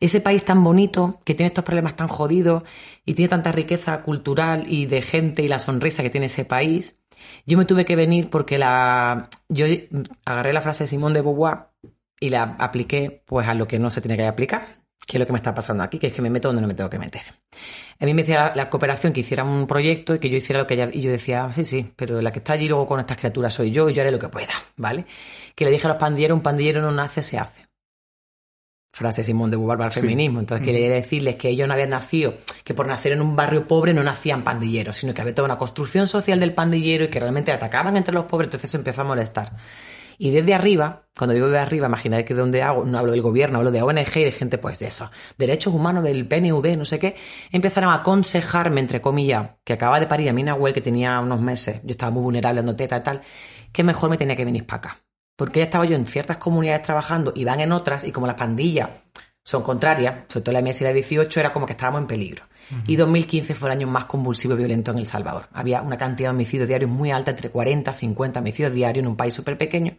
[0.00, 2.62] ese país tan bonito, que tiene estos problemas tan jodidos
[3.04, 6.96] y tiene tanta riqueza cultural y de gente y la sonrisa que tiene ese país,
[7.46, 9.66] yo me tuve que venir porque la, yo
[10.24, 11.68] agarré la frase de Simón de Beauvoir
[12.20, 15.26] y la apliqué pues a lo que no se tiene que aplicar que es lo
[15.26, 16.98] que me está pasando aquí, que es que me meto donde no me tengo que
[16.98, 17.22] meter.
[17.98, 20.60] A mí me decía la, la, cooperación que hiciera un proyecto y que yo hiciera
[20.60, 20.90] lo que ella...
[20.92, 23.70] Y yo decía, sí, sí, pero la que está allí luego con estas criaturas soy
[23.70, 25.06] yo y yo haré lo que pueda, ¿vale?
[25.54, 27.68] Que le dije a los pandilleros, un pandillero no nace, se hace.
[28.92, 30.00] Frase Simón de Beauvoir para el sí.
[30.00, 30.40] feminismo.
[30.40, 30.70] Entonces, mm.
[30.70, 34.02] quería decirles que ellos no habían nacido, que por nacer en un barrio pobre no
[34.02, 37.96] nacían pandilleros, sino que había toda una construcción social del pandillero y que realmente atacaban
[37.96, 39.52] entre los pobres, entonces eso empezó a molestar.
[40.20, 43.58] Y desde arriba, cuando digo desde arriba, imagináis que donde hago, no hablo del gobierno,
[43.58, 46.98] hablo de ONG y de gente pues de eso, derechos humanos del PNUD, no sé
[46.98, 47.14] qué,
[47.52, 51.40] empezaron a aconsejarme, entre comillas, que acaba de parir a mi Nahuel, que tenía unos
[51.40, 53.20] meses, yo estaba muy vulnerable, dando teta y tal,
[53.72, 55.04] que mejor me tenía que venir para acá.
[55.36, 58.34] Porque ya estaba yo en ciertas comunidades trabajando y van en otras, y como las
[58.34, 58.88] pandillas
[59.44, 62.44] son contrarias, sobre todo la MS y la 18, era como que estábamos en peligro.
[62.70, 62.82] Uh -huh.
[62.86, 65.48] Y 2015 fue el año más convulsivo y violento en El Salvador.
[65.52, 69.08] Había una cantidad de homicidios diarios muy alta, entre 40 y 50 homicidios diarios en
[69.08, 69.98] un país súper pequeño.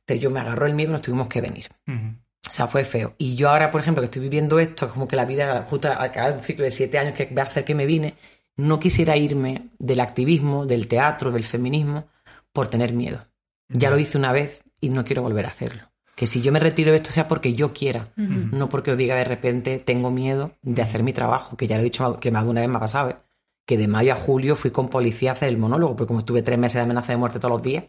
[0.00, 1.66] Entonces yo me agarró el miedo y nos tuvimos que venir.
[1.86, 2.16] Uh -huh.
[2.48, 3.14] O sea, fue feo.
[3.18, 5.88] Y yo ahora, por ejemplo, que estoy viviendo esto, es como que la vida, justo
[5.88, 8.14] acaba un ciclo de siete años que va a hacer que me vine,
[8.56, 12.08] no quisiera irme del activismo, del teatro, del feminismo,
[12.52, 13.26] por tener miedo.
[13.68, 15.89] Ya lo hice una vez y no quiero volver a hacerlo
[16.20, 18.50] que si yo me retiro de esto sea porque yo quiera, uh -huh.
[18.52, 21.80] no porque os diga de repente tengo miedo de hacer mi trabajo, que ya lo
[21.80, 23.16] he dicho que más de una vez me ha pasado, ¿eh?
[23.64, 26.42] que de mayo a julio fui con policía a hacer el monólogo, porque como estuve
[26.42, 27.84] tres meses de amenaza de muerte todos los días,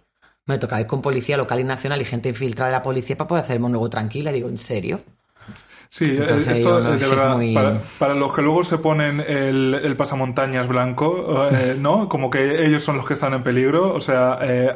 [0.45, 3.27] me tocaba ir con policía local y nacional y gente infiltrada de la policía para
[3.27, 4.31] poder hacer el monólogo tranquila.
[4.31, 5.01] Digo, ¿en serio?
[5.89, 7.53] Sí, Entonces, esto no, de verdad, muy...
[7.53, 12.07] para, para, los que luego se ponen el, el pasamontañas blanco, eh, ¿no?
[12.07, 14.71] Como que ellos son los que están en peligro, o sea, eh,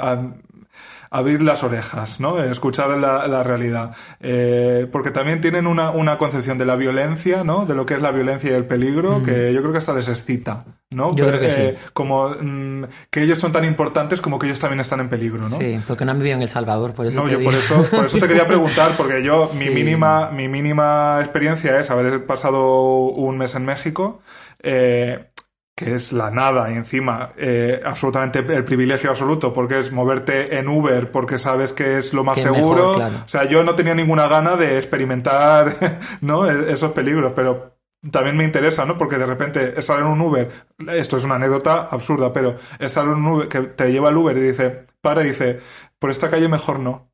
[1.16, 2.44] abrir las orejas, ¿no?
[2.44, 3.96] Escuchar la, la realidad.
[4.20, 7.66] Eh, porque también tienen una, una, concepción de la violencia, ¿no?
[7.66, 9.24] De lo que es la violencia y el peligro, mm.
[9.24, 11.16] que yo creo que hasta les excita, ¿no?
[11.16, 11.90] Yo creo que eh, sí.
[11.94, 15.58] Como mmm, que ellos son tan importantes como que ellos también están en peligro, ¿no?
[15.58, 17.50] Sí, porque no han vivido en El Salvador, por eso No, te yo digo.
[17.50, 19.60] por eso, por eso te quería preguntar, porque yo, Sí.
[19.60, 24.22] mi mínima, mi mínima experiencia es haber pasado un mes en México,
[24.62, 25.28] eh,
[25.76, 30.70] que es la nada y encima eh, absolutamente el privilegio absoluto porque es moverte en
[30.70, 32.94] Uber porque sabes que es lo más Que seguro.
[32.94, 33.16] mejor, claro.
[33.26, 36.50] O sea, yo no tenía ninguna gana de experimentar ¿no?
[36.50, 37.76] E- esos peligros, pero
[38.10, 38.98] también me interesa, ¿no?
[38.98, 40.50] Porque de repente en un Uber,
[40.94, 42.56] esto es una anécdota absurda, pero
[43.02, 45.60] en un Uber que te lleva el Uber y dice, para y dice,
[46.00, 47.12] por esta calle mejor no.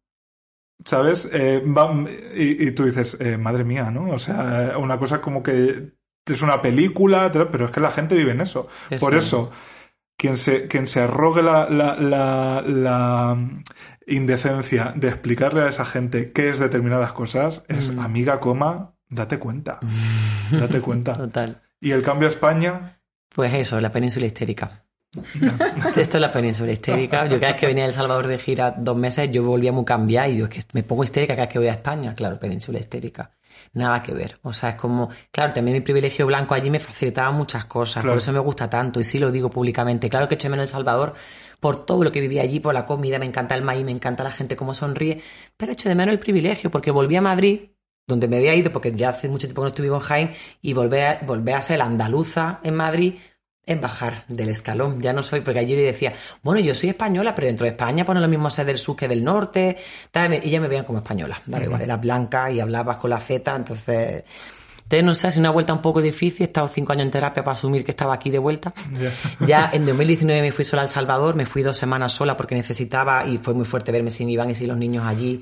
[0.85, 1.29] ¿sabes?
[1.31, 1.93] Eh, va-
[2.35, 4.09] y, y tú dices, eh, madre mía, ¿no?
[4.11, 5.93] O sea, una cosa como que
[6.25, 8.67] es una película, pero es que la gente vive en eso.
[8.89, 9.25] Eso Por es.
[9.25, 9.51] eso,
[10.17, 13.37] quien se, quien se arrogue la, la, la, la
[14.07, 17.99] indecencia de explicarle a esa gente qué es determinadas cosas, es Mm.
[17.99, 19.79] amiga, coma, date cuenta.
[20.51, 21.15] Date cuenta.
[21.17, 21.61] Total.
[21.79, 22.99] Y el cambio a España,
[23.33, 24.83] Pues eso, la península histérica.
[25.95, 27.25] Esto es la península histérica.
[27.25, 29.83] Yo cada vez que venía a El Salvador de gira dos meses, yo volvía muy
[29.85, 32.13] cambiada y yo es que me pongo histérica cada vez que voy a España.
[32.15, 33.31] Claro, península histérica.
[33.73, 34.39] Nada que ver.
[34.43, 38.01] O sea, es como, claro, también mi privilegio blanco allí me facilitaba muchas cosas.
[38.01, 38.13] Claro.
[38.13, 40.09] Por eso me gusta tanto y sí lo digo públicamente.
[40.09, 41.13] Claro que eché menos El Salvador
[41.59, 44.23] por todo lo que viví allí, por la comida, me encanta el maíz, me encanta
[44.23, 45.21] la gente cómo sonríe,
[45.57, 47.71] pero echo de menos el privilegio porque volví a Madrid
[48.07, 50.31] donde me había ido, porque ya hace mucho tiempo que no estuvimos en Jaén,
[50.61, 53.15] y volver a, volver a ser la andaluza en Madrid
[53.65, 55.01] es bajar del escalón.
[55.01, 56.13] Ya no soy, porque allí decía,
[56.43, 59.07] bueno, yo soy española, pero dentro de España pone lo mismo ser del sur que
[59.07, 59.77] del norte,
[60.11, 61.41] tal, y ya me veían como española.
[61.45, 64.23] Da igual, era blanca y hablabas con la Z, entonces...
[64.83, 66.41] Entonces, no sé, ha sido una vuelta un poco difícil.
[66.41, 68.73] He estado cinco años en terapia para asumir que estaba aquí de vuelta.
[68.99, 69.13] Ya.
[69.45, 72.55] Ya en 2019 me fui sola a El Salvador, me fui dos semanas sola porque
[72.55, 75.41] necesitaba, y fue muy fuerte verme sin Iván y sin los niños allí,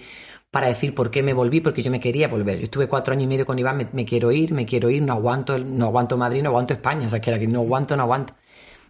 [0.51, 2.57] para decir por qué me volví, porque yo me quería volver.
[2.57, 5.01] Yo estuve cuatro años y medio con Iván, me, me quiero ir, me quiero ir,
[5.01, 7.95] no aguanto, no aguanto Madrid, no aguanto España, o sea, que era que no aguanto,
[7.95, 8.34] no aguanto.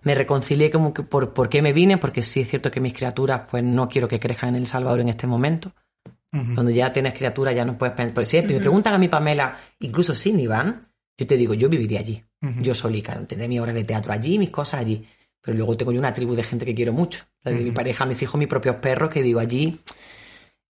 [0.03, 2.93] Me reconcilié como que por, por qué me vine, porque sí es cierto que mis
[2.93, 5.73] criaturas, pues no quiero que crezcan en El Salvador en este momento.
[6.31, 8.13] Cuando ya tienes criaturas ya no puedes pensar.
[8.13, 10.87] Pues si me preguntan a mi Pamela, incluso sin Iván,
[11.17, 12.23] yo te digo, yo viviría allí.
[12.61, 15.05] Yo solica, tendré mi obra de teatro allí, mis cosas allí.
[15.41, 17.25] Pero luego tengo yo una tribu de gente que quiero mucho.
[17.43, 19.79] La de Mi pareja, mis hijos, mis propios perros, que digo, allí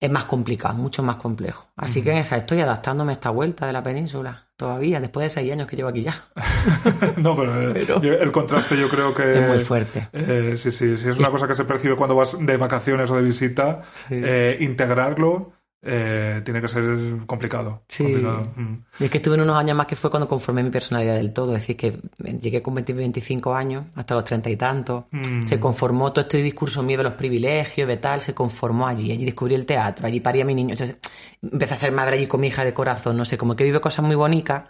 [0.01, 1.67] es más complicado, mucho más complejo.
[1.75, 4.47] Así que en esa estoy adaptándome a esta vuelta de la península.
[4.55, 6.25] Todavía, después de seis años que llevo aquí ya.
[7.17, 9.39] no, pero, eh, Pero- yo- el contraste yo creo que...
[9.41, 10.07] Es muy fuerte.
[10.13, 13.15] Eh, sí, sí, sí, es una cosa que se percibe cuando vas de vacaciones o
[13.17, 13.81] de visita.
[14.09, 16.83] eh, integrarlo eh, tiene que ser
[17.25, 17.83] complicado.
[17.87, 18.03] Sí.
[18.03, 18.51] complicado.
[18.55, 18.73] Mm.
[18.99, 21.31] Y es que estuve en unos años más que fue cuando conformé mi personalidad del
[21.31, 21.55] todo.
[21.55, 21.99] Es decir, que
[22.39, 25.05] llegué con 20, 25 años, hasta los 30 y tantos.
[25.11, 25.43] Mm.
[25.45, 29.11] Se conformó todo este discurso mío de los privilegios, de tal, se conformó allí.
[29.11, 30.73] Allí descubrí el teatro, allí parí a mi niño.
[30.73, 30.93] O sea,
[31.41, 33.15] empecé a ser madre allí con mi hija de corazón.
[33.15, 34.69] No sé, como que vive cosas muy bonitas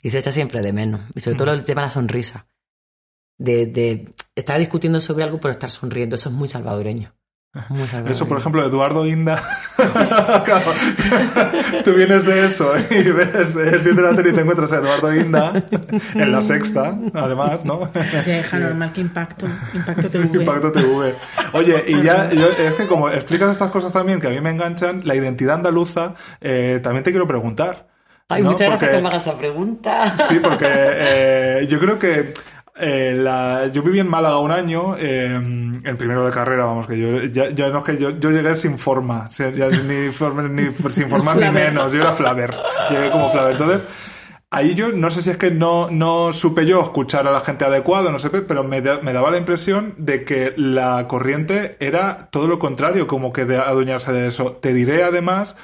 [0.00, 1.02] y se echa siempre de menos.
[1.14, 1.38] Y sobre Mm.
[1.38, 2.46] todo el tema de la sonrisa.
[3.38, 6.16] De, de estar discutiendo sobre algo, pero estar sonriendo.
[6.16, 7.12] Eso es muy salvadoreño.
[8.08, 9.42] Eso, por ejemplo, Eduardo Inda.
[9.76, 10.72] Claro.
[11.84, 15.14] Tú vienes de eso y ves el de la tele y te encuentras a Eduardo
[15.14, 15.52] Inda
[16.14, 17.90] en la sexta, además, ¿no?
[17.94, 19.46] Ya deja normal que impacto.
[19.74, 20.38] Impacto TV.
[20.40, 21.14] Impacto TV.
[21.52, 24.50] Oye, y ya, yo- es que como explicas estas cosas también que a mí me
[24.50, 27.86] enganchan, la identidad andaluza, eh, también te quiero preguntar.
[28.28, 28.52] Ay, ¿no?
[28.52, 30.14] muchas gracias Porque- que me hagas esa pregunta.
[30.28, 32.32] Sí, porque eh, yo creo que
[32.82, 35.34] eh, la- yo viví en Málaga un año, eh,
[35.84, 38.54] el primero de carrera, vamos, que yo ya, ya no es que yo, yo llegué
[38.56, 42.54] sin forma, ya ni, forma- ni sin formar ni menos, yo era Flaver,
[42.90, 43.52] llegué como Flaver.
[43.52, 43.86] Entonces,
[44.50, 47.64] ahí yo no sé si es que no, no supe yo escuchar a la gente
[47.64, 52.28] adecuado, no sé, pero me, da- me daba la impresión de que la corriente era
[52.30, 54.52] todo lo contrario, como que de adueñarse de eso.
[54.60, 55.56] Te diré además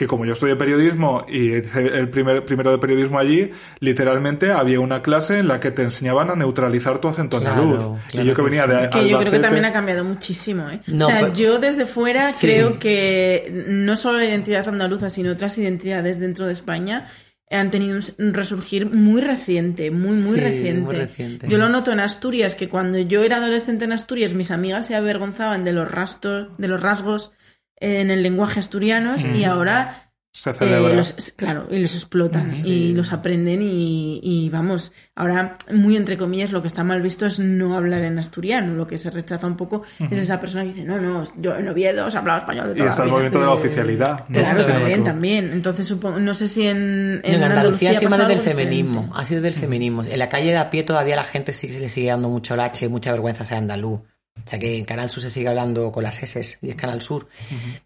[0.00, 3.50] que como yo estudié periodismo y hice el primer, primero de periodismo allí,
[3.80, 8.00] literalmente había una clase en la que te enseñaban a neutralizar tu acento Claro, andaluz.
[8.08, 10.70] claro y yo que venía de Es que yo creo que también ha cambiado muchísimo,
[10.70, 10.80] ¿eh?
[10.86, 12.38] No, o sea, pero- yo desde fuera Sí.
[12.46, 17.08] creo que no solo la identidad andaluza, sino otras identidades dentro de España
[17.50, 20.80] han tenido un resurgir muy reciente, muy, muy, Sí, reciente.
[20.82, 21.46] muy reciente.
[21.48, 24.94] Yo lo noto en Asturias, que cuando yo era adolescente en Asturias, mis amigas se
[24.94, 27.32] avergonzaban de los rastos, de los rasgos
[27.80, 33.12] en el lenguaje asturianos y ahora Se eh, los, claro, y los explotan y los
[33.12, 37.74] aprenden y, y vamos, ahora muy entre comillas lo que está mal visto es no
[37.74, 41.00] hablar en asturiano, lo que se rechaza un poco es esa persona que dice, no,
[41.00, 43.14] no, yo en Oviedo os hablaba español de Y toda está la el vida".
[43.16, 44.24] movimiento de la oficialidad.
[44.28, 44.34] ¿no?
[44.34, 45.50] Claro, no también, también.
[45.52, 48.74] Entonces supongo, no sé si en, En, Andalucía ha sido más desde el algo diferente.
[48.76, 50.02] feminismo, ha sido desde el feminismo.
[50.04, 52.54] En la calle de a pie todavía la gente sí se le sigue dando mucho
[52.54, 54.00] lache, mucha vergüenza ser andaluz.
[54.44, 57.00] O sea que en Canal Sur se sigue hablando con las S y es Canal
[57.00, 57.28] Sur.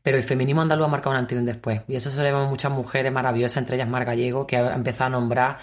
[0.03, 1.83] Pero el feminismo andaluz ha marcado un antes y un después.
[1.89, 5.07] Y eso se llama a muchas mujeres maravillosas, entre ellas Mar Gallego, que ha empezado
[5.07, 5.59] a nombrar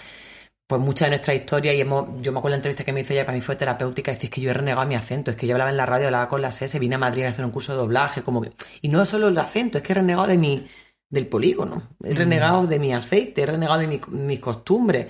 [0.67, 3.01] pues mucha de nuestra historia y hemos, yo me acuerdo de la entrevista que me
[3.01, 5.35] hizo ella, para mí fue terapéutica, decir, es que yo he renegado mi acento, es
[5.35, 7.43] que yo hablaba en la radio, hablaba con las S, vine a Madrid a hacer
[7.43, 8.53] un curso de doblaje, como que...
[8.81, 10.65] Y no solo el acento, es que he renegado de mi,
[11.09, 15.07] del polígono, he renegado de mi aceite, he renegado de mi- mis costumbres.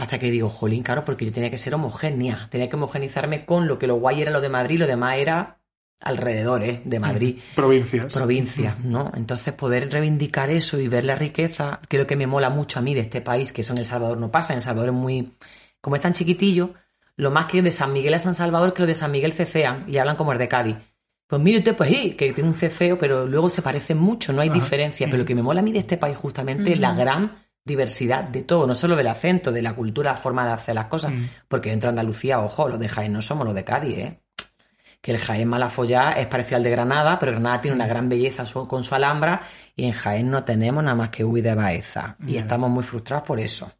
[0.00, 3.68] Hasta que digo, jolín, claro, porque yo tenía que ser homogénea, tenía que homogenizarme con
[3.68, 5.58] lo que lo guay era lo de Madrid, lo demás era
[6.00, 6.80] alrededor ¿eh?
[6.84, 8.12] de Madrid Provincias.
[8.12, 9.12] provincia, ¿no?
[9.14, 12.78] Entonces poder reivindicar eso y ver la riqueza, que es lo que me mola mucho
[12.78, 14.88] a mí de este país, que eso en El Salvador no pasa, en El Salvador
[14.88, 15.34] es muy,
[15.80, 16.72] como es tan chiquitillo,
[17.16, 19.84] lo más que de San Miguel a San Salvador que lo de San Miguel cecean
[19.86, 20.76] y hablan como el de Cádiz.
[21.26, 24.40] Pues mire usted, pues sí, que tiene un ceceo, pero luego se parecen mucho, no
[24.40, 25.06] hay diferencia.
[25.06, 28.24] Pero lo que me mola a mí de este país justamente es la gran diversidad
[28.24, 31.12] de todo, no solo del acento, de la cultura, la forma de hacer las cosas.
[31.48, 34.20] Porque dentro de Andalucía, ojo, los de Jaén no somos los de Cádiz, ¿eh?
[35.02, 38.44] Que el Jaén Malafollá es parecido al de Granada, pero Granada tiene una gran belleza
[38.44, 39.40] su- con su alhambra
[39.74, 42.16] y en Jaén no tenemos nada más que Ubi de Baeza.
[42.26, 43.72] Y estamos muy frustrados por eso.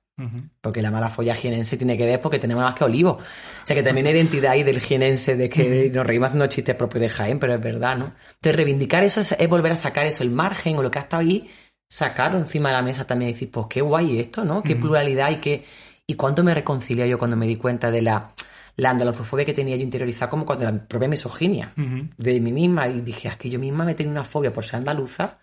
[0.61, 3.13] Porque la mala folla jienense tiene que ver porque tenemos más que olivo.
[3.13, 3.21] O
[3.67, 7.01] sea que también hay identidad ahí del jienense de que nos reímos haciendo chistes propios
[7.01, 8.13] de Jaén, pero es verdad, ¿no?
[8.35, 11.03] Entonces reivindicar eso es, es volver a sacar eso, el margen o lo que ha
[11.03, 11.49] estado ahí,
[11.91, 14.63] sacarlo encima de la mesa también y decir, pues qué guay esto, ¿no?
[14.63, 15.65] Qué pluralidad y qué...
[16.07, 18.33] Y cuánto me reconcilia yo cuando me di cuenta de la,
[18.77, 21.73] la andaluzofobia que tenía yo interiorizada como cuando la propia misoginia
[22.17, 24.65] de mí misma y dije, "Ah, es que yo misma me tenía una fobia por
[24.65, 25.39] ser andaluza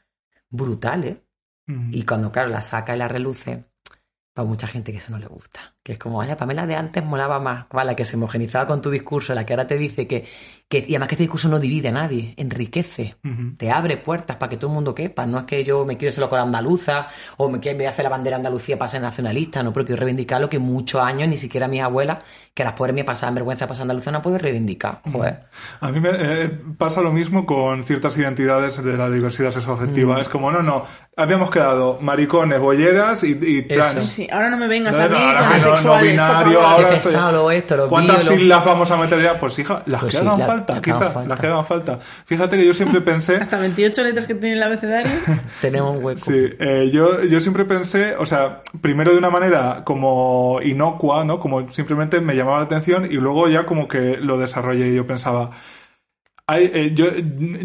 [0.50, 1.22] brutal, ¿eh?
[1.92, 3.66] Y cuando, claro, la saca y la reluce,
[4.34, 5.76] para mucha gente que eso no le gusta.
[5.88, 7.92] Que es como, vaya, Pamela de antes molaba más, ¿vale?
[7.92, 10.28] La que se homogenizaba con tu discurso, la que ahora te dice que,
[10.68, 13.16] que y además que este discurso no divide a nadie, enriquece,
[13.56, 15.26] te abre puertas para que todo el mundo quepa.
[15.26, 17.08] No es que yo me quiero ser loco de andaluza
[17.38, 20.50] o me quiero hacer la bandera Andalucía para ser nacionalista, no, pero quiero reivindicar lo
[20.50, 22.18] que muchos años ni siquiera mis abuelas,
[22.54, 25.00] que las pobres me pasaban vergüenza para ser andaluza, no puedo reivindicar.
[25.10, 25.46] Joder.
[25.80, 30.20] A mí me eh, pasa lo mismo con ciertas identidades de la diversidad sexoafectiva.
[30.20, 30.84] Es como, no, no,
[31.16, 34.04] habíamos quedado maricones, bolleras y, y trans.
[34.04, 36.96] Sí, ahora no me vengas No, a mí no, ahora con que no, binario, ahora
[36.96, 39.40] estoy- esto, lo ¿Cuántas bio, lo- siglas vamos a meter ya?
[39.40, 41.30] Pues hija, las Pues que sí, hagan la- falta, las que hagan quizá, falta.
[41.30, 42.00] las que hagan falta.
[42.26, 43.36] Fíjate que yo siempre pensé...
[43.42, 45.12] Hasta 28 letras que tiene el abecedario.
[45.62, 46.20] Tenemos un hueco.
[46.20, 51.40] Sí, eh, yo, yo siempre pensé, o sea, primero de una manera como inocua, ¿no?
[51.40, 55.06] Como simplemente me llamaba la atención y luego ya como que lo desarrollé y yo
[55.08, 55.52] pensaba,
[56.50, 57.08] hay, eh, yo,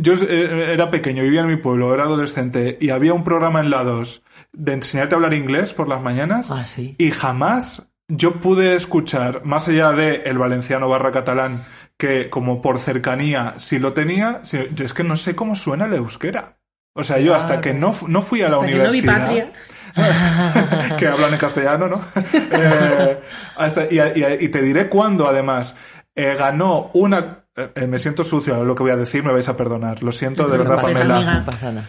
[0.01, 3.71] yo eh, era pequeño, vivía en mi pueblo, era adolescente y había un programa en
[3.71, 4.23] la 2
[4.53, 6.97] de enseñarte a hablar inglés por las mañanas Ah, sí.
[6.99, 7.85] y jamás
[8.15, 11.65] yo pude escuchar, más allá de el valenciano barra catalán,
[11.97, 15.87] que como por cercanía sí lo tenía, sí, yo es que no sé cómo suena
[15.87, 16.59] el euskera.
[16.95, 19.21] O sea, yo hasta que no, no fui a la Hasta que no vi universidad...
[19.21, 19.53] patria.
[20.99, 22.01] que hablan en castellano, ¿no?
[22.35, 23.19] Eh,
[23.57, 25.75] hasta- y, y- y te diré cuándo, además,
[26.15, 27.45] eh, ganó una...
[27.57, 30.03] eh, me siento sucio lo que voy a decir, me vais a perdonar.
[30.03, 31.17] Lo siento, de No verdad, pasa Pamela.
[31.17, 31.35] amiga.
[31.35, 31.89] No pasa nada.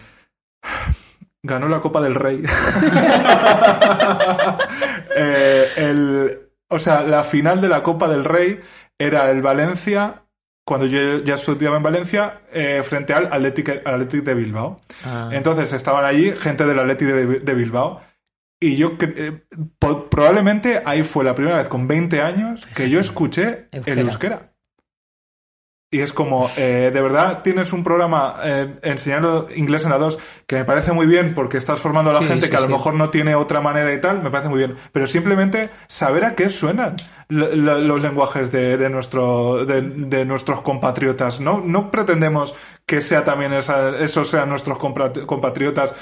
[1.44, 2.44] Ganó la Copa del Rey.
[5.16, 8.60] Eh, el, o sea, la final de la Copa del Rey
[8.98, 10.24] era el Valencia,
[10.66, 14.82] cuando yo ya estudiaba en Valencia, eh, frente al Athletic, Athletic de Bilbao.
[15.06, 15.30] Ah.
[15.32, 18.02] Entonces estaban allí gente del Athletic de, de Bilbao.
[18.60, 19.44] Y yo eh,
[20.10, 24.53] probablemente ahí fue la primera vez con 20 años que yo escuché el Euskera.
[25.94, 30.18] Y es como, eh, de verdad, tienes un programa eh, enseñando inglés en la 2
[30.48, 32.62] que me parece muy bien porque estás formando a la Sí, gente sí, que a
[32.62, 34.76] lo mejor no tiene otra manera y tal, me parece muy bien.
[34.92, 36.96] Pero simplemente saber a qué suenan
[37.30, 41.40] los lenguajes de, de nuestro, de, de nuestros compatriotas.
[41.40, 42.56] No, no pretendemos
[42.88, 45.96] que sea también esa, esos sean nuestros compatriotas.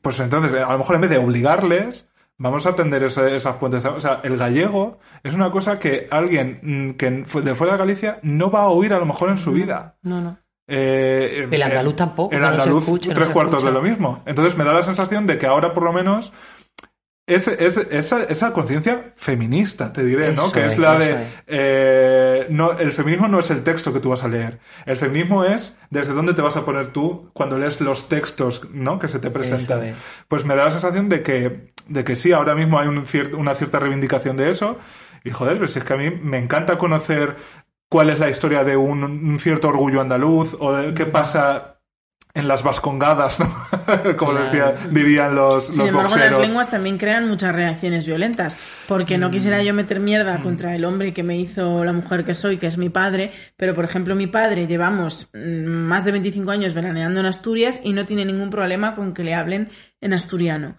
[0.00, 3.84] Pues entonces, a lo mejor en vez de obligarles, Vamos a atender ese- esas puentes.
[3.84, 8.18] O sea, el gallego es una cosa que alguien mm, que de fuera de Galicia
[8.22, 9.96] no va a oír a lo mejor en su vida.
[10.02, 10.38] No, no.
[10.66, 13.70] Eh, El eh, andaluz tampoco, El andaluz, escucha, tres cuartos escucha.
[13.70, 14.22] de lo mismo.
[14.26, 16.32] Entonces me da la sensación de que ahora por lo menos
[17.26, 20.44] es, es- esa, esa conciencia feminista, te diré, ¿no?
[20.44, 21.26] Eso Que es es, la de...
[21.46, 24.58] eh, no, el feminismo no es el texto que tú vas a leer.
[24.84, 28.98] El feminismo es desde dónde te vas a poner tú cuando lees los textos, ¿no?
[28.98, 29.84] Que se te presentan.
[29.84, 29.96] es.
[30.28, 33.34] Pues me da la sensación de que, de que sí, ahora mismo hay un cier-
[33.34, 34.78] una cierta reivindicación de eso.
[35.24, 37.36] Y joder, pues es que a mí me encanta conocer
[37.88, 41.73] cuál es la historia de un, un cierto orgullo andaluz o de qué pasa
[42.34, 43.46] en las vascongadas, ¿no?
[44.16, 44.44] Como Claro.
[44.46, 46.40] decía- dirían los, Sin los embargo, boxeros.
[46.40, 48.56] las lenguas también crean muchas reacciones violentas.
[48.88, 52.34] Porque no quisiera yo meter mierda contra el hombre que me hizo la mujer que
[52.34, 53.30] soy, que es mi padre.
[53.56, 57.92] Pero, por ejemplo, mi padre llevamos mm, más de 25 años veraneando en Asturias y
[57.92, 59.70] no tiene ningún problema con que le hablen
[60.00, 60.76] en asturiano.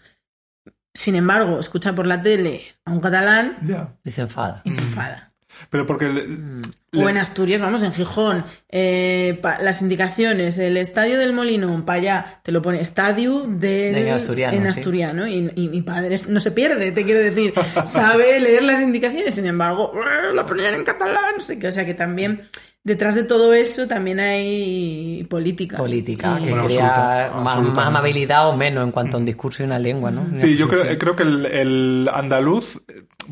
[0.93, 3.57] Sin embargo, escucha por la tele a un catalán.
[4.03, 4.61] Y se enfada.
[4.65, 5.33] y se enfada.
[5.69, 6.09] Pero porque...
[6.09, 6.61] le-.
[6.97, 11.99] O en Asturias, vamos, en Gijón, eh, pa- las indicaciones, el estadio del Molinón, para
[11.99, 14.79] allá, te lo pone estadio del, En asturiano, en sí.
[14.79, 17.53] asturiano, y, y mi padre no se pierde, te quiero decir,
[17.85, 19.91] sabe leer las indicaciones, sin embargo,
[20.33, 22.43] la ponían en catalán, no sé qué, o sea que también,
[22.83, 25.75] detrás de todo eso, también hay política.
[25.75, 29.63] Política, que Bueno, crea absoluta- más, más amabilidad o menos en cuanto a un discurso
[29.63, 30.21] y una lengua, ¿no?
[30.21, 32.79] Una Sí, yo creo, creo que el, el andaluz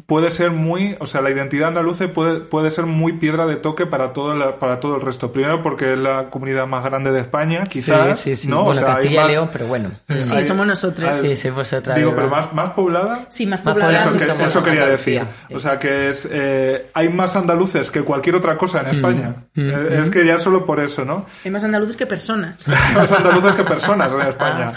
[0.05, 3.85] puede ser muy, o sea, la identidad andaluza puede, puede ser muy piedra de toque
[3.85, 5.31] para todo, la- para todo el resto.
[5.31, 8.47] Primero porque es la comunidad más grande de España, quizás, Sí, sí, sí.
[8.47, 8.63] ¿no?
[8.63, 9.91] Bueno, o sea, hay Castilla y más- León, pero bueno.
[10.15, 11.09] Sí, hay- somos nosotros.
[11.17, 13.25] hay- Sí, sí, vosotras, Digo, pero más, más poblada.
[13.29, 13.99] Sí, más poblada.
[13.99, 15.23] Eso, sí que- somos eso quería decir.
[15.53, 18.85] O sea que es eh, hay más andaluces que cualquier otra cosa Mm.
[18.87, 19.35] en España.
[19.55, 21.25] Eh, Es que ya solo por eso, ¿no?
[21.45, 22.67] Hay más andaluces que personas.
[22.95, 24.73] Más andaluces que personas en España.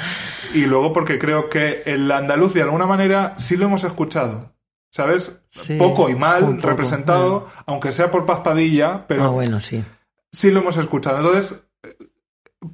[0.55, 4.53] Y luego porque creo que el andaluz de alguna manera sí lo hemos escuchado.
[4.91, 5.41] ¿Sabes?
[5.51, 6.67] Sí, poco y mal poco.
[6.69, 9.85] representado, aunque sea por Paz Padilla, pero Ah, bueno, sí.
[10.33, 11.19] sí lo hemos escuchado.
[11.19, 11.63] Entonces,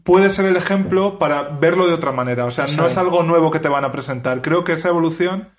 [0.04, 2.44] puede ser el ejemplo para verlo de otra manera.
[2.44, 4.40] O sea, no es algo nuevo que te van a presentar.
[4.42, 5.50] Creo que esa evolución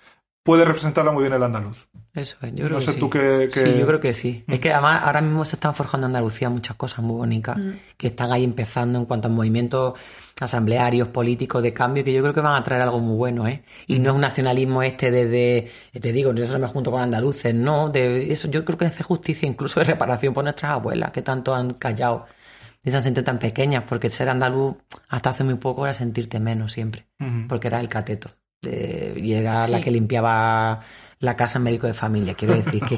[0.44, 1.88] puede representarla muy bien el andaluz.
[2.12, 3.00] Eso es, yo creo No que sé sí.
[3.00, 4.44] tú qué- qué- Sí, yo creo que sí.
[4.46, 7.56] Es que además ahora mismo se están forjando en Andalucía muchas cosas muy bonitas
[7.96, 9.98] que están ahí empezando en cuanto a movimientos
[10.40, 13.64] asamblearios, políticos de cambio, que yo creo que van a traer algo muy bueno, ¿eh?
[13.88, 17.52] Y no es un nacionalismo este desde, te digo, yo solo me junto con andaluces,
[17.54, 21.22] no, de eso yo creo que hace justicia incluso de reparación por nuestras abuelas que
[21.22, 22.26] tanto han callado
[22.84, 24.76] y se han sentido tan pequeñas, porque ser andaluz
[25.08, 27.06] hasta hace muy poco era sentirte menos siempre,
[27.48, 28.30] porque era el cateto.
[28.64, 30.80] De- y era la que limpiaba
[31.20, 32.34] la casa en médico de familia.
[32.34, 32.96] Quiero decir que,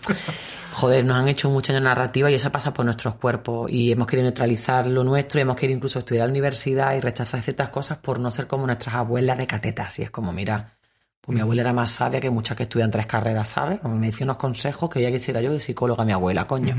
[0.72, 3.70] joder, nos han hecho mucha narrativa y eso pasa por nuestros cuerpos.
[3.70, 7.00] Y hemos querido neutralizar lo nuestro y hemos querido incluso estudiar a la universidad y
[7.00, 9.98] rechazar ciertas cosas por no ser como nuestras abuelas de catetas.
[9.98, 10.76] Y es como, mira,
[11.20, 13.82] pues mi abuela era más sabia que muchas que estudian tres carreras, ¿sabes?
[13.84, 16.74] Me decía unos consejos que ya quisiera yo de psicóloga mi abuela, coño.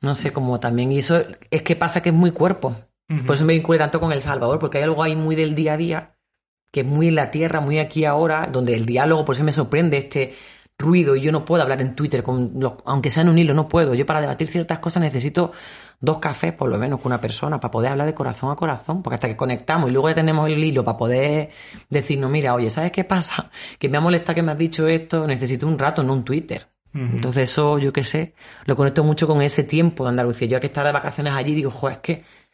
[0.00, 0.92] No sé, como también.
[0.92, 2.76] Y eso es que pasa que es muy cuerpo.
[3.26, 5.72] Por eso me vinculé tanto con El Salvador, porque hay algo ahí muy del día
[5.72, 6.10] a día,
[6.70, 9.52] que es muy en la tierra, muy aquí ahora, donde el diálogo, por eso me
[9.52, 10.34] sorprende este
[10.78, 13.52] ruido y yo no puedo hablar en Twitter, con los- aunque sea en un hilo,
[13.52, 13.94] no puedo.
[13.94, 15.50] Yo para debatir ciertas cosas necesito
[16.00, 19.02] dos cafés por lo menos con una persona para poder hablar de corazón a corazón,
[19.02, 21.50] porque hasta que conectamos y luego ya tenemos el hilo para poder
[21.90, 23.50] decirnos, mira, oye, ¿sabes qué pasa?
[23.80, 26.68] Que me ha molestado que me has dicho esto, necesito un rato, no un Twitter.
[26.94, 28.34] Entonces eso, yo qué sé,
[28.64, 30.46] lo conecto mucho con ese tiempo de Andalucía.
[30.48, 32.12] Yo que estar de vacaciones allí digo, joder, es que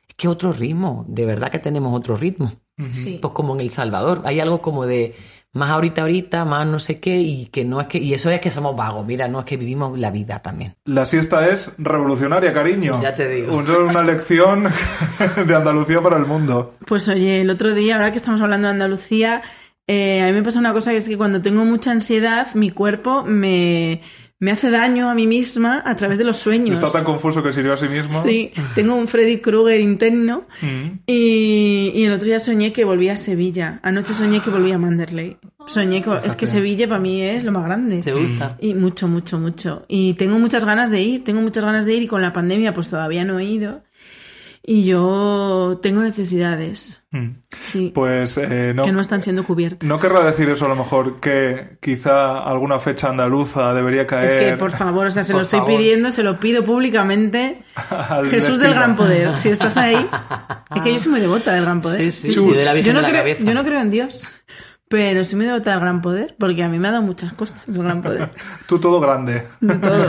[0.09, 2.53] es que otro ritmo, de verdad que tenemos otro ritmo.
[2.91, 3.19] Sí.
[3.23, 5.15] Pues como en El Salvador, hay algo como de
[5.53, 8.41] más ahorita ahorita, más no sé qué, y que no es que, y eso es
[8.41, 10.75] que somos vagos, mira, no es que vivimos la vida también.
[10.85, 13.01] La siesta es revolucionaria, cariño.
[13.01, 13.55] Ya te digo.
[13.57, 14.65] Un- Una lección
[15.47, 16.75] de Andalucía para el mundo.
[16.87, 19.43] Pues oye, el otro día, ahora que estamos hablando de Andalucía,
[19.87, 22.71] eh, a mí me pasa una cosa que es que cuando tengo mucha ansiedad, mi
[22.71, 24.01] cuerpo me,
[24.41, 26.79] me hace daño a mí misma a través de los sueños.
[26.79, 28.11] Está tan confuso que sirvió a sí mismo.
[28.23, 30.99] Sí, tengo un Freddy Krueger interno Mm.
[31.07, 33.81] y, y el otro día soñé que volvía a Sevilla.
[33.83, 35.37] Anoche soñé que volvía a Manderley.
[35.67, 36.11] Soñé que...
[36.25, 38.01] Es que Sevilla para mí es lo más grande.
[38.03, 38.57] ¿Te gusta?
[38.61, 39.87] Y mucho, mucho, mucho.
[39.89, 42.75] Y tengo muchas ganas de ir, tengo muchas ganas de ir y con la pandemia
[42.75, 43.83] pues todavía no he ido.
[44.67, 47.33] Y yo tengo necesidades, Mm.
[47.61, 49.87] sí, Pues eh, no, que no están siendo cubiertas.
[49.87, 54.25] no querrá decir eso a lo mejor que quizá alguna fecha andaluza debería caer.
[54.25, 55.77] Es que, por favor, o sea, se Por lo estoy favor.
[55.77, 57.63] pidiendo, se lo pido públicamente.
[57.91, 58.59] Al Jesús destino.
[58.65, 59.97] del Gran Poder, si estás ahí.
[60.75, 62.11] Es que yo soy muy devota del Gran Poder.
[62.11, 63.45] Sí, sí, sí, de la yo, no de la creo, Cabeza.
[63.45, 64.29] yo no creo en Dios,
[64.89, 67.69] pero soy muy devota del Gran Poder, porque a mí me ha dado muchas cosas
[67.69, 68.31] el Gran Poder.
[68.67, 69.47] Tú todo grande.
[69.61, 70.09] De todo.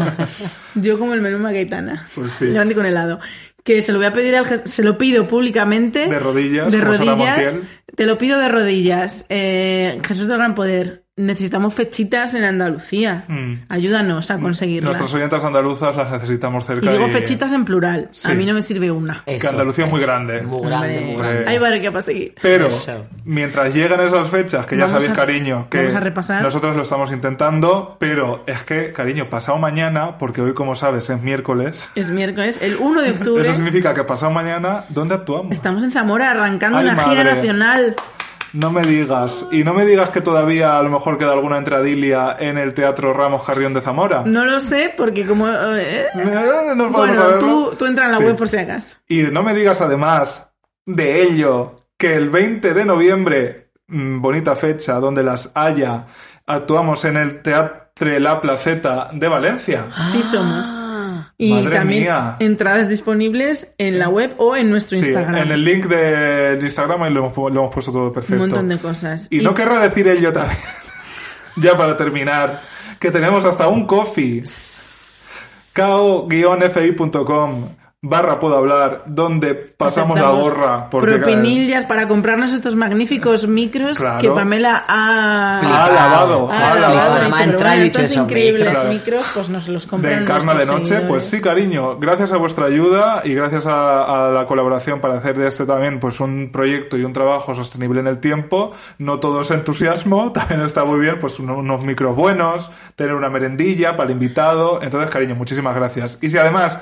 [0.75, 2.05] Yo como el menú Magaitana.
[2.15, 2.47] Pues sí.
[2.51, 3.19] Grande con helado.
[3.65, 6.07] Que se lo voy a pedir al se lo pido públicamente.
[6.07, 7.59] De rodillas, De rodillas.
[7.95, 9.25] Te lo pido de rodillas.
[9.27, 11.04] Eh, Jesús del Gran Poder.
[11.25, 13.23] Necesitamos fechitas en Andalucía.
[13.29, 13.53] Mm.
[13.69, 14.83] Ayúdanos a conseguirlas.
[14.97, 16.91] Nuestras oyentas andaluzas las necesitamos Y cerca.
[16.91, 18.09] digo fechitas en plural.
[18.11, 18.29] Sí.
[18.29, 19.23] A mí no me sirve una.
[19.25, 19.49] Que Eso.
[19.49, 20.41] Andalucía es muy grande.
[20.41, 21.45] Muy grande, Hombre, muy grande.
[21.47, 22.35] Hay barriga para seguir.
[22.41, 23.05] Pero Eso.
[23.23, 26.41] mientras llegan esas fechas, que ya Vamos sabéis, a- cariño, que vamos a repasar.
[26.43, 31.21] nosotros lo estamos intentando, pero es que, cariño, pasado mañana, porque hoy, como sabes, es
[31.21, 33.41] miércoles, Es miércoles, el 1 de octubre.
[33.43, 35.53] eso significa que pasado mañana, ¿dónde actuamos?
[35.53, 37.95] Estamos en Zamora arrancando Ay, una gira nacional.
[38.55, 39.45] No me digas.
[39.51, 43.13] Y no me digas que todavía a lo mejor queda alguna entradilia en el Teatro
[43.13, 44.23] Ramos Carrión de Zamora.
[44.25, 45.47] No lo sé porque como...
[45.49, 48.23] eh, Eh, no bueno, tú, tú entra en la Sí.
[48.23, 48.95] web por si acaso.
[49.07, 50.51] Y no me digas además
[50.85, 56.05] de ello que el 20 de noviembre, mm, bonita fecha, donde las haya,
[56.47, 59.87] actuamos en el Teatre La Placeta de Valencia.
[60.11, 60.69] Sí somos.
[61.37, 62.37] Y Madre también mía.
[62.39, 65.35] entradas disponibles en la web o en nuestro Sí, Instagram.
[65.35, 68.35] en el link de Instagram ahí lo hemos, lo hemos puesto todo perfecto.
[68.41, 69.27] Un montón de cosas.
[69.29, 70.57] Y, no querrá decir ello también,
[71.57, 72.61] ya para terminar,
[72.99, 74.43] que tenemos hasta un coffee.
[75.73, 77.69] kao-fi.com
[78.07, 80.89] barra puedo hablar, donde pasamos la gorra.
[80.89, 84.19] Porque propinillas para comprarnos estos magníficos micros Claro.
[84.21, 85.59] que Pamela ha...
[85.59, 88.89] Ha lavado, ha ha lavado, dicho, bueno, estos increíbles claro.
[88.89, 91.97] micros, pues nos los de compran Encarna de nuestros Noche, pues sí, cariño.
[91.99, 95.99] Gracias a vuestra ayuda y gracias a, a la colaboración para hacer de este también
[95.99, 98.71] pues un proyecto y un trabajo sostenible en el tiempo.
[98.99, 103.29] No todo es entusiasmo, también está muy bien pues uno- unos micros buenos, tener una
[103.29, 104.81] merendilla para el invitado.
[104.81, 106.19] Entonces, cariño, muchísimas gracias.
[106.21, 106.79] Y si además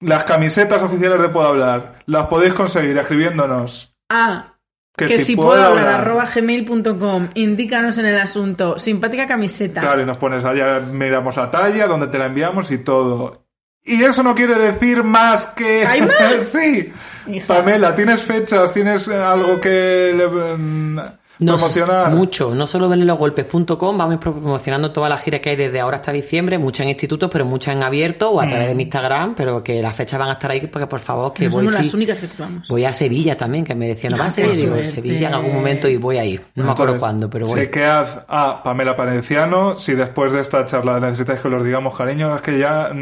[0.00, 4.54] las camisetas oficiales de Puedo Hablar las podéis conseguir escribiéndonos Ah,
[4.96, 8.78] que, que, si puedo hablar, arroba gmail.com, indícanos en el asunto.
[8.78, 9.80] Simpática camiseta.
[9.80, 13.46] Claro, y nos pones allá, miramos la talla, donde te la enviamos y todo.
[13.82, 15.86] Y eso no quiere decir más que...
[15.86, 16.44] ¿Hay más?
[16.44, 16.92] sí.
[17.28, 17.46] Hija.
[17.46, 18.72] Pamela, ¿tienes fechas?
[18.72, 20.98] ¿Tienes algo que le, mm,
[21.40, 22.10] Nos- promocionar?
[22.14, 26.58] mucho, no solo venlosgolpes.com, vamos promocionando todas las giras que hay desde ahora hasta diciembre,
[26.58, 29.80] muchas en institutos, pero muchas en abierto o a través de mi Instagram, pero que
[29.82, 31.96] las fechas van a estar ahí porque por favor que No voy somos las sí.
[31.96, 32.68] únicas que actuamos.
[32.68, 34.54] Voy a Sevilla también, que me decían, ¿no vas a Ah, Sevilla?
[34.54, 34.90] Digo, suerte.
[34.90, 36.42] Sevilla en algún momento y voy a ir.
[36.54, 37.60] No me acuerdo cuándo, pero voy.
[37.60, 39.76] Chequead a Pamela Panenciano.
[39.76, 42.96] Si después de esta charla necesitáis que os digamos cariño, es que ya mm,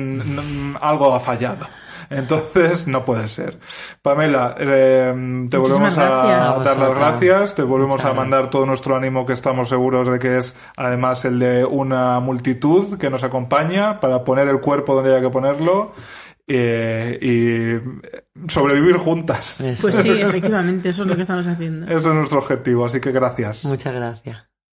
[0.73, 1.67] mm, algo ha fallado.
[2.11, 3.59] Entonces no puede ser.
[4.03, 5.11] Pamela, eh,
[5.51, 6.65] te Muchísimas volvemos a gracias.
[6.65, 8.31] dar las gracias, te volvemos Muchas a gracias.
[8.31, 12.99] mandar todo nuestro ánimo que estamos seguros de que es además el de una multitud
[12.99, 15.93] que nos acompaña para poner el cuerpo donde haya que ponerlo
[16.47, 19.61] eh, y sobrevivir juntas.
[19.61, 19.83] Eso.
[19.83, 21.87] Pues sí, efectivamente, eso es lo que estamos haciendo.
[21.87, 23.65] Ese es nuestro objetivo, así que gracias.
[23.67, 24.49] Muchas gracias.